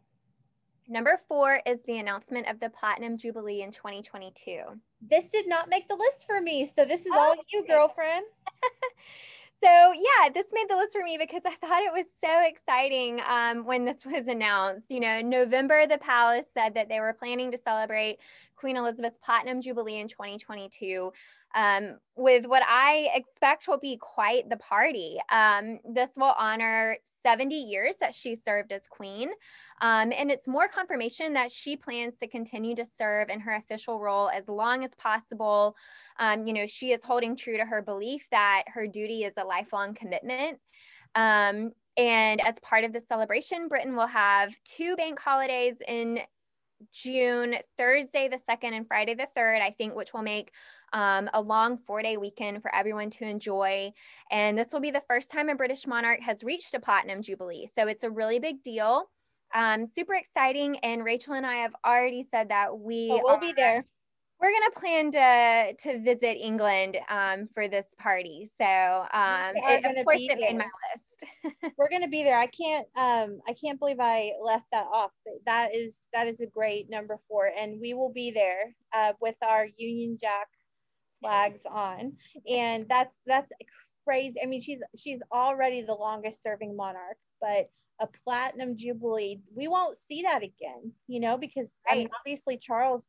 Number 0.89 1.19
four 1.29 1.61
is 1.67 1.83
the 1.83 1.99
announcement 1.99 2.49
of 2.49 2.61
the 2.61 2.71
Platinum 2.71 3.19
Jubilee 3.19 3.63
in 3.63 3.73
2022. 3.73 4.61
This 5.01 5.29
did 5.29 5.49
not 5.49 5.69
make 5.69 5.89
the 5.89 5.97
list 5.97 6.27
for 6.27 6.41
me. 6.41 6.65
So 6.65 6.85
this 6.85 7.01
is 7.01 7.13
oh, 7.13 7.19
all 7.19 7.35
you, 7.53 7.67
girlfriend. 7.67 8.25
so 9.65 9.93
yeah, 9.93 10.29
this 10.33 10.47
made 10.53 10.67
the 10.69 10.77
list 10.77 10.93
for 10.93 11.03
me 11.03 11.19
because 11.19 11.43
I 11.45 11.55
thought 11.57 11.83
it 11.83 11.93
was 11.93 12.07
so 12.21 12.45
exciting 12.47 13.21
um, 13.29 13.65
when 13.65 13.85
this 13.85 14.07
was 14.07 14.29
announced. 14.29 14.87
You 14.89 15.01
know, 15.01 15.21
November, 15.21 15.87
the 15.89 15.99
palace 15.99 16.47
said 16.55 16.75
that 16.75 16.89
they 16.89 17.01
were 17.01 17.17
planning 17.19 17.51
to 17.51 17.59
celebrate 17.59 18.19
Queen 18.55 18.77
Elizabeth's 18.77 19.19
Platinum 19.19 19.61
Jubilee 19.61 19.99
in 19.99 20.09
2022 20.09 21.13
um, 21.57 21.97
with 22.17 22.47
what 22.47 22.63
I 22.65 23.09
expect 23.15 23.67
will 23.67 23.79
be 23.79 23.97
quite 23.97 24.49
the 24.49 24.59
party. 24.59 25.19
Um, 25.33 25.81
this 25.91 26.11
will 26.17 26.35
honor 26.39 26.99
70 27.23 27.55
years 27.55 27.97
that 28.01 28.15
she 28.15 28.37
served 28.37 28.73
as 28.73 28.87
queen. 28.89 29.31
Um, 29.81 30.13
and 30.17 30.31
it's 30.31 30.47
more 30.47 30.69
confirmation 30.69 31.33
that 31.33 31.51
she 31.51 31.77
plans 31.77 32.17
to 32.19 32.29
continue 32.29 32.77
to 32.77 32.87
serve 32.87 33.31
in 33.31 33.41
her 33.41 33.57
official 33.57 33.99
role 33.99 34.29
as 34.29 34.47
long 34.49 34.85
as 34.85 34.95
possible. 34.95 35.75
Um, 36.21 36.47
you 36.47 36.53
know, 36.53 36.67
she 36.67 36.93
is 36.93 37.03
holding 37.03 37.37
true 37.37 37.57
to 37.57 37.65
her 37.65 37.83
belief 37.83 38.27
that 38.31 38.65
her 38.69 38.87
duty 38.87 39.25
is 39.25 39.33
a 39.37 39.45
lifelong 39.45 39.95
commitment. 39.95 40.59
Um, 41.15 41.73
and 41.97 42.47
as 42.47 42.61
part 42.61 42.85
of 42.85 42.93
the 42.93 43.01
celebration, 43.01 43.69
Britain 43.69 43.97
will 43.97 44.07
have 44.07 44.55
two 44.65 44.95
bank 44.97 45.19
holidays 45.19 45.77
in 45.89 46.21
June, 46.93 47.57
Thursday 47.79 48.29
the 48.29 48.39
2nd 48.49 48.73
and 48.73 48.87
Friday 48.87 49.15
the 49.15 49.29
3rd, 49.37 49.63
I 49.63 49.71
think, 49.71 49.95
which 49.95 50.13
will 50.13 50.23
make 50.23 50.53
um, 50.93 51.29
a 51.35 51.41
long 51.41 51.79
four 51.79 52.03
day 52.03 52.17
weekend 52.17 52.63
for 52.63 52.75
everyone 52.75 53.11
to 53.11 53.25
enjoy. 53.25 53.93
And 54.31 54.57
this 54.57 54.73
will 54.73 54.81
be 54.81 54.91
the 54.91 55.03
first 55.09 55.31
time 55.31 55.49
a 55.49 55.55
British 55.55 55.87
monarch 55.87 56.21
has 56.21 56.43
reached 56.43 56.75
a 56.75 56.81
platinum 56.81 57.23
jubilee. 57.23 57.69
So 57.75 57.87
it's 57.89 58.03
a 58.03 58.11
really 58.11 58.39
big 58.39 58.63
deal. 58.63 59.05
Um, 59.55 59.87
super 59.87 60.15
exciting. 60.15 60.79
And 60.79 61.05
Rachel 61.05 61.35
and 61.35 61.47
I 61.47 61.57
have 61.57 61.75
already 61.85 62.27
said 62.31 62.49
that 62.51 62.79
we 62.79 63.11
oh, 63.13 63.21
we'll 63.23 63.39
be 63.39 63.53
there. 63.53 63.85
We're 64.39 64.53
gonna 64.53 64.71
plan 64.73 65.13
to 65.13 65.77
to 65.83 65.99
visit 66.03 66.37
England 66.37 66.99
um, 67.09 67.49
for 67.55 67.69
this 67.69 67.87
party. 67.99 68.51
So 68.61 68.65
um, 68.65 69.53
it, 69.55 69.85
of 69.85 70.05
course, 70.05 70.21
it 70.21 70.39
made 70.39 70.59
my 70.59 70.65
list. 70.65 71.73
we're 71.79 71.89
gonna 71.89 72.09
be 72.09 72.23
there. 72.23 72.39
I 72.39 72.47
can't 72.47 72.87
um, 72.99 73.41
I 73.49 73.55
can't 73.55 73.79
believe 73.79 73.97
I 73.99 74.33
left 74.43 74.67
that 74.73 74.87
off. 74.93 75.13
That 75.47 75.75
is 75.75 76.01
that 76.13 76.27
is 76.27 76.41
a 76.41 76.47
great 76.47 76.91
number 76.91 77.19
four, 77.29 77.51
and 77.59 77.81
we 77.81 77.95
will 77.95 78.13
be 78.13 78.31
there 78.31 78.75
uh, 78.93 79.15
with 79.23 79.37
our 79.43 79.67
Union 79.79 80.19
Jack 80.21 80.49
flags 81.27 81.63
on, 81.69 82.13
and 82.49 82.87
that's 82.89 83.15
that's 83.27 83.51
crazy. 84.07 84.39
I 84.43 84.47
mean, 84.47 84.61
she's 84.61 84.81
she's 84.97 85.23
already 85.33 85.83
the 85.83 85.95
longest 85.95 86.43
serving 86.43 86.77
monarch, 86.77 87.19
but 87.41 87.69
a 88.01 88.09
platinum 88.25 88.77
jubilee, 88.77 89.41
we 89.55 89.69
won't 89.69 89.97
see 90.09 90.23
that 90.23 90.43
again, 90.43 90.93
you 91.09 91.21
know, 91.21 91.37
because 91.39 91.73
right. 91.87 91.95
I 91.95 91.99
mean, 91.99 92.09
obviously 92.19 92.59
Charles 92.59 93.05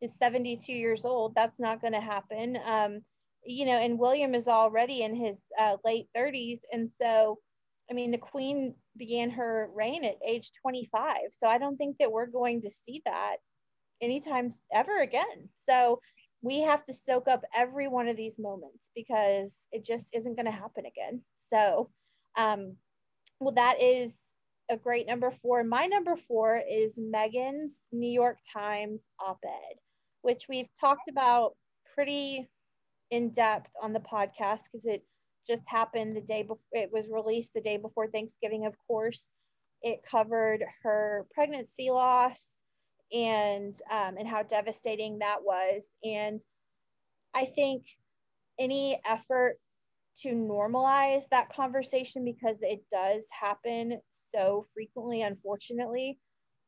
is 0.00 0.14
72 0.16 0.72
years 0.72 1.04
old. 1.04 1.34
That's 1.34 1.60
not 1.60 1.80
going 1.80 1.92
to 1.92 2.00
happen. 2.00 2.58
Um, 2.66 3.00
you 3.44 3.66
know, 3.66 3.76
and 3.76 3.98
William 3.98 4.34
is 4.34 4.48
already 4.48 5.02
in 5.02 5.14
his 5.14 5.42
uh, 5.58 5.76
late 5.84 6.08
30s. 6.16 6.60
And 6.72 6.90
so, 6.90 7.38
I 7.90 7.94
mean, 7.94 8.10
the 8.10 8.18
Queen 8.18 8.74
began 8.96 9.30
her 9.30 9.68
reign 9.74 10.04
at 10.04 10.16
age 10.26 10.50
25. 10.62 11.16
So 11.30 11.46
I 11.46 11.58
don't 11.58 11.76
think 11.76 11.98
that 11.98 12.10
we're 12.10 12.26
going 12.26 12.62
to 12.62 12.70
see 12.70 13.02
that 13.04 13.36
anytime 14.00 14.50
ever 14.72 15.00
again. 15.00 15.48
So 15.68 16.00
we 16.44 16.60
have 16.60 16.84
to 16.84 16.92
soak 16.92 17.26
up 17.26 17.42
every 17.56 17.88
one 17.88 18.06
of 18.06 18.18
these 18.18 18.38
moments 18.38 18.90
because 18.94 19.54
it 19.72 19.82
just 19.82 20.10
isn't 20.12 20.36
going 20.36 20.44
to 20.44 20.52
happen 20.52 20.84
again. 20.84 21.22
So, 21.50 21.88
um, 22.36 22.76
well, 23.40 23.54
that 23.54 23.82
is 23.82 24.14
a 24.70 24.76
great 24.76 25.06
number 25.06 25.30
four. 25.30 25.64
My 25.64 25.86
number 25.86 26.16
four 26.28 26.62
is 26.70 26.98
Meghan's 26.98 27.86
New 27.92 28.10
York 28.10 28.38
Times 28.52 29.06
op 29.26 29.38
ed, 29.42 29.76
which 30.20 30.44
we've 30.46 30.68
talked 30.78 31.08
about 31.08 31.56
pretty 31.94 32.46
in 33.10 33.30
depth 33.30 33.70
on 33.82 33.94
the 33.94 34.00
podcast 34.00 34.64
because 34.64 34.84
it 34.84 35.02
just 35.46 35.66
happened 35.66 36.14
the 36.14 36.20
day 36.20 36.42
before 36.42 36.58
it 36.72 36.90
was 36.92 37.06
released 37.10 37.54
the 37.54 37.62
day 37.62 37.78
before 37.78 38.08
Thanksgiving, 38.08 38.66
of 38.66 38.74
course. 38.86 39.32
It 39.82 40.02
covered 40.02 40.62
her 40.82 41.26
pregnancy 41.32 41.90
loss, 41.90 42.60
and 43.12 43.74
um, 43.90 44.16
and 44.18 44.28
how 44.28 44.42
devastating 44.42 45.18
that 45.18 45.38
was. 45.42 45.88
And 46.04 46.40
I 47.34 47.44
think 47.44 47.86
any 48.58 49.00
effort 49.06 49.58
to 50.22 50.28
normalize 50.30 51.28
that 51.30 51.52
conversation 51.52 52.24
because 52.24 52.58
it 52.62 52.84
does 52.90 53.26
happen 53.38 54.00
so 54.32 54.66
frequently, 54.74 55.22
unfortunately, 55.22 56.18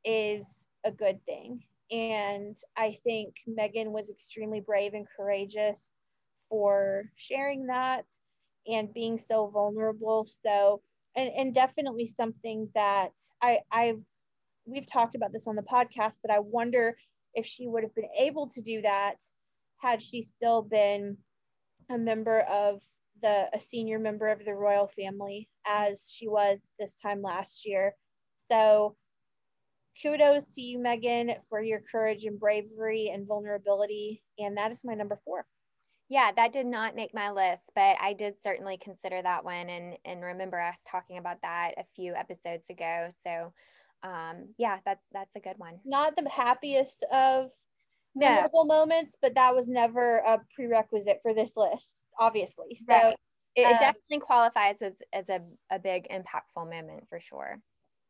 is 0.04 0.66
a 0.84 0.90
good 0.90 1.24
thing. 1.26 1.62
and 1.90 2.56
I 2.76 2.92
think 3.04 3.36
Meghan 3.48 3.92
was 3.92 4.10
extremely 4.10 4.60
brave 4.60 4.94
and 4.94 5.06
courageous 5.16 5.92
for 6.48 7.04
sharing 7.16 7.66
that 7.66 8.04
and 8.66 8.92
being 8.92 9.18
so 9.18 9.48
vulnerable. 9.48 10.26
So, 10.26 10.82
and, 11.16 11.30
and 11.36 11.54
definitely 11.54 12.06
something 12.06 12.68
that 12.74 13.12
I, 13.40 13.60
I've, 13.70 14.00
we've 14.66 14.86
talked 14.86 15.14
about 15.14 15.32
this 15.32 15.46
on 15.46 15.56
the 15.56 15.62
podcast, 15.62 16.18
but 16.22 16.30
I 16.30 16.40
wonder 16.40 16.96
if 17.34 17.46
she 17.46 17.66
would 17.66 17.82
have 17.82 17.94
been 17.94 18.08
able 18.18 18.48
to 18.48 18.62
do 18.62 18.82
that 18.82 19.16
had 19.78 20.02
she 20.02 20.22
still 20.22 20.62
been 20.62 21.16
a 21.90 21.98
member 21.98 22.40
of 22.40 22.82
the 23.22 23.48
a 23.54 23.60
senior 23.60 23.98
member 23.98 24.28
of 24.28 24.44
the 24.44 24.54
royal 24.54 24.88
family 24.88 25.48
as 25.66 26.10
she 26.10 26.28
was 26.28 26.58
this 26.78 26.96
time 26.96 27.22
last 27.22 27.66
year. 27.66 27.94
So 28.36 28.96
kudos 30.02 30.48
to 30.54 30.60
you, 30.60 30.78
Meghan, 30.78 31.36
for 31.48 31.62
your 31.62 31.80
courage 31.90 32.24
and 32.24 32.38
bravery 32.38 33.10
and 33.12 33.26
vulnerability. 33.26 34.22
And 34.38 34.56
that 34.58 34.70
is 34.70 34.84
my 34.84 34.94
number 34.94 35.18
four. 35.24 35.46
Yeah, 36.08 36.30
that 36.36 36.52
did 36.52 36.66
not 36.66 36.94
make 36.94 37.14
my 37.14 37.30
list, 37.30 37.70
but 37.74 37.96
I 38.00 38.12
did 38.12 38.40
certainly 38.40 38.78
consider 38.78 39.22
that 39.22 39.44
one 39.44 39.68
and 39.68 39.96
and 40.04 40.22
remember 40.22 40.60
us 40.60 40.82
talking 40.88 41.18
about 41.18 41.42
that 41.42 41.72
a 41.78 41.84
few 41.96 42.14
episodes 42.14 42.66
ago. 42.70 43.08
So 43.24 43.52
um 44.02 44.48
yeah, 44.58 44.78
that 44.84 44.98
that's 45.12 45.36
a 45.36 45.40
good 45.40 45.56
one. 45.58 45.78
Not 45.84 46.16
the 46.16 46.28
happiest 46.28 47.04
of 47.12 47.50
memorable 48.14 48.64
moments, 48.64 49.14
but 49.20 49.34
that 49.34 49.54
was 49.54 49.68
never 49.68 50.18
a 50.18 50.40
prerequisite 50.54 51.20
for 51.22 51.34
this 51.34 51.52
list, 51.56 52.04
obviously. 52.18 52.74
So 52.76 52.94
right. 52.94 53.16
it, 53.54 53.64
um, 53.64 53.72
it, 53.72 53.78
definitely 53.78 54.20
qualifies 54.20 54.76
as 54.80 54.94
as 55.12 55.28
a, 55.28 55.40
a 55.70 55.78
big 55.78 56.08
impactful 56.08 56.68
moment 56.68 57.04
for 57.08 57.20
sure. 57.20 57.60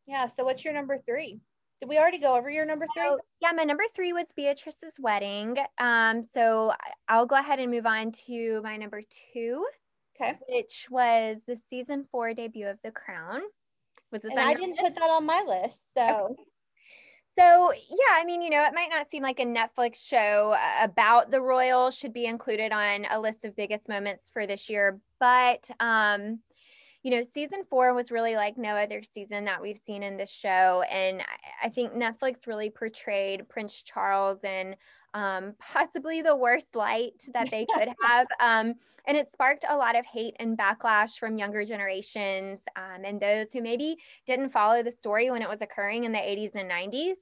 Yeah. 0.07 0.27
So 0.29 0.45
what's 0.45 0.65
your 0.65 0.75
number 0.75 0.99
three? 1.05 1.41
Did 1.81 1.91
we 1.91 1.99
already 1.99 2.19
go 2.19 2.37
over 2.37 2.49
your 2.49 2.65
number 2.65 2.87
three? 2.95 3.05
Oh, 3.05 3.19
yeah, 3.43 3.53
my 3.53 3.65
number 3.65 3.85
three 3.95 4.15
was 4.15 4.33
Beatrice's 4.35 4.99
wedding. 4.99 5.57
Um, 5.79 6.23
so 6.23 6.73
I'll 7.07 7.27
go 7.27 7.37
ahead 7.37 7.59
and 7.59 7.71
move 7.71 7.85
on 7.85 8.13
to 8.27 8.63
my 8.63 8.79
number 8.79 9.03
two. 9.33 9.67
Okay. 10.19 10.39
Which 10.49 10.87
was 10.91 11.43
the 11.47 11.59
season 11.69 12.07
four 12.11 12.33
debut 12.33 12.67
of 12.67 12.79
The 12.83 12.93
Crown. 12.93 13.43
Was 14.13 14.23
this? 14.23 14.33
And 14.33 14.41
I 14.41 14.55
didn't 14.55 14.79
put 14.79 14.95
that 14.95 15.11
on 15.11 15.27
my 15.27 15.45
list. 15.47 15.95
So. 15.95 16.29
Okay. 16.31 16.43
So, 17.39 17.71
yeah, 17.91 18.15
I 18.15 18.25
mean, 18.25 18.41
you 18.41 18.49
know, 18.49 18.65
it 18.65 18.73
might 18.75 18.89
not 18.89 19.11
seem 19.11 19.23
like 19.23 19.41
a 19.41 19.45
Netflix 19.45 20.07
show 20.07 20.57
uh, 20.57 20.85
about 20.85 21.31
the 21.31 21.41
royal 21.43 21.91
should 21.91 22.15
be 22.15 22.25
included 22.25 22.73
on 22.73 23.05
a 23.11 23.21
list 23.21 23.45
of 23.45 23.55
biggest 23.55 23.91
moments 23.91 24.31
for 24.33 24.47
this 24.47 24.71
year, 24.71 24.99
but 25.21 25.69
um, 25.79 26.39
you 27.07 27.13
know, 27.13 27.23
season 27.23 27.63
four 27.71 27.95
was 27.95 28.11
really 28.11 28.35
like 28.35 28.59
no 28.59 28.75
other 28.75 29.01
season 29.01 29.45
that 29.45 29.63
we've 29.63 29.79
seen 29.79 30.03
in 30.03 30.17
this 30.17 30.29
show. 30.29 30.83
And 30.91 31.23
I, 31.63 31.69
think 31.69 31.93
Netflix 31.93 32.49
really 32.49 32.69
portrayed 32.69 33.49
Prince 33.49 33.83
Charles 33.83 34.43
in 34.43 34.75
um, 35.17 35.55
possibly 35.59 36.21
the 36.21 36.37
worst 36.37 36.77
light 36.77 37.23
that 37.33 37.51
they 37.51 37.67
could 37.75 37.89
have. 38.03 38.27
Um, 38.39 38.75
and 39.07 39.17
it 39.17 39.33
sparked 39.33 39.65
a 39.69 39.77
lot 39.77 39.97
of 39.97 40.05
hate 40.05 40.37
and 40.39 40.59
backlash 40.59 41.19
from 41.19 41.39
younger 41.39 41.65
generations 41.65 42.61
um, 42.77 43.03
and 43.05 43.19
those 43.19 43.51
who 43.51 43.63
maybe 43.63 43.97
didn't 44.27 44.51
follow 44.51 44.83
the 44.83 44.91
story 44.91 45.31
when 45.31 45.41
it 45.41 45.49
was 45.49 45.63
occurring 45.63 46.05
in 46.05 46.13
the 46.13 46.19
80s 46.19 46.55
and 46.55 46.71
90s. 46.71 47.15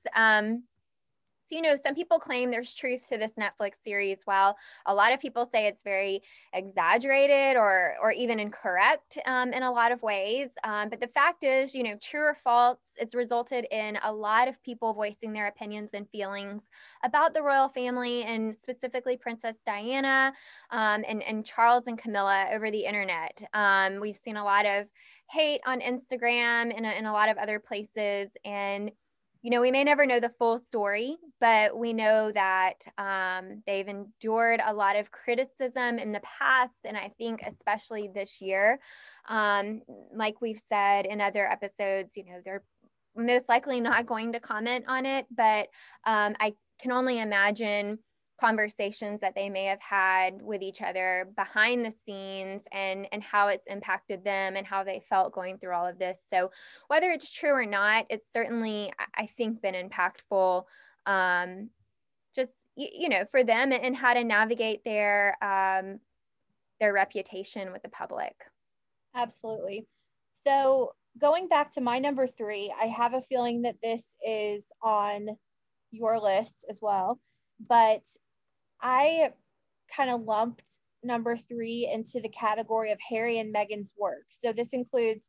You 1.55 1.63
know, 1.63 1.77
some 1.77 1.95
people 1.95 2.19
claim 2.19 2.51
there's 2.51 2.75
truth 2.75 3.09
to 3.11 3.17
this 3.17 3.35
Netflix 3.39 3.75
series, 3.81 4.23
while 4.25 4.57
a 4.87 4.93
lot 4.93 5.13
of 5.13 5.21
people 5.21 5.47
say 5.47 5.69
it's 5.69 5.85
very 5.85 6.21
exaggerated 6.53 7.57
or 7.57 7.95
or 8.03 8.11
even 8.11 8.41
incorrect 8.41 9.19
um, 9.25 9.53
in 9.53 9.63
a 9.63 9.71
lot 9.71 9.93
of 9.93 10.03
ways. 10.03 10.49
Um, 10.65 10.89
but 10.89 11.01
the 11.01 11.07
fact 11.07 11.45
is, 11.45 11.73
you 11.73 11.85
know, 11.85 11.97
true 12.03 12.23
or 12.23 12.35
false, 12.35 12.79
it's 12.97 13.15
resulted 13.15 13.69
in 13.71 13.99
a 14.03 14.13
lot 14.13 14.49
of 14.49 14.61
people 14.65 14.95
voicing 14.95 15.33
their 15.33 15.47
opinions 15.47 15.91
and 15.95 16.11
feelings 16.11 16.65
about 17.05 17.35
the 17.35 17.43
royal 17.43 17.69
family 17.69 18.25
and 18.25 18.57
specifically 18.57 19.17
Princess 19.17 19.59
Diana 19.65 20.33
um, 20.73 21.05
and, 21.09 21.23
and 21.23 21.47
Charles 21.47 21.87
and 21.87 21.97
Camilla 21.97 22.49
over 22.53 22.73
the 22.73 22.85
internet. 22.85 23.45
Um, 23.53 24.01
we've 24.01 24.17
seen 24.17 24.37
a 24.37 24.45
lot 24.45 24.67
of 24.67 24.89
hate 25.31 25.61
on 25.67 25.81
Instagram 25.81 26.73
and, 26.77 26.85
and 26.85 27.07
a 27.07 27.13
lot 27.13 27.29
of 27.29 27.39
other 27.39 27.61
places. 27.61 28.31
And 28.45 28.91
you 29.45 29.51
know, 29.51 29.61
we 29.61 29.71
may 29.71 29.85
never 29.85 30.07
know 30.07 30.21
the 30.21 30.33
full 30.39 30.59
story, 30.59 31.19
but 31.39 31.77
we 31.77 31.93
know 31.93 32.33
that 32.33 32.77
um, 32.97 33.63
they've 33.67 33.87
endured 33.87 34.63
a 34.65 34.73
lot 34.73 34.97
of 34.97 35.11
criticism 35.11 35.99
in 35.99 36.13
the 36.13 36.23
past. 36.39 36.79
And 36.85 36.97
I 36.97 37.13
think, 37.19 37.43
especially 37.47 38.09
this 38.09 38.41
year, 38.41 38.81
um, 39.29 39.83
like 40.17 40.41
we've 40.41 40.63
said 40.67 41.05
in 41.05 41.21
other 41.21 41.47
episodes, 41.47 42.15
you 42.17 42.25
know, 42.25 42.41
they're 42.43 42.65
most 43.15 43.47
likely 43.47 43.83
not 43.83 44.07
going 44.07 44.33
to 44.33 44.41
comment 44.41 44.87
on 44.89 45.05
it, 45.05 45.27
but 45.31 45.69
um, 46.07 46.35
I 46.41 46.55
can 46.81 46.93
only 46.93 47.19
imagine 47.19 47.99
conversations 48.41 49.21
that 49.21 49.35
they 49.35 49.49
may 49.49 49.65
have 49.65 49.81
had 49.81 50.43
with 50.43 50.61
each 50.61 50.83
other 50.83 51.29
behind 51.37 51.85
the 51.85 51.93
scenes 51.93 52.63
and 52.73 53.07
and 53.13 53.23
how 53.23 53.49
it's 53.49 53.67
impacted 53.67 54.25
them 54.25 54.57
and 54.57 54.67
how 54.67 54.83
they 54.83 55.01
felt 55.09 55.33
going 55.33 55.57
through 55.59 55.75
all 55.75 55.87
of 55.87 55.99
this. 55.99 56.19
So 56.29 56.51
whether 56.89 57.11
it's 57.11 57.33
true 57.33 57.53
or 57.53 57.67
not 57.67 58.07
it's 58.11 58.33
certainly 58.33 58.93
i 59.17 59.27
think 59.27 59.63
been 59.63 59.75
impactful 59.75 60.65
um 61.07 61.71
just 62.35 62.53
you, 62.77 62.89
you 62.93 63.09
know 63.09 63.25
for 63.31 63.45
them 63.45 63.73
and 63.73 63.97
how 63.97 64.15
to 64.15 64.25
navigate 64.25 64.85
their 64.85 65.37
um 65.43 66.01
their 66.81 66.93
reputation 66.93 67.73
with 67.73 67.83
the 67.83 67.89
public. 67.89 68.35
Absolutely. 69.15 69.87
So 70.33 70.95
going 71.19 71.47
back 71.47 71.73
to 71.73 71.81
my 71.81 72.01
number 72.01 72.27
three 72.27 72.75
i 72.81 72.87
have 72.87 73.15
a 73.15 73.23
feeling 73.23 73.63
that 73.63 73.77
this 73.81 74.17
is 74.27 74.73
on 74.83 75.29
your 75.93 76.19
list 76.19 76.65
as 76.69 76.81
well 76.83 77.21
but 77.69 78.03
I 78.85 79.33
kind 79.97 80.11
of 80.11 80.21
lumped 80.21 80.63
number 81.03 81.39
three 81.39 81.91
into 81.91 82.21
the 82.21 82.29
category 82.29 82.93
of 82.93 82.99
Harry 83.09 83.39
and 83.39 83.53
Meghan's 83.53 83.93
work. 83.99 84.27
So 84.29 84.53
this 84.53 84.75
includes 84.75 85.27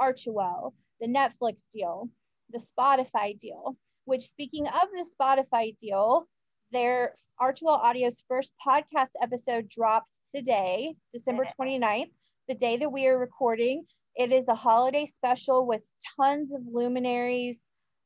Archewell, 0.00 0.74
the 1.00 1.06
Netflix 1.06 1.62
deal, 1.72 2.10
the 2.50 2.60
Spotify 2.60 3.38
deal, 3.38 3.76
which 4.06 4.28
speaking 4.28 4.66
of 4.66 4.88
the 4.92 5.08
Spotify 5.18 5.78
deal, 5.78 6.26
their 6.72 7.14
Archewell 7.40 7.80
Audio's 7.80 8.24
first 8.28 8.50
podcast 8.66 9.10
episode 9.22 9.68
dropped 9.68 10.10
today, 10.34 10.96
December 11.12 11.46
29th, 11.58 12.10
the 12.48 12.54
day 12.54 12.76
that 12.76 12.90
we 12.90 13.06
are 13.06 13.18
recording. 13.18 13.84
It 14.16 14.32
is 14.32 14.48
a 14.48 14.54
holiday 14.56 15.06
special 15.06 15.64
with 15.64 15.88
tons 16.18 16.52
of 16.52 16.62
luminaries 16.68 17.62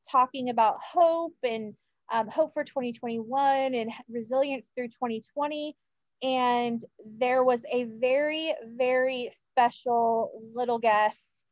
talking 0.09 0.49
about 0.49 0.77
hope 0.79 1.35
and 1.43 1.73
um, 2.11 2.27
Hope 2.27 2.53
for 2.53 2.63
2021 2.63 3.73
and 3.73 3.91
Resilience 4.09 4.65
through 4.75 4.89
2020. 4.89 5.75
And 6.23 6.83
there 7.17 7.43
was 7.43 7.63
a 7.71 7.85
very, 7.85 8.53
very 8.77 9.31
special 9.47 10.31
little 10.53 10.77
guest 10.77 11.45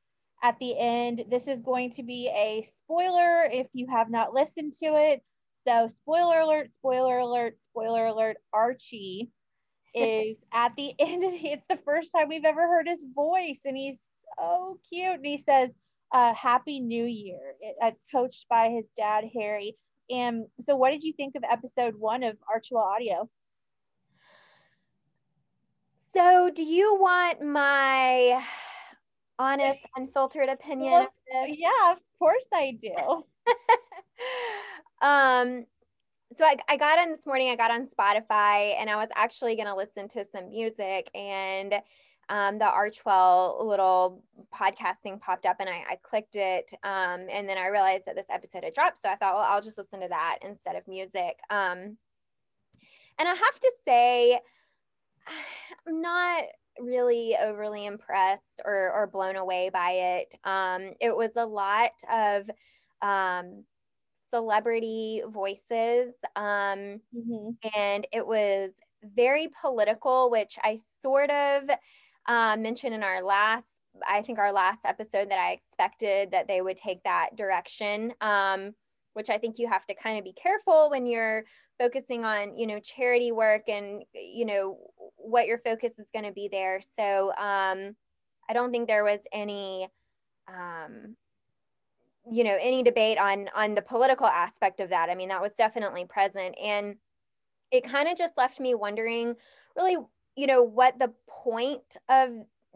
at 0.44 0.60
the 0.60 0.78
end. 0.78 1.26
This 1.30 1.48
is 1.48 1.60
going 1.60 1.92
to 1.94 2.04
be 2.04 2.28
a 2.28 2.64
spoiler 2.64 3.46
if 3.52 3.68
you 3.74 3.88
have 3.90 4.12
not 4.12 4.34
listened 4.34 4.74
to 4.84 4.96
it. 4.96 5.24
So, 5.68 5.88
spoiler 5.88 6.40
alert, 6.40 6.70
spoiler 6.78 7.18
alert, 7.18 7.62
spoiler 7.62 8.06
alert, 8.06 8.38
Archie 8.54 9.32
is 9.96 10.38
at 10.54 10.76
the 10.76 10.94
end 11.00 11.24
of 11.24 11.32
it's 11.34 11.66
the 11.68 11.80
first 11.84 12.12
time 12.12 12.30
we've 12.30 12.46
ever 12.46 12.68
heard 12.68 12.88
his 12.88 13.04
voice, 13.14 13.62
and 13.66 13.76
he's 13.76 14.00
so 14.38 14.80
cute. 14.90 15.16
And 15.16 15.26
he 15.26 15.38
says, 15.38 15.72
uh, 16.12 16.34
Happy 16.34 16.80
New 16.80 17.06
Year, 17.06 17.56
it, 17.60 17.96
coached 18.12 18.46
by 18.50 18.70
his 18.70 18.86
dad, 18.96 19.26
Harry. 19.36 19.76
And 20.10 20.46
so, 20.66 20.76
what 20.76 20.92
did 20.92 21.04
you 21.04 21.14
think 21.14 21.36
of 21.36 21.44
episode 21.44 21.96
one 21.96 22.24
of 22.24 22.38
Archewell 22.54 22.84
Audio? 22.84 23.30
So, 26.14 26.50
do 26.54 26.64
you 26.64 26.98
want 27.00 27.42
my 27.42 28.44
honest, 29.38 29.82
unfiltered 29.96 30.50
opinion 30.50 30.92
well, 30.92 31.48
Yeah, 31.48 31.92
of 31.92 32.02
course 32.20 32.46
I 32.54 32.78
do. 32.80 33.24
um, 35.08 35.66
so 36.36 36.46
I, 36.46 36.58
I 36.68 36.78
got 36.78 37.00
on 37.00 37.12
this 37.12 37.26
morning, 37.26 37.50
I 37.50 37.56
got 37.56 37.72
on 37.72 37.88
Spotify 37.88 38.76
and 38.80 38.90
I 38.90 38.98
was 38.98 39.10
actually 39.16 39.56
going 39.56 39.68
to 39.68 39.76
listen 39.76 40.08
to 40.10 40.26
some 40.32 40.50
music 40.50 41.10
and 41.16 41.74
um, 42.30 42.60
the 42.60 42.66
Archewell 42.66 43.66
little 43.66 44.24
podcasting 44.54 45.20
popped 45.20 45.46
up 45.46 45.58
and 45.60 45.68
I, 45.68 45.84
I 45.92 45.98
clicked 46.02 46.36
it. 46.36 46.72
Um, 46.84 47.26
and 47.32 47.50
then 47.50 47.58
I 47.58 47.68
realized 47.68 48.06
that 48.06 48.16
this 48.16 48.28
episode 48.30 48.64
had 48.64 48.74
dropped. 48.74 49.02
So 49.02 49.10
I 49.10 49.16
thought, 49.16 49.36
well, 49.36 49.46
I'll 49.48 49.62
just 49.62 49.78
listen 49.78 50.02
to 50.02 50.08
that 50.08 50.40
instead 50.44 50.76
of 50.76 50.88
music. 50.88 51.40
Um, 51.50 51.98
and 53.18 53.28
I 53.28 53.34
have 53.34 53.60
to 53.60 53.74
say, 53.86 54.40
I'm 55.88 56.02
not 56.02 56.44
really 56.80 57.36
overly 57.42 57.86
impressed 57.86 58.62
or, 58.64 58.92
or 58.94 59.08
blown 59.08 59.36
away 59.36 59.70
by 59.70 59.92
it. 59.92 60.36
Um, 60.44 60.94
it 61.02 61.16
was 61.16 61.32
a 61.36 61.46
lot 61.46 61.92
of 62.12 62.50
um, 63.02 63.64
celebrity 64.30 65.24
voices. 65.28 66.14
Um, 66.36 67.02
mm-hmm. 67.16 67.50
And 67.76 68.08
it 68.14 68.26
was 68.26 68.72
very 69.04 69.50
political, 69.62 70.30
which 70.30 70.58
I 70.64 70.78
sort 71.02 71.32
of 71.32 71.70
uh, 72.30 72.56
mentioned 72.58 72.94
in 72.94 73.04
our 73.04 73.22
last 73.22 73.66
I 74.08 74.22
think 74.22 74.40
our 74.40 74.54
last 74.54 74.86
episode 74.86 75.30
that 75.32 75.40
I 75.40 75.52
expected 75.52 76.32
that 76.32 76.48
they 76.48 76.62
would 76.62 76.78
take 76.78 77.04
that 77.04 77.36
direction. 77.36 78.14
Um, 78.22 78.76
which 79.14 79.30
I 79.30 79.38
think 79.38 79.58
you 79.58 79.68
have 79.68 79.86
to 79.88 79.96
kind 79.96 80.18
of 80.18 80.24
be 80.24 80.34
careful 80.34 80.90
when 80.92 81.06
you're 81.06 81.44
focusing 81.78 82.24
on, 82.24 82.58
you 82.58 82.68
know, 82.68 82.80
charity 82.80 83.32
work 83.32 83.68
and, 83.68 84.04
you 84.14 84.46
know, 84.46 84.78
what 85.18 85.48
your 85.48 85.58
focus 85.58 85.98
is 85.98 86.10
going 86.14 86.26
to 86.26 86.32
be 86.32 86.48
there. 86.50 86.80
So 86.98 87.30
um, 87.32 87.96
I 88.48 88.54
don't 88.54 88.72
think 88.72 88.88
there 88.88 89.04
was 89.04 89.20
any, 89.34 89.90
um, 90.48 91.16
you 92.32 92.44
know, 92.44 92.58
any 92.62 92.84
debate 92.84 93.18
on 93.18 93.50
on 93.56 93.76
the 93.76 93.82
political 93.82 94.28
aspect 94.28 94.80
of 94.80 94.92
that. 94.92 95.10
I 95.10 95.16
mean, 95.16 95.30
that 95.30 95.42
was 95.42 95.54
definitely 95.58 96.06
present, 96.06 96.56
and 96.64 96.96
it 97.72 97.84
kind 97.84 98.08
of 98.08 98.18
just 98.18 98.38
left 98.38 98.60
me 98.60 98.76
wondering, 98.76 99.36
really, 99.76 99.98
you 100.40 100.48
know, 100.48 100.64
what 100.64 100.98
the 100.98 101.12
point 101.28 101.98
of 102.08 102.30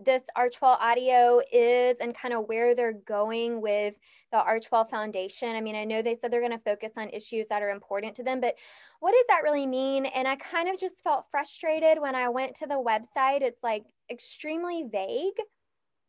this 0.03 0.23
Archewell 0.37 0.77
audio 0.81 1.39
is 1.51 1.97
and 2.01 2.13
kind 2.13 2.33
of 2.33 2.47
where 2.47 2.75
they're 2.75 2.93
going 3.05 3.61
with 3.61 3.93
the 4.31 4.37
Archewell 4.37 4.89
Foundation. 4.89 5.55
I 5.55 5.61
mean, 5.61 5.75
I 5.75 5.85
know 5.85 6.01
they 6.01 6.17
said 6.17 6.31
they're 6.31 6.41
going 6.41 6.51
to 6.51 6.57
focus 6.57 6.93
on 6.97 7.09
issues 7.09 7.47
that 7.49 7.61
are 7.61 7.69
important 7.69 8.15
to 8.15 8.23
them, 8.23 8.41
but 8.41 8.55
what 8.99 9.11
does 9.11 9.25
that 9.29 9.43
really 9.43 9.67
mean? 9.67 10.05
And 10.07 10.27
I 10.27 10.35
kind 10.35 10.67
of 10.67 10.77
just 10.77 11.01
felt 11.03 11.25
frustrated 11.31 12.01
when 12.01 12.15
I 12.15 12.27
went 12.29 12.55
to 12.55 12.67
the 12.67 12.83
website. 12.83 13.41
It's 13.41 13.63
like 13.63 13.83
extremely 14.11 14.83
vague. 14.91 15.39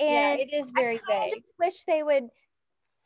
And 0.01 0.39
yeah, 0.41 0.45
it 0.45 0.53
is 0.53 0.73
very 0.75 1.01
vague. 1.09 1.17
I 1.17 1.29
vague. 1.35 1.45
wish 1.61 1.85
they 1.85 2.03
would 2.03 2.25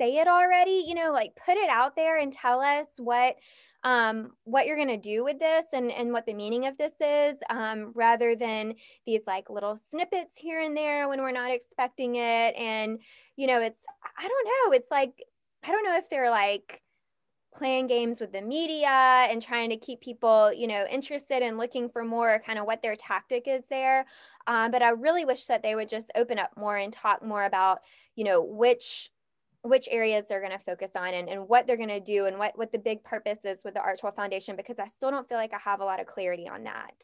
say 0.00 0.16
it 0.16 0.28
already, 0.28 0.84
you 0.86 0.94
know, 0.94 1.12
like 1.12 1.32
put 1.44 1.56
it 1.58 1.68
out 1.68 1.96
there 1.96 2.18
and 2.18 2.32
tell 2.32 2.60
us 2.60 2.86
what 2.96 3.36
um, 3.84 4.32
what 4.44 4.66
you're 4.66 4.76
going 4.76 4.88
to 4.88 4.96
do 4.96 5.22
with 5.22 5.38
this 5.38 5.66
and, 5.72 5.92
and 5.92 6.12
what 6.12 6.26
the 6.26 6.34
meaning 6.34 6.66
of 6.66 6.76
this 6.76 6.94
is, 7.00 7.38
um, 7.48 7.92
rather 7.94 8.34
than 8.34 8.74
these 9.06 9.22
like 9.26 9.50
little 9.50 9.78
snippets 9.88 10.32
here 10.36 10.60
and 10.60 10.76
there 10.76 11.08
when 11.08 11.20
we're 11.20 11.30
not 11.30 11.52
expecting 11.52 12.16
it. 12.16 12.56
And, 12.56 12.98
you 13.36 13.46
know, 13.46 13.60
it's, 13.60 13.80
I 14.18 14.26
don't 14.26 14.46
know, 14.46 14.76
it's 14.76 14.90
like, 14.90 15.12
I 15.64 15.70
don't 15.70 15.84
know 15.84 15.96
if 15.96 16.10
they're 16.10 16.30
like 16.30 16.82
playing 17.54 17.86
games 17.86 18.20
with 18.20 18.32
the 18.32 18.42
media 18.42 18.88
and 18.88 19.40
trying 19.40 19.70
to 19.70 19.76
keep 19.76 20.00
people, 20.00 20.52
you 20.52 20.66
know, 20.66 20.86
interested 20.90 21.42
and 21.42 21.56
looking 21.56 21.88
for 21.88 22.04
more 22.04 22.42
kind 22.44 22.58
of 22.58 22.66
what 22.66 22.82
their 22.82 22.96
tactic 22.96 23.44
is 23.46 23.64
there. 23.70 24.06
Um, 24.46 24.70
but 24.70 24.82
I 24.82 24.90
really 24.90 25.24
wish 25.24 25.46
that 25.46 25.62
they 25.62 25.74
would 25.74 25.88
just 25.88 26.10
open 26.14 26.38
up 26.38 26.50
more 26.56 26.76
and 26.76 26.92
talk 26.92 27.24
more 27.24 27.44
about, 27.44 27.80
you 28.16 28.24
know, 28.24 28.42
which 28.42 29.10
which 29.62 29.88
areas 29.90 30.24
they're 30.28 30.40
going 30.40 30.56
to 30.56 30.64
focus 30.64 30.92
on 30.94 31.14
and, 31.14 31.28
and 31.28 31.48
what 31.48 31.66
they're 31.66 31.76
going 31.76 31.88
to 31.88 32.00
do 32.00 32.26
and 32.26 32.38
what, 32.38 32.56
what 32.56 32.72
the 32.72 32.78
big 32.78 33.02
purpose 33.02 33.44
is 33.44 33.60
with 33.64 33.74
the 33.74 33.80
Archewell 33.80 34.14
Foundation, 34.14 34.56
because 34.56 34.78
I 34.78 34.86
still 34.96 35.10
don't 35.10 35.28
feel 35.28 35.38
like 35.38 35.52
I 35.52 35.58
have 35.58 35.80
a 35.80 35.84
lot 35.84 36.00
of 36.00 36.06
clarity 36.06 36.48
on 36.48 36.64
that. 36.64 36.94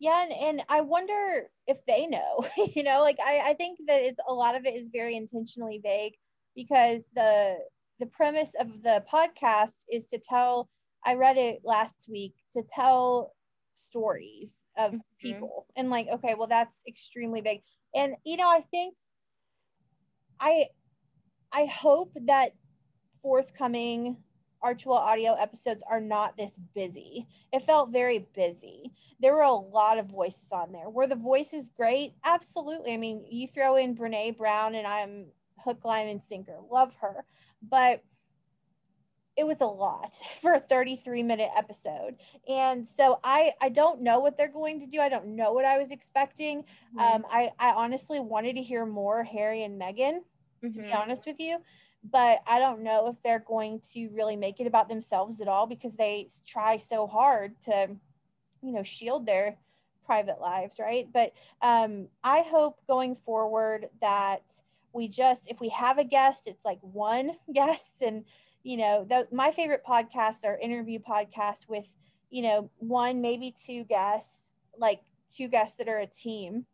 Yeah, 0.00 0.22
and, 0.22 0.32
and 0.32 0.62
I 0.68 0.80
wonder 0.80 1.48
if 1.66 1.78
they 1.86 2.06
know, 2.06 2.46
you 2.74 2.82
know, 2.82 3.00
like 3.00 3.18
I, 3.24 3.40
I 3.46 3.54
think 3.54 3.78
that 3.86 4.02
it's 4.02 4.20
a 4.28 4.32
lot 4.32 4.56
of 4.56 4.64
it 4.64 4.74
is 4.74 4.88
very 4.92 5.16
intentionally 5.16 5.80
vague 5.82 6.14
because 6.54 7.04
the 7.14 7.56
the 8.00 8.06
premise 8.06 8.50
of 8.58 8.82
the 8.82 9.04
podcast 9.12 9.84
is 9.90 10.06
to 10.06 10.18
tell 10.18 10.68
I 11.04 11.14
read 11.14 11.36
it 11.36 11.60
last 11.64 12.06
week 12.08 12.34
to 12.54 12.62
tell 12.62 13.32
stories 13.74 14.52
of 14.76 14.92
mm-hmm. 14.92 14.98
people 15.20 15.66
and 15.76 15.90
like 15.90 16.08
okay 16.12 16.34
well 16.36 16.48
that's 16.48 16.76
extremely 16.88 17.40
big 17.40 17.60
and 17.94 18.14
you 18.24 18.36
know 18.36 18.48
I 18.48 18.64
think 18.70 18.94
I 20.40 20.66
I 21.54 21.66
hope 21.66 22.12
that 22.26 22.52
forthcoming 23.22 24.16
Archewell 24.62 24.96
audio 24.96 25.34
episodes 25.34 25.84
are 25.88 26.00
not 26.00 26.36
this 26.36 26.58
busy. 26.74 27.28
It 27.52 27.62
felt 27.62 27.92
very 27.92 28.26
busy. 28.34 28.92
There 29.20 29.34
were 29.34 29.42
a 29.42 29.52
lot 29.52 29.98
of 29.98 30.06
voices 30.06 30.48
on 30.50 30.72
there. 30.72 30.90
Were 30.90 31.06
the 31.06 31.16
voices 31.16 31.70
great? 31.76 32.14
Absolutely. 32.24 32.92
I 32.92 32.96
mean, 32.96 33.24
you 33.30 33.46
throw 33.46 33.76
in 33.76 33.94
Brene 33.94 34.36
Brown 34.36 34.74
and 34.74 34.86
I'm 34.86 35.26
hook, 35.58 35.84
line, 35.84 36.08
and 36.08 36.24
sinker. 36.24 36.56
Love 36.70 36.96
her. 37.00 37.24
But 37.62 38.02
it 39.36 39.46
was 39.46 39.60
a 39.60 39.66
lot 39.66 40.14
for 40.40 40.54
a 40.54 40.60
33 40.60 41.22
minute 41.22 41.50
episode 41.56 42.16
and 42.48 42.86
so 42.86 43.18
i 43.24 43.52
i 43.60 43.68
don't 43.68 44.00
know 44.00 44.20
what 44.20 44.36
they're 44.36 44.46
going 44.46 44.78
to 44.78 44.86
do 44.86 45.00
i 45.00 45.08
don't 45.08 45.26
know 45.26 45.52
what 45.52 45.64
i 45.64 45.76
was 45.76 45.90
expecting 45.90 46.62
mm-hmm. 46.62 46.98
um 47.00 47.26
i 47.28 47.50
i 47.58 47.70
honestly 47.70 48.20
wanted 48.20 48.54
to 48.54 48.62
hear 48.62 48.86
more 48.86 49.24
harry 49.24 49.64
and 49.64 49.80
meghan 49.80 50.20
mm-hmm. 50.68 50.76
to 50.76 50.82
be 50.82 50.88
mm-hmm. 50.90 51.02
honest 51.02 51.26
with 51.26 51.40
you. 51.40 51.58
But 52.10 52.40
I 52.46 52.58
don't 52.58 52.82
know 52.82 53.08
if 53.08 53.22
they're 53.22 53.44
going 53.46 53.80
to 53.92 54.08
really 54.08 54.36
make 54.36 54.60
it 54.60 54.66
about 54.66 54.88
themselves 54.88 55.40
at 55.40 55.48
all 55.48 55.66
because 55.66 55.96
they 55.96 56.28
try 56.46 56.76
so 56.76 57.06
hard 57.06 57.58
to, 57.62 57.96
you 58.62 58.72
know, 58.72 58.82
shield 58.82 59.24
their 59.24 59.56
private 60.04 60.40
lives, 60.40 60.78
right? 60.78 61.08
But 61.12 61.32
um, 61.62 62.08
I 62.22 62.40
hope 62.40 62.78
going 62.86 63.14
forward 63.14 63.88
that 64.02 64.42
we 64.92 65.08
just, 65.08 65.50
if 65.50 65.60
we 65.60 65.70
have 65.70 65.98
a 65.98 66.04
guest, 66.04 66.46
it's 66.46 66.64
like 66.64 66.78
one 66.82 67.32
guest. 67.52 68.02
And, 68.02 68.24
you 68.62 68.76
know, 68.76 69.04
the, 69.08 69.26
my 69.32 69.50
favorite 69.50 69.82
podcasts 69.86 70.44
are 70.44 70.58
interview 70.58 70.98
podcasts 70.98 71.68
with, 71.68 71.88
you 72.30 72.42
know, 72.42 72.70
one, 72.78 73.20
maybe 73.20 73.54
two 73.66 73.84
guests, 73.84 74.52
like 74.78 75.00
two 75.34 75.48
guests 75.48 75.76
that 75.78 75.88
are 75.88 76.00
a 76.00 76.06
team. 76.06 76.66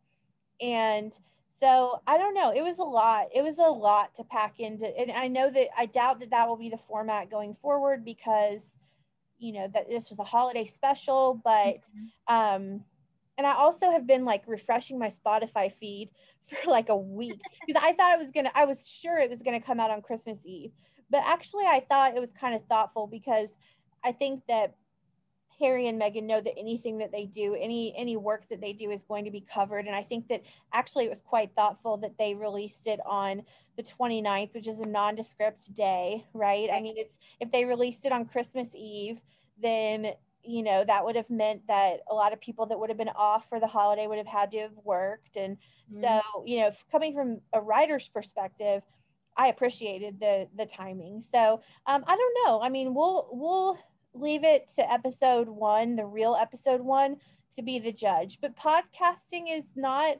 And 0.61 1.17
so 1.61 2.01
I 2.07 2.17
don't 2.17 2.33
know. 2.33 2.51
It 2.51 2.63
was 2.63 2.79
a 2.79 2.83
lot. 2.83 3.27
It 3.33 3.43
was 3.43 3.59
a 3.59 3.69
lot 3.69 4.15
to 4.15 4.23
pack 4.23 4.59
into. 4.59 4.87
And 4.97 5.11
I 5.11 5.27
know 5.27 5.49
that 5.51 5.67
I 5.77 5.85
doubt 5.85 6.19
that 6.21 6.31
that 6.31 6.47
will 6.47 6.57
be 6.57 6.69
the 6.69 6.77
format 6.77 7.29
going 7.29 7.53
forward 7.53 8.03
because, 8.03 8.77
you 9.37 9.53
know, 9.53 9.67
that 9.73 9.87
this 9.87 10.09
was 10.09 10.17
a 10.17 10.23
holiday 10.23 10.65
special. 10.65 11.39
But, 11.43 11.77
mm-hmm. 11.77 12.35
um, 12.35 12.83
and 13.37 13.45
I 13.45 13.53
also 13.53 13.91
have 13.91 14.07
been 14.07 14.25
like 14.25 14.43
refreshing 14.47 14.97
my 14.97 15.11
Spotify 15.11 15.71
feed 15.71 16.09
for 16.45 16.69
like 16.69 16.89
a 16.89 16.97
week 16.97 17.39
because 17.67 17.81
I 17.83 17.93
thought 17.93 18.13
it 18.13 18.19
was 18.19 18.31
going 18.31 18.45
to, 18.45 18.57
I 18.57 18.65
was 18.65 18.87
sure 18.87 19.19
it 19.19 19.29
was 19.29 19.43
going 19.43 19.59
to 19.59 19.65
come 19.65 19.79
out 19.79 19.91
on 19.91 20.01
Christmas 20.01 20.45
Eve. 20.45 20.71
But 21.11 21.23
actually, 21.25 21.65
I 21.65 21.85
thought 21.87 22.15
it 22.15 22.19
was 22.21 22.33
kind 22.33 22.55
of 22.55 22.65
thoughtful 22.65 23.05
because 23.05 23.55
I 24.03 24.13
think 24.13 24.43
that 24.47 24.75
Harry 25.61 25.87
and 25.87 26.01
Meghan 26.01 26.23
know 26.23 26.41
that 26.41 26.57
anything 26.57 26.97
that 26.97 27.11
they 27.11 27.25
do, 27.25 27.55
any 27.55 27.93
any 27.95 28.17
work 28.17 28.49
that 28.49 28.61
they 28.61 28.73
do 28.73 28.91
is 28.91 29.03
going 29.03 29.25
to 29.25 29.31
be 29.31 29.41
covered. 29.41 29.85
And 29.87 29.95
I 29.95 30.03
think 30.03 30.27
that 30.27 30.43
actually 30.73 31.05
it 31.05 31.09
was 31.09 31.21
quite 31.21 31.55
thoughtful 31.55 31.97
that 31.97 32.17
they 32.17 32.35
released 32.35 32.87
it 32.87 32.99
on 33.05 33.43
the 33.77 33.83
29th, 33.83 34.53
which 34.53 34.67
is 34.67 34.79
a 34.79 34.87
nondescript 34.87 35.73
day, 35.73 36.25
right? 36.33 36.69
I 36.71 36.81
mean, 36.81 36.95
it's 36.97 37.19
if 37.39 37.51
they 37.51 37.65
released 37.65 38.05
it 38.05 38.11
on 38.11 38.25
Christmas 38.25 38.75
Eve, 38.75 39.21
then 39.61 40.13
you 40.43 40.63
know 40.63 40.83
that 40.83 41.05
would 41.05 41.15
have 41.15 41.29
meant 41.29 41.67
that 41.67 41.99
a 42.09 42.13
lot 42.13 42.33
of 42.33 42.41
people 42.41 42.65
that 42.65 42.79
would 42.79 42.89
have 42.89 42.97
been 42.97 43.09
off 43.09 43.47
for 43.47 43.59
the 43.59 43.67
holiday 43.67 44.07
would 44.07 44.17
have 44.17 44.27
had 44.27 44.51
to 44.51 44.59
have 44.59 44.77
worked 44.83 45.35
and 45.37 45.57
mm-hmm. 45.91 46.01
so 46.01 46.43
you 46.45 46.59
know 46.59 46.71
coming 46.91 47.13
from 47.13 47.39
a 47.53 47.61
writer's 47.61 48.07
perspective 48.07 48.81
i 49.37 49.47
appreciated 49.47 50.19
the 50.19 50.47
the 50.55 50.65
timing 50.65 51.21
so 51.21 51.61
um, 51.85 52.03
i 52.07 52.15
don't 52.15 52.37
know 52.45 52.61
i 52.61 52.69
mean 52.69 52.93
we'll 52.93 53.27
we'll 53.31 53.77
leave 54.13 54.43
it 54.43 54.69
to 54.75 54.91
episode 54.91 55.47
one, 55.47 55.95
the 55.95 56.05
real 56.05 56.35
episode 56.39 56.81
one, 56.81 57.17
to 57.55 57.61
be 57.61 57.79
the 57.79 57.91
judge. 57.91 58.39
But 58.41 58.55
podcasting 58.55 59.45
is 59.49 59.73
not 59.75 60.17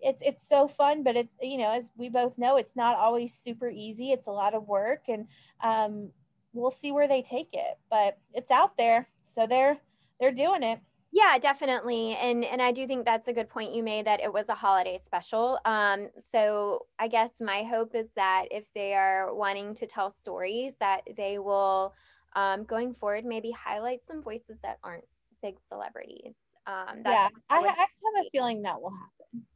it's 0.00 0.20
it's 0.22 0.48
so 0.48 0.66
fun, 0.66 1.04
but 1.04 1.16
it's 1.16 1.34
you 1.40 1.58
know, 1.58 1.72
as 1.72 1.90
we 1.96 2.08
both 2.08 2.38
know, 2.38 2.56
it's 2.56 2.76
not 2.76 2.98
always 2.98 3.34
super 3.34 3.70
easy. 3.70 4.10
It's 4.10 4.26
a 4.26 4.32
lot 4.32 4.54
of 4.54 4.66
work 4.66 5.02
and 5.08 5.26
um 5.62 6.10
we'll 6.52 6.70
see 6.70 6.92
where 6.92 7.08
they 7.08 7.22
take 7.22 7.50
it. 7.52 7.78
But 7.90 8.18
it's 8.34 8.50
out 8.50 8.76
there. 8.76 9.08
So 9.34 9.46
they're 9.46 9.78
they're 10.20 10.32
doing 10.32 10.62
it. 10.62 10.80
Yeah, 11.14 11.36
definitely. 11.38 12.14
And 12.14 12.44
and 12.44 12.62
I 12.62 12.72
do 12.72 12.86
think 12.86 13.04
that's 13.04 13.28
a 13.28 13.32
good 13.32 13.48
point 13.48 13.74
you 13.74 13.82
made 13.82 14.06
that 14.06 14.22
it 14.22 14.32
was 14.32 14.46
a 14.48 14.54
holiday 14.54 14.98
special. 15.02 15.58
Um, 15.64 16.08
so 16.32 16.86
I 16.98 17.08
guess 17.08 17.30
my 17.38 17.64
hope 17.64 17.94
is 17.94 18.08
that 18.16 18.46
if 18.50 18.64
they 18.74 18.94
are 18.94 19.34
wanting 19.34 19.74
to 19.76 19.86
tell 19.86 20.10
stories 20.10 20.74
that 20.80 21.02
they 21.16 21.38
will 21.38 21.94
um, 22.34 22.64
going 22.64 22.94
forward, 22.94 23.24
maybe 23.24 23.50
highlight 23.50 24.00
some 24.06 24.22
voices 24.22 24.58
that 24.62 24.78
aren't 24.82 25.04
big 25.42 25.56
celebrities. 25.68 26.34
Um, 26.66 27.02
yeah, 27.04 27.28
I, 27.50 27.58
I, 27.58 27.66
have 27.66 28.24
a 28.24 28.30
feeling 28.30 28.62
that 28.62 28.80
will 28.80 28.92
happen. 28.92 29.46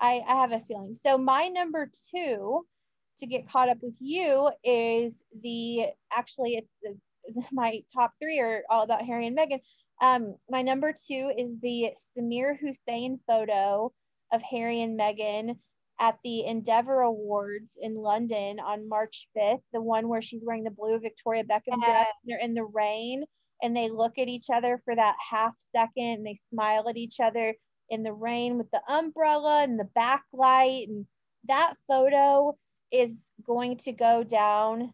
I, 0.00 0.22
I 0.26 0.40
have 0.40 0.52
a 0.52 0.60
feeling. 0.66 0.96
So 1.04 1.18
my 1.18 1.48
number 1.48 1.90
two 2.14 2.66
to 3.18 3.26
get 3.26 3.48
caught 3.48 3.68
up 3.68 3.78
with 3.82 3.96
you 4.00 4.50
is 4.64 5.22
the 5.42 5.86
actually 6.16 6.56
it's 6.56 6.72
the, 6.82 7.42
my 7.52 7.82
top 7.94 8.12
three 8.20 8.40
are 8.40 8.62
all 8.70 8.82
about 8.82 9.02
Harry 9.02 9.26
and 9.26 9.36
Meghan. 9.36 9.60
Um, 10.00 10.36
my 10.50 10.62
number 10.62 10.92
two 10.92 11.32
is 11.36 11.60
the 11.60 11.90
Samir 12.16 12.58
Hussein 12.58 13.20
photo 13.28 13.92
of 14.32 14.42
Harry 14.42 14.80
and 14.80 14.98
Meghan 14.98 15.56
at 16.00 16.18
the 16.24 16.44
Endeavour 16.46 17.00
Awards 17.00 17.76
in 17.80 17.94
London 17.94 18.58
on 18.58 18.88
March 18.88 19.28
5th, 19.36 19.62
the 19.72 19.80
one 19.80 20.08
where 20.08 20.22
she's 20.22 20.44
wearing 20.44 20.64
the 20.64 20.70
blue 20.70 20.98
Victoria 20.98 21.44
Beckham 21.44 21.78
yeah. 21.80 21.86
dress. 21.86 22.06
They're 22.24 22.38
in 22.40 22.54
the 22.54 22.64
rain 22.64 23.24
and 23.62 23.76
they 23.76 23.88
look 23.88 24.18
at 24.18 24.28
each 24.28 24.46
other 24.52 24.80
for 24.84 24.96
that 24.96 25.14
half 25.30 25.54
second 25.74 26.10
and 26.10 26.26
they 26.26 26.36
smile 26.50 26.88
at 26.88 26.96
each 26.96 27.20
other 27.20 27.54
in 27.88 28.02
the 28.02 28.12
rain 28.12 28.58
with 28.58 28.70
the 28.72 28.80
umbrella 28.92 29.62
and 29.62 29.78
the 29.78 29.88
backlight. 29.96 30.88
And 30.88 31.06
that 31.48 31.74
photo 31.88 32.56
is 32.90 33.30
going 33.46 33.76
to 33.78 33.92
go 33.92 34.24
down 34.24 34.92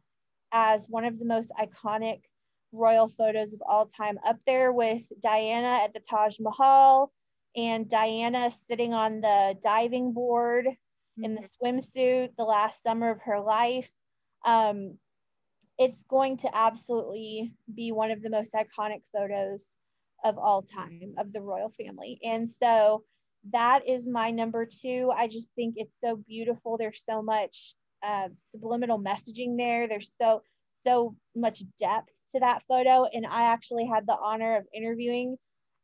as 0.53 0.87
one 0.89 1.05
of 1.05 1.19
the 1.19 1.25
most 1.25 1.51
iconic 1.59 2.21
royal 2.73 3.09
photos 3.09 3.55
of 3.55 3.63
all 3.67 3.87
time, 3.87 4.19
up 4.27 4.37
there 4.47 4.73
with 4.73 5.05
Diana 5.21 5.81
at 5.85 5.95
the 5.95 6.01
Taj 6.01 6.39
Mahal 6.39 7.13
and 7.57 7.89
Diana 7.89 8.51
sitting 8.69 8.93
on 8.93 9.21
the 9.21 9.57
diving 9.63 10.13
board 10.13 10.69
in 11.23 11.35
the 11.35 11.49
swimsuit 11.63 12.31
the 12.37 12.45
last 12.45 12.83
summer 12.83 13.11
of 13.11 13.21
her 13.23 13.41
life. 13.41 13.91
Um, 14.45 14.99
it's 15.79 16.05
going 16.05 16.39
to 16.39 16.57
absolutely 16.57 17.53
be 17.73 17.93
one 17.93 18.11
of 18.11 18.23
the 18.23 18.31
most 18.31 18.55
iconic 18.55 19.03
photos 19.13 19.65
of 20.25 20.37
all 20.39 20.63
time 20.63 21.15
of 21.19 21.33
the 21.33 21.41
royal 21.41 21.71
family. 21.71 22.19
And 22.25 22.51
so 22.51 23.05
that 23.53 23.89
is 23.89 24.09
my 24.09 24.31
number 24.31 24.67
two. 24.67 25.13
I 25.15 25.29
just 25.29 25.51
think 25.55 25.75
it's 25.77 26.01
so 26.01 26.17
beautiful. 26.17 26.77
There's 26.77 27.05
so 27.05 27.23
much 27.23 27.75
uh, 28.03 28.29
subliminal 28.39 29.03
messaging 29.03 29.57
there. 29.57 29.89
There's 29.89 30.13
so 30.21 30.43
so 30.81 31.17
much 31.35 31.63
depth 31.79 32.11
to 32.31 32.41
that 32.41 32.63
photo. 32.69 33.07
And 33.13 33.27
I 33.27 33.45
actually 33.45 33.87
had 33.87 34.07
the 34.07 34.17
honor 34.17 34.57
of 34.57 34.67
interviewing 34.73 35.37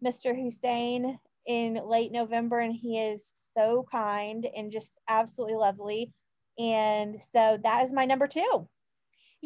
Mr. 0.04 0.36
Hussein 0.36 1.18
in 1.46 1.80
late 1.86 2.12
November, 2.12 2.58
and 2.58 2.74
he 2.74 2.98
is 2.98 3.32
so 3.56 3.86
kind 3.90 4.46
and 4.56 4.72
just 4.72 4.98
absolutely 5.08 5.56
lovely. 5.56 6.12
And 6.58 7.20
so 7.20 7.58
that 7.62 7.84
is 7.84 7.92
my 7.92 8.04
number 8.04 8.26
two. 8.26 8.68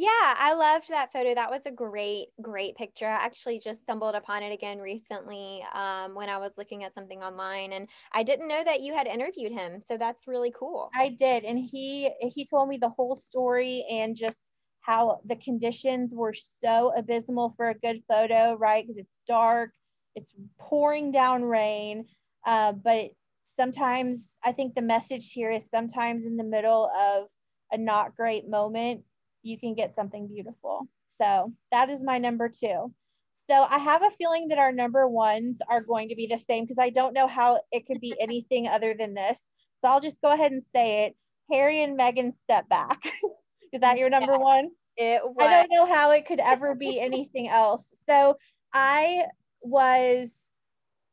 Yeah, 0.00 0.08
I 0.38 0.54
loved 0.54 0.90
that 0.90 1.12
photo. 1.12 1.34
That 1.34 1.50
was 1.50 1.66
a 1.66 1.72
great, 1.72 2.28
great 2.40 2.76
picture. 2.76 3.08
I 3.08 3.24
actually 3.24 3.58
just 3.58 3.82
stumbled 3.82 4.14
upon 4.14 4.44
it 4.44 4.52
again 4.52 4.78
recently 4.78 5.64
um, 5.74 6.14
when 6.14 6.28
I 6.28 6.38
was 6.38 6.52
looking 6.56 6.84
at 6.84 6.94
something 6.94 7.20
online, 7.20 7.72
and 7.72 7.88
I 8.12 8.22
didn't 8.22 8.46
know 8.46 8.62
that 8.62 8.80
you 8.80 8.94
had 8.94 9.08
interviewed 9.08 9.50
him. 9.50 9.82
So 9.88 9.96
that's 9.96 10.28
really 10.28 10.54
cool. 10.56 10.90
I 10.94 11.08
did, 11.08 11.42
and 11.42 11.58
he 11.58 12.10
he 12.20 12.46
told 12.46 12.68
me 12.68 12.78
the 12.78 12.90
whole 12.90 13.16
story 13.16 13.84
and 13.90 14.14
just 14.14 14.44
how 14.82 15.18
the 15.24 15.34
conditions 15.34 16.14
were 16.14 16.32
so 16.34 16.92
abysmal 16.96 17.54
for 17.56 17.70
a 17.70 17.74
good 17.74 18.00
photo, 18.08 18.54
right? 18.54 18.86
Because 18.86 19.02
it's 19.02 19.16
dark, 19.26 19.72
it's 20.18 20.34
pouring 20.58 21.12
down 21.12 21.42
rain, 21.44 22.06
uh, 22.46 22.72
but 22.72 23.10
sometimes 23.44 24.36
I 24.44 24.52
think 24.52 24.74
the 24.74 24.82
message 24.82 25.32
here 25.32 25.50
is 25.50 25.68
sometimes 25.68 26.24
in 26.24 26.36
the 26.36 26.44
middle 26.44 26.90
of 26.98 27.28
a 27.72 27.78
not 27.78 28.16
great 28.16 28.48
moment 28.48 29.04
you 29.42 29.58
can 29.58 29.74
get 29.74 29.94
something 29.94 30.26
beautiful. 30.26 30.88
So 31.08 31.52
that 31.72 31.88
is 31.90 32.02
my 32.02 32.18
number 32.18 32.48
two. 32.48 32.92
So 33.34 33.54
I 33.54 33.78
have 33.78 34.02
a 34.02 34.10
feeling 34.10 34.48
that 34.48 34.58
our 34.58 34.72
number 34.72 35.06
ones 35.08 35.58
are 35.70 35.80
going 35.80 36.08
to 36.08 36.16
be 36.16 36.26
the 36.26 36.38
same 36.38 36.64
because 36.64 36.78
I 36.78 36.90
don't 36.90 37.14
know 37.14 37.26
how 37.26 37.60
it 37.72 37.86
could 37.86 38.00
be 38.00 38.14
anything 38.20 38.68
other 38.68 38.94
than 38.98 39.14
this. 39.14 39.46
So 39.80 39.90
I'll 39.90 40.00
just 40.00 40.20
go 40.20 40.32
ahead 40.32 40.52
and 40.52 40.62
say 40.74 41.06
it. 41.06 41.16
Harry 41.50 41.82
and 41.82 41.98
Meghan 41.98 42.36
step 42.36 42.68
back. 42.68 43.00
is 43.72 43.80
that 43.80 43.98
your 43.98 44.10
number 44.10 44.32
yeah, 44.32 44.38
one? 44.38 44.70
It 44.96 45.22
was. 45.24 45.36
I 45.40 45.48
don't 45.48 45.70
know 45.70 45.86
how 45.86 46.10
it 46.10 46.26
could 46.26 46.40
ever 46.40 46.74
be 46.74 47.00
anything 47.08 47.48
else. 47.48 47.88
So 48.08 48.36
I 48.72 49.24
was 49.62 50.34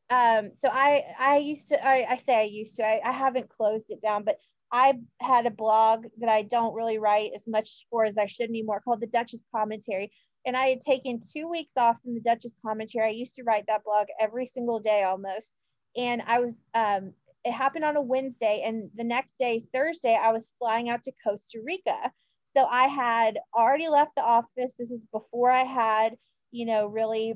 um 0.10 0.52
so 0.56 0.70
I 0.72 1.04
I 1.20 1.38
used 1.38 1.70
to 1.70 1.86
I, 1.86 2.06
I 2.12 2.18
say 2.18 2.36
I 2.36 2.44
used 2.44 2.76
to 2.76 2.86
I, 2.86 3.02
I 3.04 3.12
haven't 3.12 3.50
closed 3.50 3.88
it 3.90 4.02
down, 4.02 4.24
but 4.24 4.38
I 4.72 5.00
had 5.22 5.46
a 5.46 5.52
blog 5.52 6.06
that 6.20 6.30
I 6.30 6.42
don't 6.42 6.74
really 6.74 6.98
write 6.98 7.32
as 7.36 7.48
much 7.48 7.86
for 7.90 8.06
as 8.06 8.18
I 8.18 8.26
should 8.26 8.50
anymore 8.50 8.82
called 8.82 9.02
the 9.02 9.08
Duchess 9.08 9.44
Commentary. 9.56 10.12
And 10.46 10.56
I 10.56 10.68
had 10.68 10.82
taken 10.82 11.22
two 11.22 11.50
weeks 11.50 11.74
off 11.78 11.98
from 12.02 12.14
the 12.14 12.20
Duchess 12.20 12.54
Commentary. 12.64 13.08
I 13.08 13.12
used 13.12 13.36
to 13.36 13.44
write 13.44 13.66
that 13.68 13.84
blog 13.84 14.08
every 14.20 14.46
single 14.46 14.80
day 14.80 15.04
almost. 15.04 15.54
And 15.96 16.22
I 16.28 16.40
was, 16.40 16.66
um, 16.74 17.14
it 17.44 17.52
happened 17.52 17.86
on 17.86 17.96
a 17.96 18.02
Wednesday. 18.02 18.64
And 18.66 18.90
the 18.96 19.04
next 19.04 19.36
day, 19.40 19.66
Thursday, 19.74 20.18
I 20.22 20.32
was 20.32 20.52
flying 20.60 20.90
out 20.90 21.04
to 21.06 21.14
Costa 21.26 21.60
Rica. 21.64 22.12
So 22.56 22.66
I 22.66 22.88
had 22.88 23.40
already 23.56 23.88
left 23.88 24.16
the 24.16 24.24
office. 24.24 24.76
This 24.78 24.92
is 24.92 25.04
before 25.12 25.52
I 25.52 25.64
had, 25.64 26.16
you 26.52 26.66
know, 26.66 26.88
really 26.88 27.36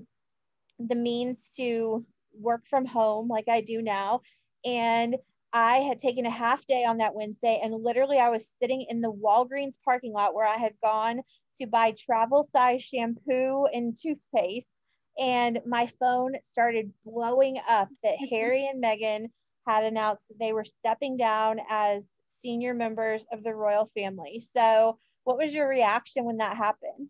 the 0.80 0.96
means 0.96 1.52
to 1.58 2.06
work 2.34 2.66
from 2.68 2.86
home 2.86 3.28
like 3.28 3.48
I 3.48 3.62
do 3.62 3.82
now. 3.82 4.22
And 4.66 5.16
I 5.52 5.78
had 5.78 6.00
taken 6.00 6.26
a 6.26 6.32
half 6.32 6.66
day 6.68 6.86
on 6.86 6.98
that 6.98 7.16
Wednesday, 7.16 7.60
and 7.64 7.84
literally, 7.84 8.20
I 8.20 8.30
was 8.30 8.54
sitting 8.62 8.86
in 8.88 9.02
the 9.02 9.12
Walgreens 9.12 9.76
parking 9.84 10.14
lot 10.14 10.36
where 10.36 10.46
I 10.46 10.58
had 10.58 10.74
gone 10.84 11.22
to 11.58 11.66
buy 11.66 11.94
travel 11.98 12.44
size 12.46 12.84
shampoo 12.84 13.66
and 13.74 13.98
toothpaste. 13.98 14.70
And 15.18 15.60
my 15.66 15.88
phone 16.00 16.34
started 16.44 16.94
blowing 17.04 17.58
up 17.68 17.90
that 18.04 18.18
Harry 18.30 18.68
and 18.68 18.82
Meghan 18.82 19.28
had 19.68 19.84
announced 19.84 20.28
that 20.30 20.40
they 20.40 20.54
were 20.54 20.66
stepping 20.66 21.18
down 21.18 21.60
as 21.70 22.08
senior 22.30 22.74
members 22.74 23.26
of 23.32 23.44
the 23.44 23.54
royal 23.54 23.90
family. 23.96 24.42
So, 24.56 24.98
what 25.24 25.38
was 25.38 25.54
your 25.54 25.68
reaction 25.68 26.26
when 26.26 26.38
that 26.38 26.56
happened? 26.56 27.10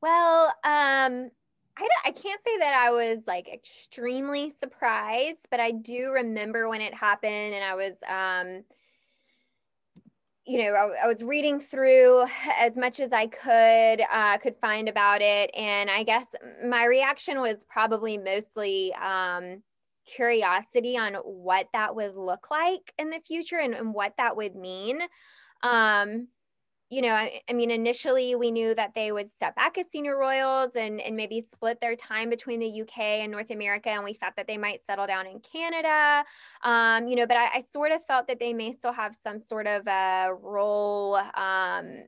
Well, 0.00 0.52
um, 0.62 1.30
I, 1.78 1.88
I 2.06 2.10
can't 2.10 2.42
say 2.42 2.58
that 2.58 2.74
I 2.74 2.90
was 2.90 3.18
like 3.26 3.48
extremely 3.52 4.50
surprised, 4.50 5.46
but 5.50 5.60
I 5.60 5.70
do 5.70 6.10
remember 6.12 6.68
when 6.68 6.80
it 6.80 6.94
happened 6.94 7.54
and 7.54 7.64
I 7.64 7.74
was, 7.74 7.94
um, 8.08 8.64
you 10.46 10.58
know, 10.58 10.72
I, 10.72 11.04
I, 11.04 11.06
was 11.06 11.22
reading 11.22 11.60
through 11.60 12.24
as 12.58 12.76
much 12.76 13.00
as 13.00 13.12
I 13.12 13.26
could, 13.26 14.02
uh, 14.10 14.38
could 14.38 14.56
find 14.60 14.88
about 14.88 15.20
it. 15.20 15.50
And 15.54 15.90
I 15.90 16.02
guess 16.02 16.26
my 16.66 16.84
reaction 16.84 17.40
was 17.40 17.64
probably 17.68 18.16
mostly 18.18 18.92
um, 18.94 19.62
curiosity 20.06 20.96
on 20.96 21.14
what 21.14 21.68
that 21.74 21.94
would 21.94 22.16
look 22.16 22.50
like 22.50 22.92
in 22.98 23.10
the 23.10 23.20
future 23.20 23.58
and, 23.58 23.74
and 23.74 23.92
what 23.92 24.14
that 24.16 24.36
would 24.36 24.56
mean. 24.56 25.00
Um, 25.62 26.28
you 26.90 27.02
know, 27.02 27.12
I, 27.12 27.42
I, 27.48 27.52
mean, 27.52 27.70
initially 27.70 28.34
we 28.34 28.50
knew 28.50 28.74
that 28.74 28.94
they 28.94 29.12
would 29.12 29.30
step 29.30 29.54
back 29.54 29.76
as 29.76 29.90
senior 29.90 30.16
royals 30.16 30.72
and, 30.74 31.00
and 31.00 31.16
maybe 31.16 31.42
split 31.42 31.80
their 31.80 31.94
time 31.96 32.30
between 32.30 32.60
the 32.60 32.80
UK 32.80 32.98
and 32.98 33.30
North 33.30 33.50
America. 33.50 33.90
And 33.90 34.04
we 34.04 34.14
thought 34.14 34.36
that 34.36 34.46
they 34.46 34.56
might 34.56 34.84
settle 34.84 35.06
down 35.06 35.26
in 35.26 35.40
Canada, 35.40 36.24
um, 36.62 37.06
you 37.06 37.16
know, 37.16 37.26
but 37.26 37.36
I, 37.36 37.46
I, 37.46 37.64
sort 37.70 37.92
of 37.92 38.04
felt 38.06 38.26
that 38.28 38.40
they 38.40 38.54
may 38.54 38.72
still 38.72 38.92
have 38.92 39.14
some 39.14 39.40
sort 39.40 39.66
of 39.66 39.86
a 39.86 40.30
role 40.40 41.20
um, 41.34 42.04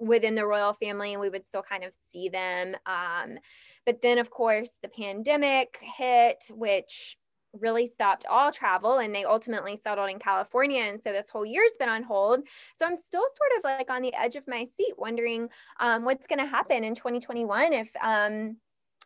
within 0.00 0.34
the 0.34 0.46
royal 0.46 0.72
family 0.72 1.12
and 1.12 1.20
we 1.20 1.30
would 1.30 1.46
still 1.46 1.62
kind 1.62 1.84
of 1.84 1.94
see 2.12 2.28
them. 2.28 2.74
Um, 2.86 3.38
but 3.86 4.02
then, 4.02 4.18
of 4.18 4.30
course, 4.30 4.70
the 4.82 4.88
pandemic 4.88 5.78
hit, 5.80 6.44
which 6.50 7.16
really 7.60 7.86
stopped 7.86 8.26
all 8.28 8.52
travel 8.52 8.98
and 8.98 9.14
they 9.14 9.24
ultimately 9.24 9.78
settled 9.82 10.10
in 10.10 10.18
California. 10.18 10.82
And 10.82 11.00
so 11.00 11.12
this 11.12 11.30
whole 11.30 11.46
year's 11.46 11.72
been 11.78 11.88
on 11.88 12.02
hold. 12.02 12.40
So 12.78 12.86
I'm 12.86 12.98
still 13.04 13.22
sort 13.22 13.50
of 13.58 13.64
like 13.64 13.90
on 13.90 14.02
the 14.02 14.14
edge 14.14 14.36
of 14.36 14.46
my 14.48 14.66
seat, 14.76 14.94
wondering 14.98 15.48
um, 15.80 16.04
what's 16.04 16.26
going 16.26 16.40
to 16.40 16.46
happen 16.46 16.84
in 16.84 16.94
2021 16.94 17.72
if, 17.72 17.90
um, 18.02 18.56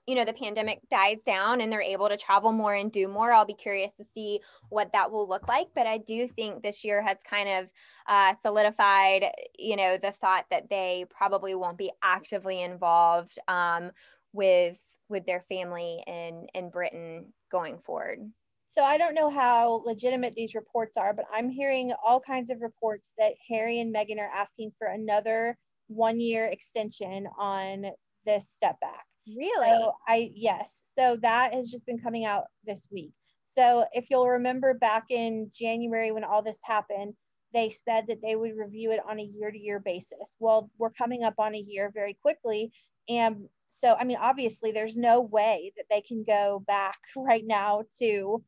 you 0.06 0.14
know, 0.14 0.24
the 0.24 0.32
pandemic 0.32 0.80
dies 0.90 1.18
down 1.26 1.60
and 1.60 1.70
they're 1.70 1.82
able 1.82 2.08
to 2.08 2.16
travel 2.16 2.50
more 2.50 2.74
and 2.74 2.90
do 2.90 3.08
more. 3.08 3.30
I'll 3.30 3.44
be 3.44 3.52
curious 3.52 3.94
to 3.96 4.04
see 4.04 4.40
what 4.70 4.90
that 4.94 5.10
will 5.10 5.28
look 5.28 5.46
like. 5.48 5.66
But 5.74 5.86
I 5.86 5.98
do 5.98 6.26
think 6.26 6.62
this 6.62 6.82
year 6.82 7.02
has 7.02 7.18
kind 7.28 7.46
of 7.46 7.70
uh, 8.06 8.34
solidified, 8.40 9.26
you 9.58 9.76
know, 9.76 9.98
the 9.98 10.12
thought 10.12 10.46
that 10.50 10.70
they 10.70 11.04
probably 11.10 11.54
won't 11.54 11.76
be 11.76 11.92
actively 12.02 12.62
involved 12.62 13.38
um, 13.48 13.90
with 14.32 14.78
with 15.10 15.26
their 15.26 15.44
family 15.48 16.02
in 16.06 16.46
in 16.54 16.70
Britain 16.70 17.34
going 17.50 17.78
forward. 17.78 18.30
So 18.70 18.82
I 18.82 18.98
don't 18.98 19.14
know 19.14 19.30
how 19.30 19.82
legitimate 19.86 20.34
these 20.34 20.54
reports 20.54 20.96
are, 20.96 21.14
but 21.14 21.24
I'm 21.32 21.48
hearing 21.48 21.92
all 22.04 22.20
kinds 22.20 22.50
of 22.50 22.60
reports 22.60 23.12
that 23.18 23.32
Harry 23.48 23.80
and 23.80 23.94
Meghan 23.94 24.18
are 24.18 24.30
asking 24.32 24.72
for 24.78 24.88
another 24.88 25.56
one 25.88 26.20
year 26.20 26.44
extension 26.44 27.26
on 27.38 27.86
this 28.26 28.48
step 28.48 28.78
back. 28.80 29.04
Really? 29.26 29.68
So 29.68 29.92
I 30.06 30.30
yes. 30.34 30.82
So 30.96 31.16
that 31.22 31.54
has 31.54 31.70
just 31.70 31.86
been 31.86 31.98
coming 31.98 32.24
out 32.24 32.44
this 32.64 32.86
week. 32.90 33.12
So 33.46 33.86
if 33.92 34.10
you'll 34.10 34.28
remember 34.28 34.74
back 34.74 35.06
in 35.10 35.50
January 35.52 36.12
when 36.12 36.24
all 36.24 36.42
this 36.42 36.60
happened, 36.62 37.14
they 37.54 37.70
said 37.70 38.06
that 38.08 38.20
they 38.22 38.36
would 38.36 38.56
review 38.56 38.92
it 38.92 39.00
on 39.08 39.18
a 39.18 39.22
year 39.22 39.50
to 39.50 39.58
year 39.58 39.80
basis. 39.80 40.36
Well, 40.38 40.70
we're 40.78 40.90
coming 40.90 41.24
up 41.24 41.34
on 41.38 41.54
a 41.54 41.58
year 41.58 41.90
very 41.92 42.14
quickly. 42.14 42.72
And 43.08 43.48
so, 43.70 43.94
I 43.98 44.04
mean, 44.04 44.18
obviously, 44.20 44.72
there's 44.72 44.96
no 44.96 45.20
way 45.20 45.72
that 45.76 45.86
they 45.90 46.00
can 46.00 46.24
go 46.24 46.62
back 46.66 46.98
right 47.16 47.46
now 47.46 47.84
to 48.00 48.42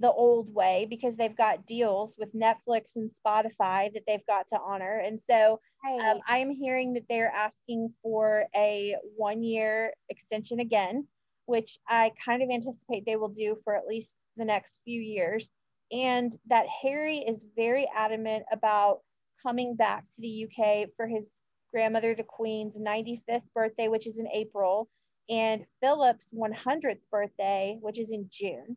the 0.00 0.12
old 0.12 0.52
way 0.54 0.86
because 0.88 1.16
they've 1.16 1.36
got 1.36 1.66
deals 1.66 2.14
with 2.18 2.34
Netflix 2.34 2.96
and 2.96 3.10
Spotify 3.10 3.92
that 3.92 4.02
they've 4.06 4.26
got 4.26 4.48
to 4.48 4.58
honor. 4.60 5.02
And 5.04 5.20
so 5.28 5.60
um, 5.86 6.20
I 6.28 6.38
am 6.38 6.50
hearing 6.50 6.92
that 6.94 7.04
they're 7.08 7.32
asking 7.32 7.92
for 8.02 8.44
a 8.54 8.94
one 9.16 9.42
year 9.42 9.92
extension 10.08 10.60
again, 10.60 11.06
which 11.46 11.78
I 11.88 12.12
kind 12.24 12.42
of 12.42 12.50
anticipate 12.50 13.06
they 13.06 13.16
will 13.16 13.28
do 13.28 13.56
for 13.64 13.74
at 13.74 13.86
least 13.86 14.14
the 14.36 14.44
next 14.44 14.80
few 14.84 15.00
years. 15.00 15.50
And 15.90 16.36
that 16.48 16.66
Harry 16.82 17.18
is 17.18 17.46
very 17.56 17.88
adamant 17.94 18.44
about 18.52 19.00
coming 19.42 19.74
back 19.74 20.04
to 20.14 20.20
the 20.20 20.46
UK 20.46 20.90
for 20.96 21.06
his 21.06 21.42
grandmother, 21.72 22.14
the 22.14 22.24
Queen's 22.24 22.76
95th 22.78 23.42
birthday, 23.54 23.88
which 23.88 24.06
is 24.06 24.18
in 24.18 24.28
April, 24.28 24.88
and 25.28 25.64
Philip's 25.82 26.28
100th 26.34 27.00
birthday, 27.10 27.78
which 27.80 27.98
is 27.98 28.10
in 28.10 28.28
June. 28.30 28.76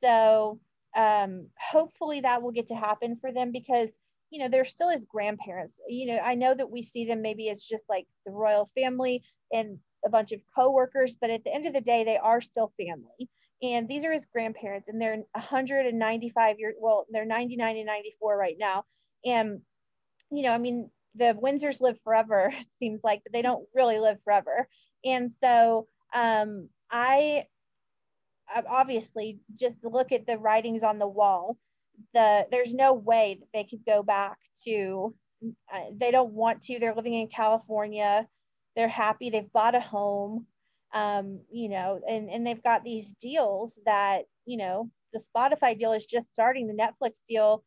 So 0.00 0.60
um, 0.96 1.46
hopefully 1.58 2.20
that 2.20 2.42
will 2.42 2.52
get 2.52 2.68
to 2.68 2.74
happen 2.74 3.16
for 3.20 3.32
them 3.32 3.52
because 3.52 3.90
you 4.30 4.40
know 4.40 4.48
they're 4.48 4.64
still 4.64 4.90
as 4.90 5.04
grandparents. 5.04 5.80
You 5.88 6.14
know, 6.14 6.20
I 6.22 6.34
know 6.34 6.54
that 6.54 6.70
we 6.70 6.82
see 6.82 7.04
them 7.06 7.22
maybe 7.22 7.48
as 7.50 7.62
just 7.62 7.84
like 7.88 8.06
the 8.26 8.32
royal 8.32 8.68
family 8.74 9.22
and 9.52 9.78
a 10.04 10.10
bunch 10.10 10.32
of 10.32 10.40
co-workers, 10.56 11.14
but 11.20 11.30
at 11.30 11.44
the 11.44 11.54
end 11.54 11.66
of 11.66 11.72
the 11.72 11.80
day, 11.80 12.04
they 12.04 12.18
are 12.18 12.40
still 12.40 12.72
family. 12.76 13.28
And 13.62 13.88
these 13.88 14.04
are 14.04 14.12
his 14.12 14.26
grandparents, 14.26 14.88
and 14.88 15.00
they're 15.00 15.16
195 15.32 16.58
years. 16.58 16.74
Well, 16.78 17.06
they're 17.10 17.24
99 17.24 17.76
and 17.76 17.86
94 17.86 18.36
right 18.36 18.56
now. 18.58 18.84
And 19.24 19.60
you 20.30 20.42
know, 20.42 20.52
I 20.52 20.58
mean, 20.58 20.90
the 21.14 21.36
Windsors 21.42 21.80
live 21.80 22.00
forever, 22.02 22.52
seems 22.78 23.00
like, 23.02 23.22
but 23.24 23.32
they 23.32 23.42
don't 23.42 23.66
really 23.74 23.98
live 23.98 24.18
forever. 24.24 24.68
And 25.04 25.30
so 25.30 25.88
um, 26.14 26.68
I 26.90 27.44
obviously 28.68 29.38
just 29.56 29.84
look 29.84 30.12
at 30.12 30.26
the 30.26 30.38
writings 30.38 30.82
on 30.82 30.98
the 30.98 31.08
wall. 31.08 31.56
The 32.14 32.46
there's 32.50 32.74
no 32.74 32.92
way 32.94 33.38
that 33.40 33.48
they 33.52 33.64
could 33.64 33.84
go 33.86 34.02
back 34.02 34.38
to. 34.64 35.14
Uh, 35.72 35.80
they 35.94 36.10
don't 36.10 36.32
want 36.32 36.62
to. 36.62 36.78
They're 36.78 36.94
living 36.94 37.14
in 37.14 37.28
California. 37.28 38.26
They're 38.76 38.88
happy. 38.88 39.30
They've 39.30 39.52
bought 39.52 39.74
a 39.74 39.80
home. 39.80 40.46
Um, 40.94 41.40
you 41.50 41.68
know, 41.68 42.00
and 42.08 42.30
and 42.30 42.46
they've 42.46 42.62
got 42.62 42.84
these 42.84 43.12
deals 43.20 43.78
that 43.84 44.22
you 44.46 44.56
know 44.56 44.90
the 45.12 45.20
Spotify 45.20 45.78
deal 45.78 45.92
is 45.92 46.06
just 46.06 46.30
starting. 46.30 46.66
The 46.66 46.74
Netflix 46.74 47.20
deal 47.28 47.64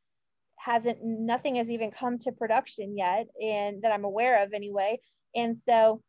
hasn't 0.63 0.99
nothing 1.03 1.55
has 1.55 1.71
even 1.71 1.89
come 1.89 2.19
to 2.19 2.31
production 2.31 2.95
yet 2.95 3.27
and 3.41 3.81
that 3.81 3.91
i'm 3.91 4.03
aware 4.03 4.43
of 4.43 4.53
anyway 4.53 4.99
and 5.35 5.57
so 5.67 6.01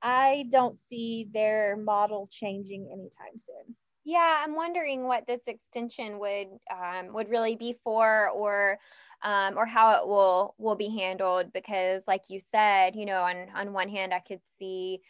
i 0.00 0.46
don't 0.50 0.80
see 0.80 1.28
their 1.32 1.76
model 1.76 2.28
changing 2.30 2.88
anytime 2.90 3.38
soon 3.38 3.76
yeah 4.08 4.42
i'm 4.42 4.54
wondering 4.54 5.04
what 5.04 5.26
this 5.26 5.46
extension 5.46 6.18
would 6.18 6.48
um, 6.70 7.12
would 7.12 7.28
really 7.28 7.56
be 7.56 7.76
for 7.84 8.30
or 8.30 8.78
um, 9.22 9.58
or 9.58 9.66
how 9.66 10.00
it 10.00 10.06
will 10.06 10.54
will 10.58 10.76
be 10.76 10.88
handled 10.88 11.52
because 11.52 12.02
like 12.06 12.22
you 12.30 12.40
said 12.50 12.96
you 12.96 13.04
know 13.04 13.22
on 13.22 13.48
on 13.54 13.72
one 13.72 13.88
hand 13.88 14.14
i 14.14 14.18
could 14.20 14.40
see 14.58 15.00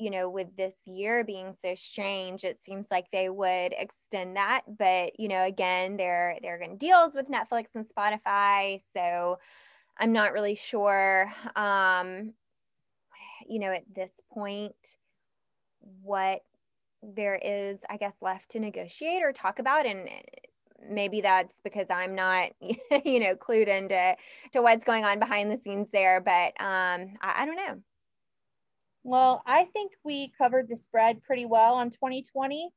you 0.00 0.10
know, 0.10 0.30
with 0.30 0.56
this 0.56 0.74
year 0.86 1.24
being 1.24 1.52
so 1.60 1.74
strange, 1.74 2.44
it 2.44 2.62
seems 2.62 2.86
like 2.88 3.10
they 3.10 3.28
would 3.28 3.74
extend 3.76 4.36
that. 4.36 4.62
But, 4.78 5.18
you 5.18 5.26
know, 5.26 5.42
again, 5.42 5.96
they're 5.96 6.38
they're 6.40 6.60
in 6.60 6.76
deals 6.76 7.16
with 7.16 7.28
Netflix 7.28 7.74
and 7.74 7.84
Spotify. 7.84 8.80
So 8.94 9.40
I'm 9.98 10.12
not 10.12 10.32
really 10.32 10.54
sure 10.54 11.32
um, 11.56 12.32
you 13.48 13.58
know, 13.58 13.72
at 13.72 13.84
this 13.92 14.12
point 14.32 14.74
what 16.02 16.42
there 17.02 17.38
is, 17.42 17.80
I 17.88 17.96
guess, 17.96 18.16
left 18.20 18.50
to 18.50 18.60
negotiate 18.60 19.22
or 19.22 19.32
talk 19.32 19.58
about. 19.58 19.86
And 19.86 20.08
maybe 20.88 21.20
that's 21.20 21.54
because 21.62 21.86
I'm 21.90 22.14
not, 22.14 22.50
you 22.60 23.20
know, 23.20 23.34
clued 23.34 23.68
into 23.68 24.16
to 24.52 24.62
what's 24.62 24.84
going 24.84 25.04
on 25.04 25.18
behind 25.18 25.50
the 25.50 25.60
scenes 25.62 25.90
there. 25.92 26.20
But 26.20 26.60
um, 26.60 27.14
I, 27.20 27.42
I 27.42 27.46
don't 27.46 27.56
know. 27.56 27.82
Well, 29.04 29.42
I 29.46 29.64
think 29.64 29.92
we 30.04 30.32
covered 30.36 30.68
the 30.68 30.76
spread 30.76 31.22
pretty 31.22 31.46
well 31.46 31.74
on 31.74 31.90
2020. 31.90 32.70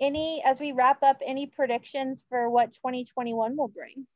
Any, 0.00 0.42
as 0.44 0.60
we 0.60 0.72
wrap 0.72 1.02
up, 1.02 1.18
any 1.24 1.46
predictions 1.46 2.24
for 2.28 2.48
what 2.50 2.72
2021 2.72 3.56
will 3.56 3.68
bring? 3.68 4.06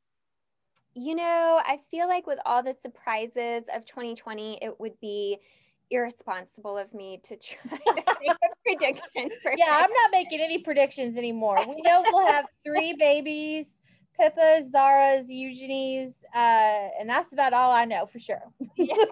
You 0.93 1.15
know, 1.15 1.61
I 1.63 1.79
feel 1.89 2.07
like 2.07 2.27
with 2.27 2.39
all 2.45 2.63
the 2.63 2.75
surprises 2.81 3.65
of 3.73 3.85
2020, 3.85 4.59
it 4.61 4.79
would 4.79 4.99
be 4.99 5.37
irresponsible 5.91 6.77
of 6.77 6.93
me 6.93 7.19
to 7.23 7.37
try 7.37 7.77
to 7.85 8.15
make 8.21 8.31
a 8.31 8.47
prediction 8.65 9.29
for 9.41 9.53
Yeah, 9.57 9.65
I'm 9.69 9.91
not 9.91 10.11
making 10.11 10.39
any 10.39 10.59
predictions 10.59 11.17
anymore. 11.17 11.57
We 11.67 11.81
know 11.81 12.03
we'll 12.11 12.27
have 12.27 12.45
three 12.65 12.93
babies 12.93 13.73
Pippa's, 14.19 14.71
Zara's, 14.71 15.29
Eugenie's, 15.31 16.23
uh, 16.35 16.89
and 16.99 17.09
that's 17.09 17.33
about 17.33 17.53
all 17.53 17.71
I 17.71 17.85
know 17.85 18.05
for 18.05 18.19
sure. 18.19 18.43
Yeah. 18.75 18.93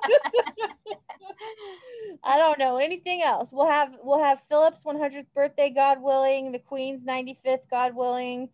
I 2.23 2.37
don't 2.37 2.59
know 2.59 2.77
anything 2.77 3.21
else. 3.23 3.51
We'll 3.51 3.69
have 3.69 3.95
we'll 4.03 4.23
have 4.23 4.41
Philip's 4.41 4.83
100th 4.83 5.25
birthday, 5.33 5.69
God 5.69 6.01
willing, 6.01 6.51
the 6.51 6.59
Queen's 6.59 7.05
95th, 7.05 7.69
God 7.71 7.95
willing, 7.95 8.49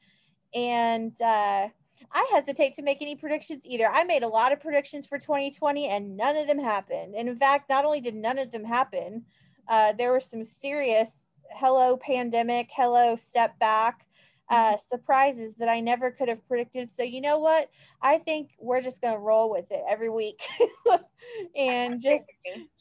and 0.54 1.20
uh, 1.22 1.70
I 2.12 2.30
hesitate 2.34 2.76
to 2.76 2.82
make 2.82 3.02
any 3.02 3.16
predictions 3.16 3.62
either. 3.66 3.88
I 3.88 4.04
made 4.04 4.24
a 4.24 4.28
lot 4.28 4.52
of 4.52 4.60
predictions 4.60 5.06
for 5.06 5.18
2020, 5.20 5.88
and 5.88 6.18
none 6.18 6.38
of 6.38 6.48
them 6.48 6.60
happened. 6.60 7.16
And 7.16 7.30
in 7.30 7.38
fact, 7.38 7.70
not 7.70 7.86
only 7.86 8.02
did 8.02 8.16
none 8.16 8.38
of 8.38 8.52
them 8.52 8.66
happen, 8.66 9.26
uh, 9.68 9.94
there 9.94 10.12
were 10.12 10.20
some 10.20 10.44
serious 10.44 11.12
hello 11.52 11.98
pandemic, 11.98 12.70
hello 12.76 13.16
step 13.16 13.58
back 13.60 14.06
uh, 14.50 14.56
mm-hmm. 14.56 14.76
surprises 14.88 15.56
that 15.56 15.70
I 15.70 15.80
never 15.80 16.12
could 16.12 16.30
have 16.30 16.48
predicted. 16.48 16.90
So 16.90 17.04
you 17.04 17.22
know 17.22 17.40
what? 17.40 17.70
I 18.02 18.20
think 18.20 18.52
we're 18.60 18.82
just 18.82 19.02
gonna 19.02 19.20
roll 19.20 19.50
with 19.50 19.72
it 19.72 19.84
every 19.90 20.10
week, 20.10 20.42
and 21.56 22.02
just 22.02 22.26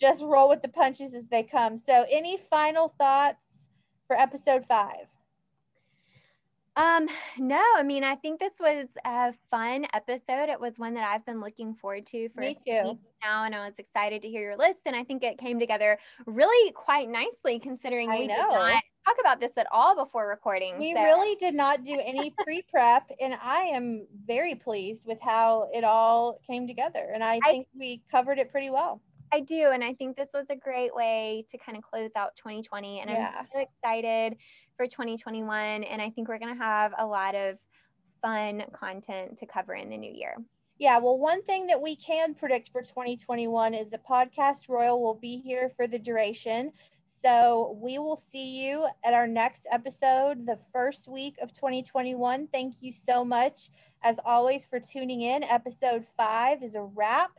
just 0.01 0.23
roll 0.23 0.49
with 0.49 0.63
the 0.63 0.69
punches 0.69 1.15
as 1.15 1.29
they 1.29 1.43
come. 1.43 1.79
So 1.79 2.05
any 2.11 2.37
final 2.37 2.89
thoughts 2.89 3.69
for 4.07 4.19
episode 4.19 4.65
five? 4.67 5.07
Um, 6.77 7.07
no, 7.39 7.63
I 7.77 7.85
mean, 7.85 8.03
I 8.03 8.17
think 8.17 8.41
this 8.41 8.55
was 8.59 8.89
a 9.05 9.33
fun 9.51 9.87
episode. 9.95 10.49
It 10.49 10.61
was 10.61 10.79
one 10.79 10.95
that 10.95 11.09
I've 11.09 11.25
been 11.25 11.41
looking 11.41 11.75
forward 11.75 12.07
to 12.07 12.29
for 12.31 12.41
Me 12.41 12.57
too. 12.67 12.99
now, 13.23 13.45
and 13.45 13.55
I 13.55 13.67
was 13.67 13.79
excited 13.79 14.23
to 14.23 14.29
hear 14.29 14.41
your 14.41 14.57
list. 14.57 14.81
And 14.87 14.97
I 14.97 15.05
think 15.05 15.23
it 15.23 15.39
came 15.39 15.61
together 15.61 15.99
really 16.27 16.73
quite 16.73 17.09
nicely 17.09 17.61
considering 17.61 18.11
I 18.11 18.19
we 18.19 18.27
know. 18.27 18.35
did 18.35 18.55
not 18.55 18.83
talk 19.07 19.17
about 19.21 19.41
this 19.41 19.53
at 19.57 19.69
all 19.71 19.95
before 19.95 20.29
recording. 20.29 20.77
We 20.79 20.95
so. 20.95 21.03
really 21.03 21.37
did 21.37 21.55
not 21.55 21.85
do 21.85 22.01
any 22.05 22.35
pre-prep, 22.43 23.09
and 23.21 23.37
I 23.41 23.61
am 23.73 24.07
very 24.27 24.57
pleased 24.57 25.07
with 25.07 25.19
how 25.21 25.69
it 25.73 25.85
all 25.85 26.41
came 26.49 26.67
together. 26.67 27.11
And 27.15 27.23
I, 27.23 27.39
I 27.45 27.51
think 27.51 27.69
we 27.79 28.03
covered 28.11 28.39
it 28.39 28.51
pretty 28.51 28.71
well. 28.71 29.01
I 29.33 29.41
do, 29.41 29.71
and 29.73 29.83
I 29.83 29.95
think 29.95 30.17
this 30.17 30.31
was 30.33 30.47
a 30.51 30.57
great 30.57 30.95
way 30.95 31.45
to 31.49 31.59
kind 31.59 31.77
of 31.77 31.83
close 31.83 32.11
out 32.17 32.37
2020. 32.37 33.01
And 33.01 33.11
yeah. 33.11 33.35
I'm 33.39 33.47
so 33.53 33.61
excited 33.61 34.37
for 34.77 34.87
2021. 34.87 35.85
And 35.85 36.03
I 36.03 36.11
think 36.11 36.29
we're 36.29 36.39
going 36.39 36.57
to 36.57 36.63
have 36.63 36.93
a 36.99 37.07
lot 37.07 37.35
of 37.35 37.59
fun 38.23 38.65
content 38.73 39.39
to 39.39 39.47
cover 39.47 39.75
in 39.75 39.91
the 39.91 39.97
new 39.97 40.13
year. 40.13 40.37
Yeah, 40.79 40.99
well, 40.99 41.19
one 41.19 41.43
thing 41.43 41.69
that 41.69 41.81
we 41.81 41.95
can 41.95 42.35
predict 42.35 42.71
for 42.71 42.83
2021 42.83 43.75
is 43.75 43.91
the 43.91 43.99
podcast 43.99 44.69
Royal 44.69 45.01
will 45.01 45.15
be 45.15 45.37
here 45.37 45.71
for 45.77 45.87
the 45.87 45.99
duration. 45.99 46.73
So 47.07 47.79
we 47.81 47.99
will 47.99 48.17
see 48.17 48.65
you 48.65 48.87
at 49.05 49.15
our 49.15 49.27
next 49.27 49.67
episode, 49.71 50.47
the 50.47 50.59
first 50.73 51.07
week 51.07 51.37
of 51.41 51.53
2021. 51.53 52.49
Thank 52.49 52.77
you 52.81 52.91
so 52.91 53.25
much, 53.25 53.71
as 54.03 54.19
always, 54.25 54.67
for 54.67 54.81
tuning 54.81 55.21
in. 55.21 55.45
Episode 55.45 56.07
five 56.17 56.63
is 56.63 56.75
a 56.75 56.83
wrap. 56.83 57.31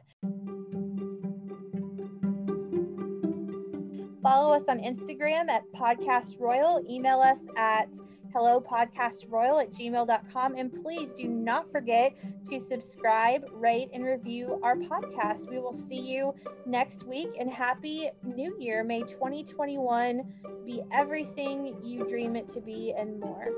Follow 4.25 4.53
us 4.53 4.63
on 4.67 4.79
Instagram 4.79 5.49
at 5.49 5.71
Podcast 5.71 6.39
Royal. 6.39 6.83
Email 6.89 7.19
us 7.19 7.41
at 7.55 7.89
hellopodcastroyal 8.33 9.61
at 9.61 9.71
gmail.com. 9.71 10.55
And 10.55 10.83
please 10.83 11.13
do 11.13 11.27
not 11.27 11.71
forget 11.71 12.15
to 12.49 12.59
subscribe, 12.59 13.45
rate, 13.53 13.89
and 13.93 14.03
review 14.03 14.59
our 14.63 14.77
podcast. 14.77 15.47
We 15.47 15.59
will 15.59 15.75
see 15.75 15.99
you 15.99 16.33
next 16.65 17.05
week 17.05 17.35
and 17.39 17.51
happy 17.51 18.09
new 18.23 18.55
year. 18.59 18.83
May 18.83 19.01
2021 19.01 20.23
be 20.65 20.81
everything 20.91 21.77
you 21.83 22.07
dream 22.07 22.35
it 22.35 22.49
to 22.49 22.61
be 22.61 22.95
and 22.97 23.19
more. 23.19 23.49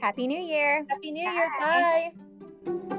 Happy 0.00 0.26
New 0.26 0.40
Year. 0.40 0.84
Happy 0.88 1.12
New 1.12 1.24
Bye. 1.24 2.12
Year. 2.66 2.82
Bye. 2.88 2.97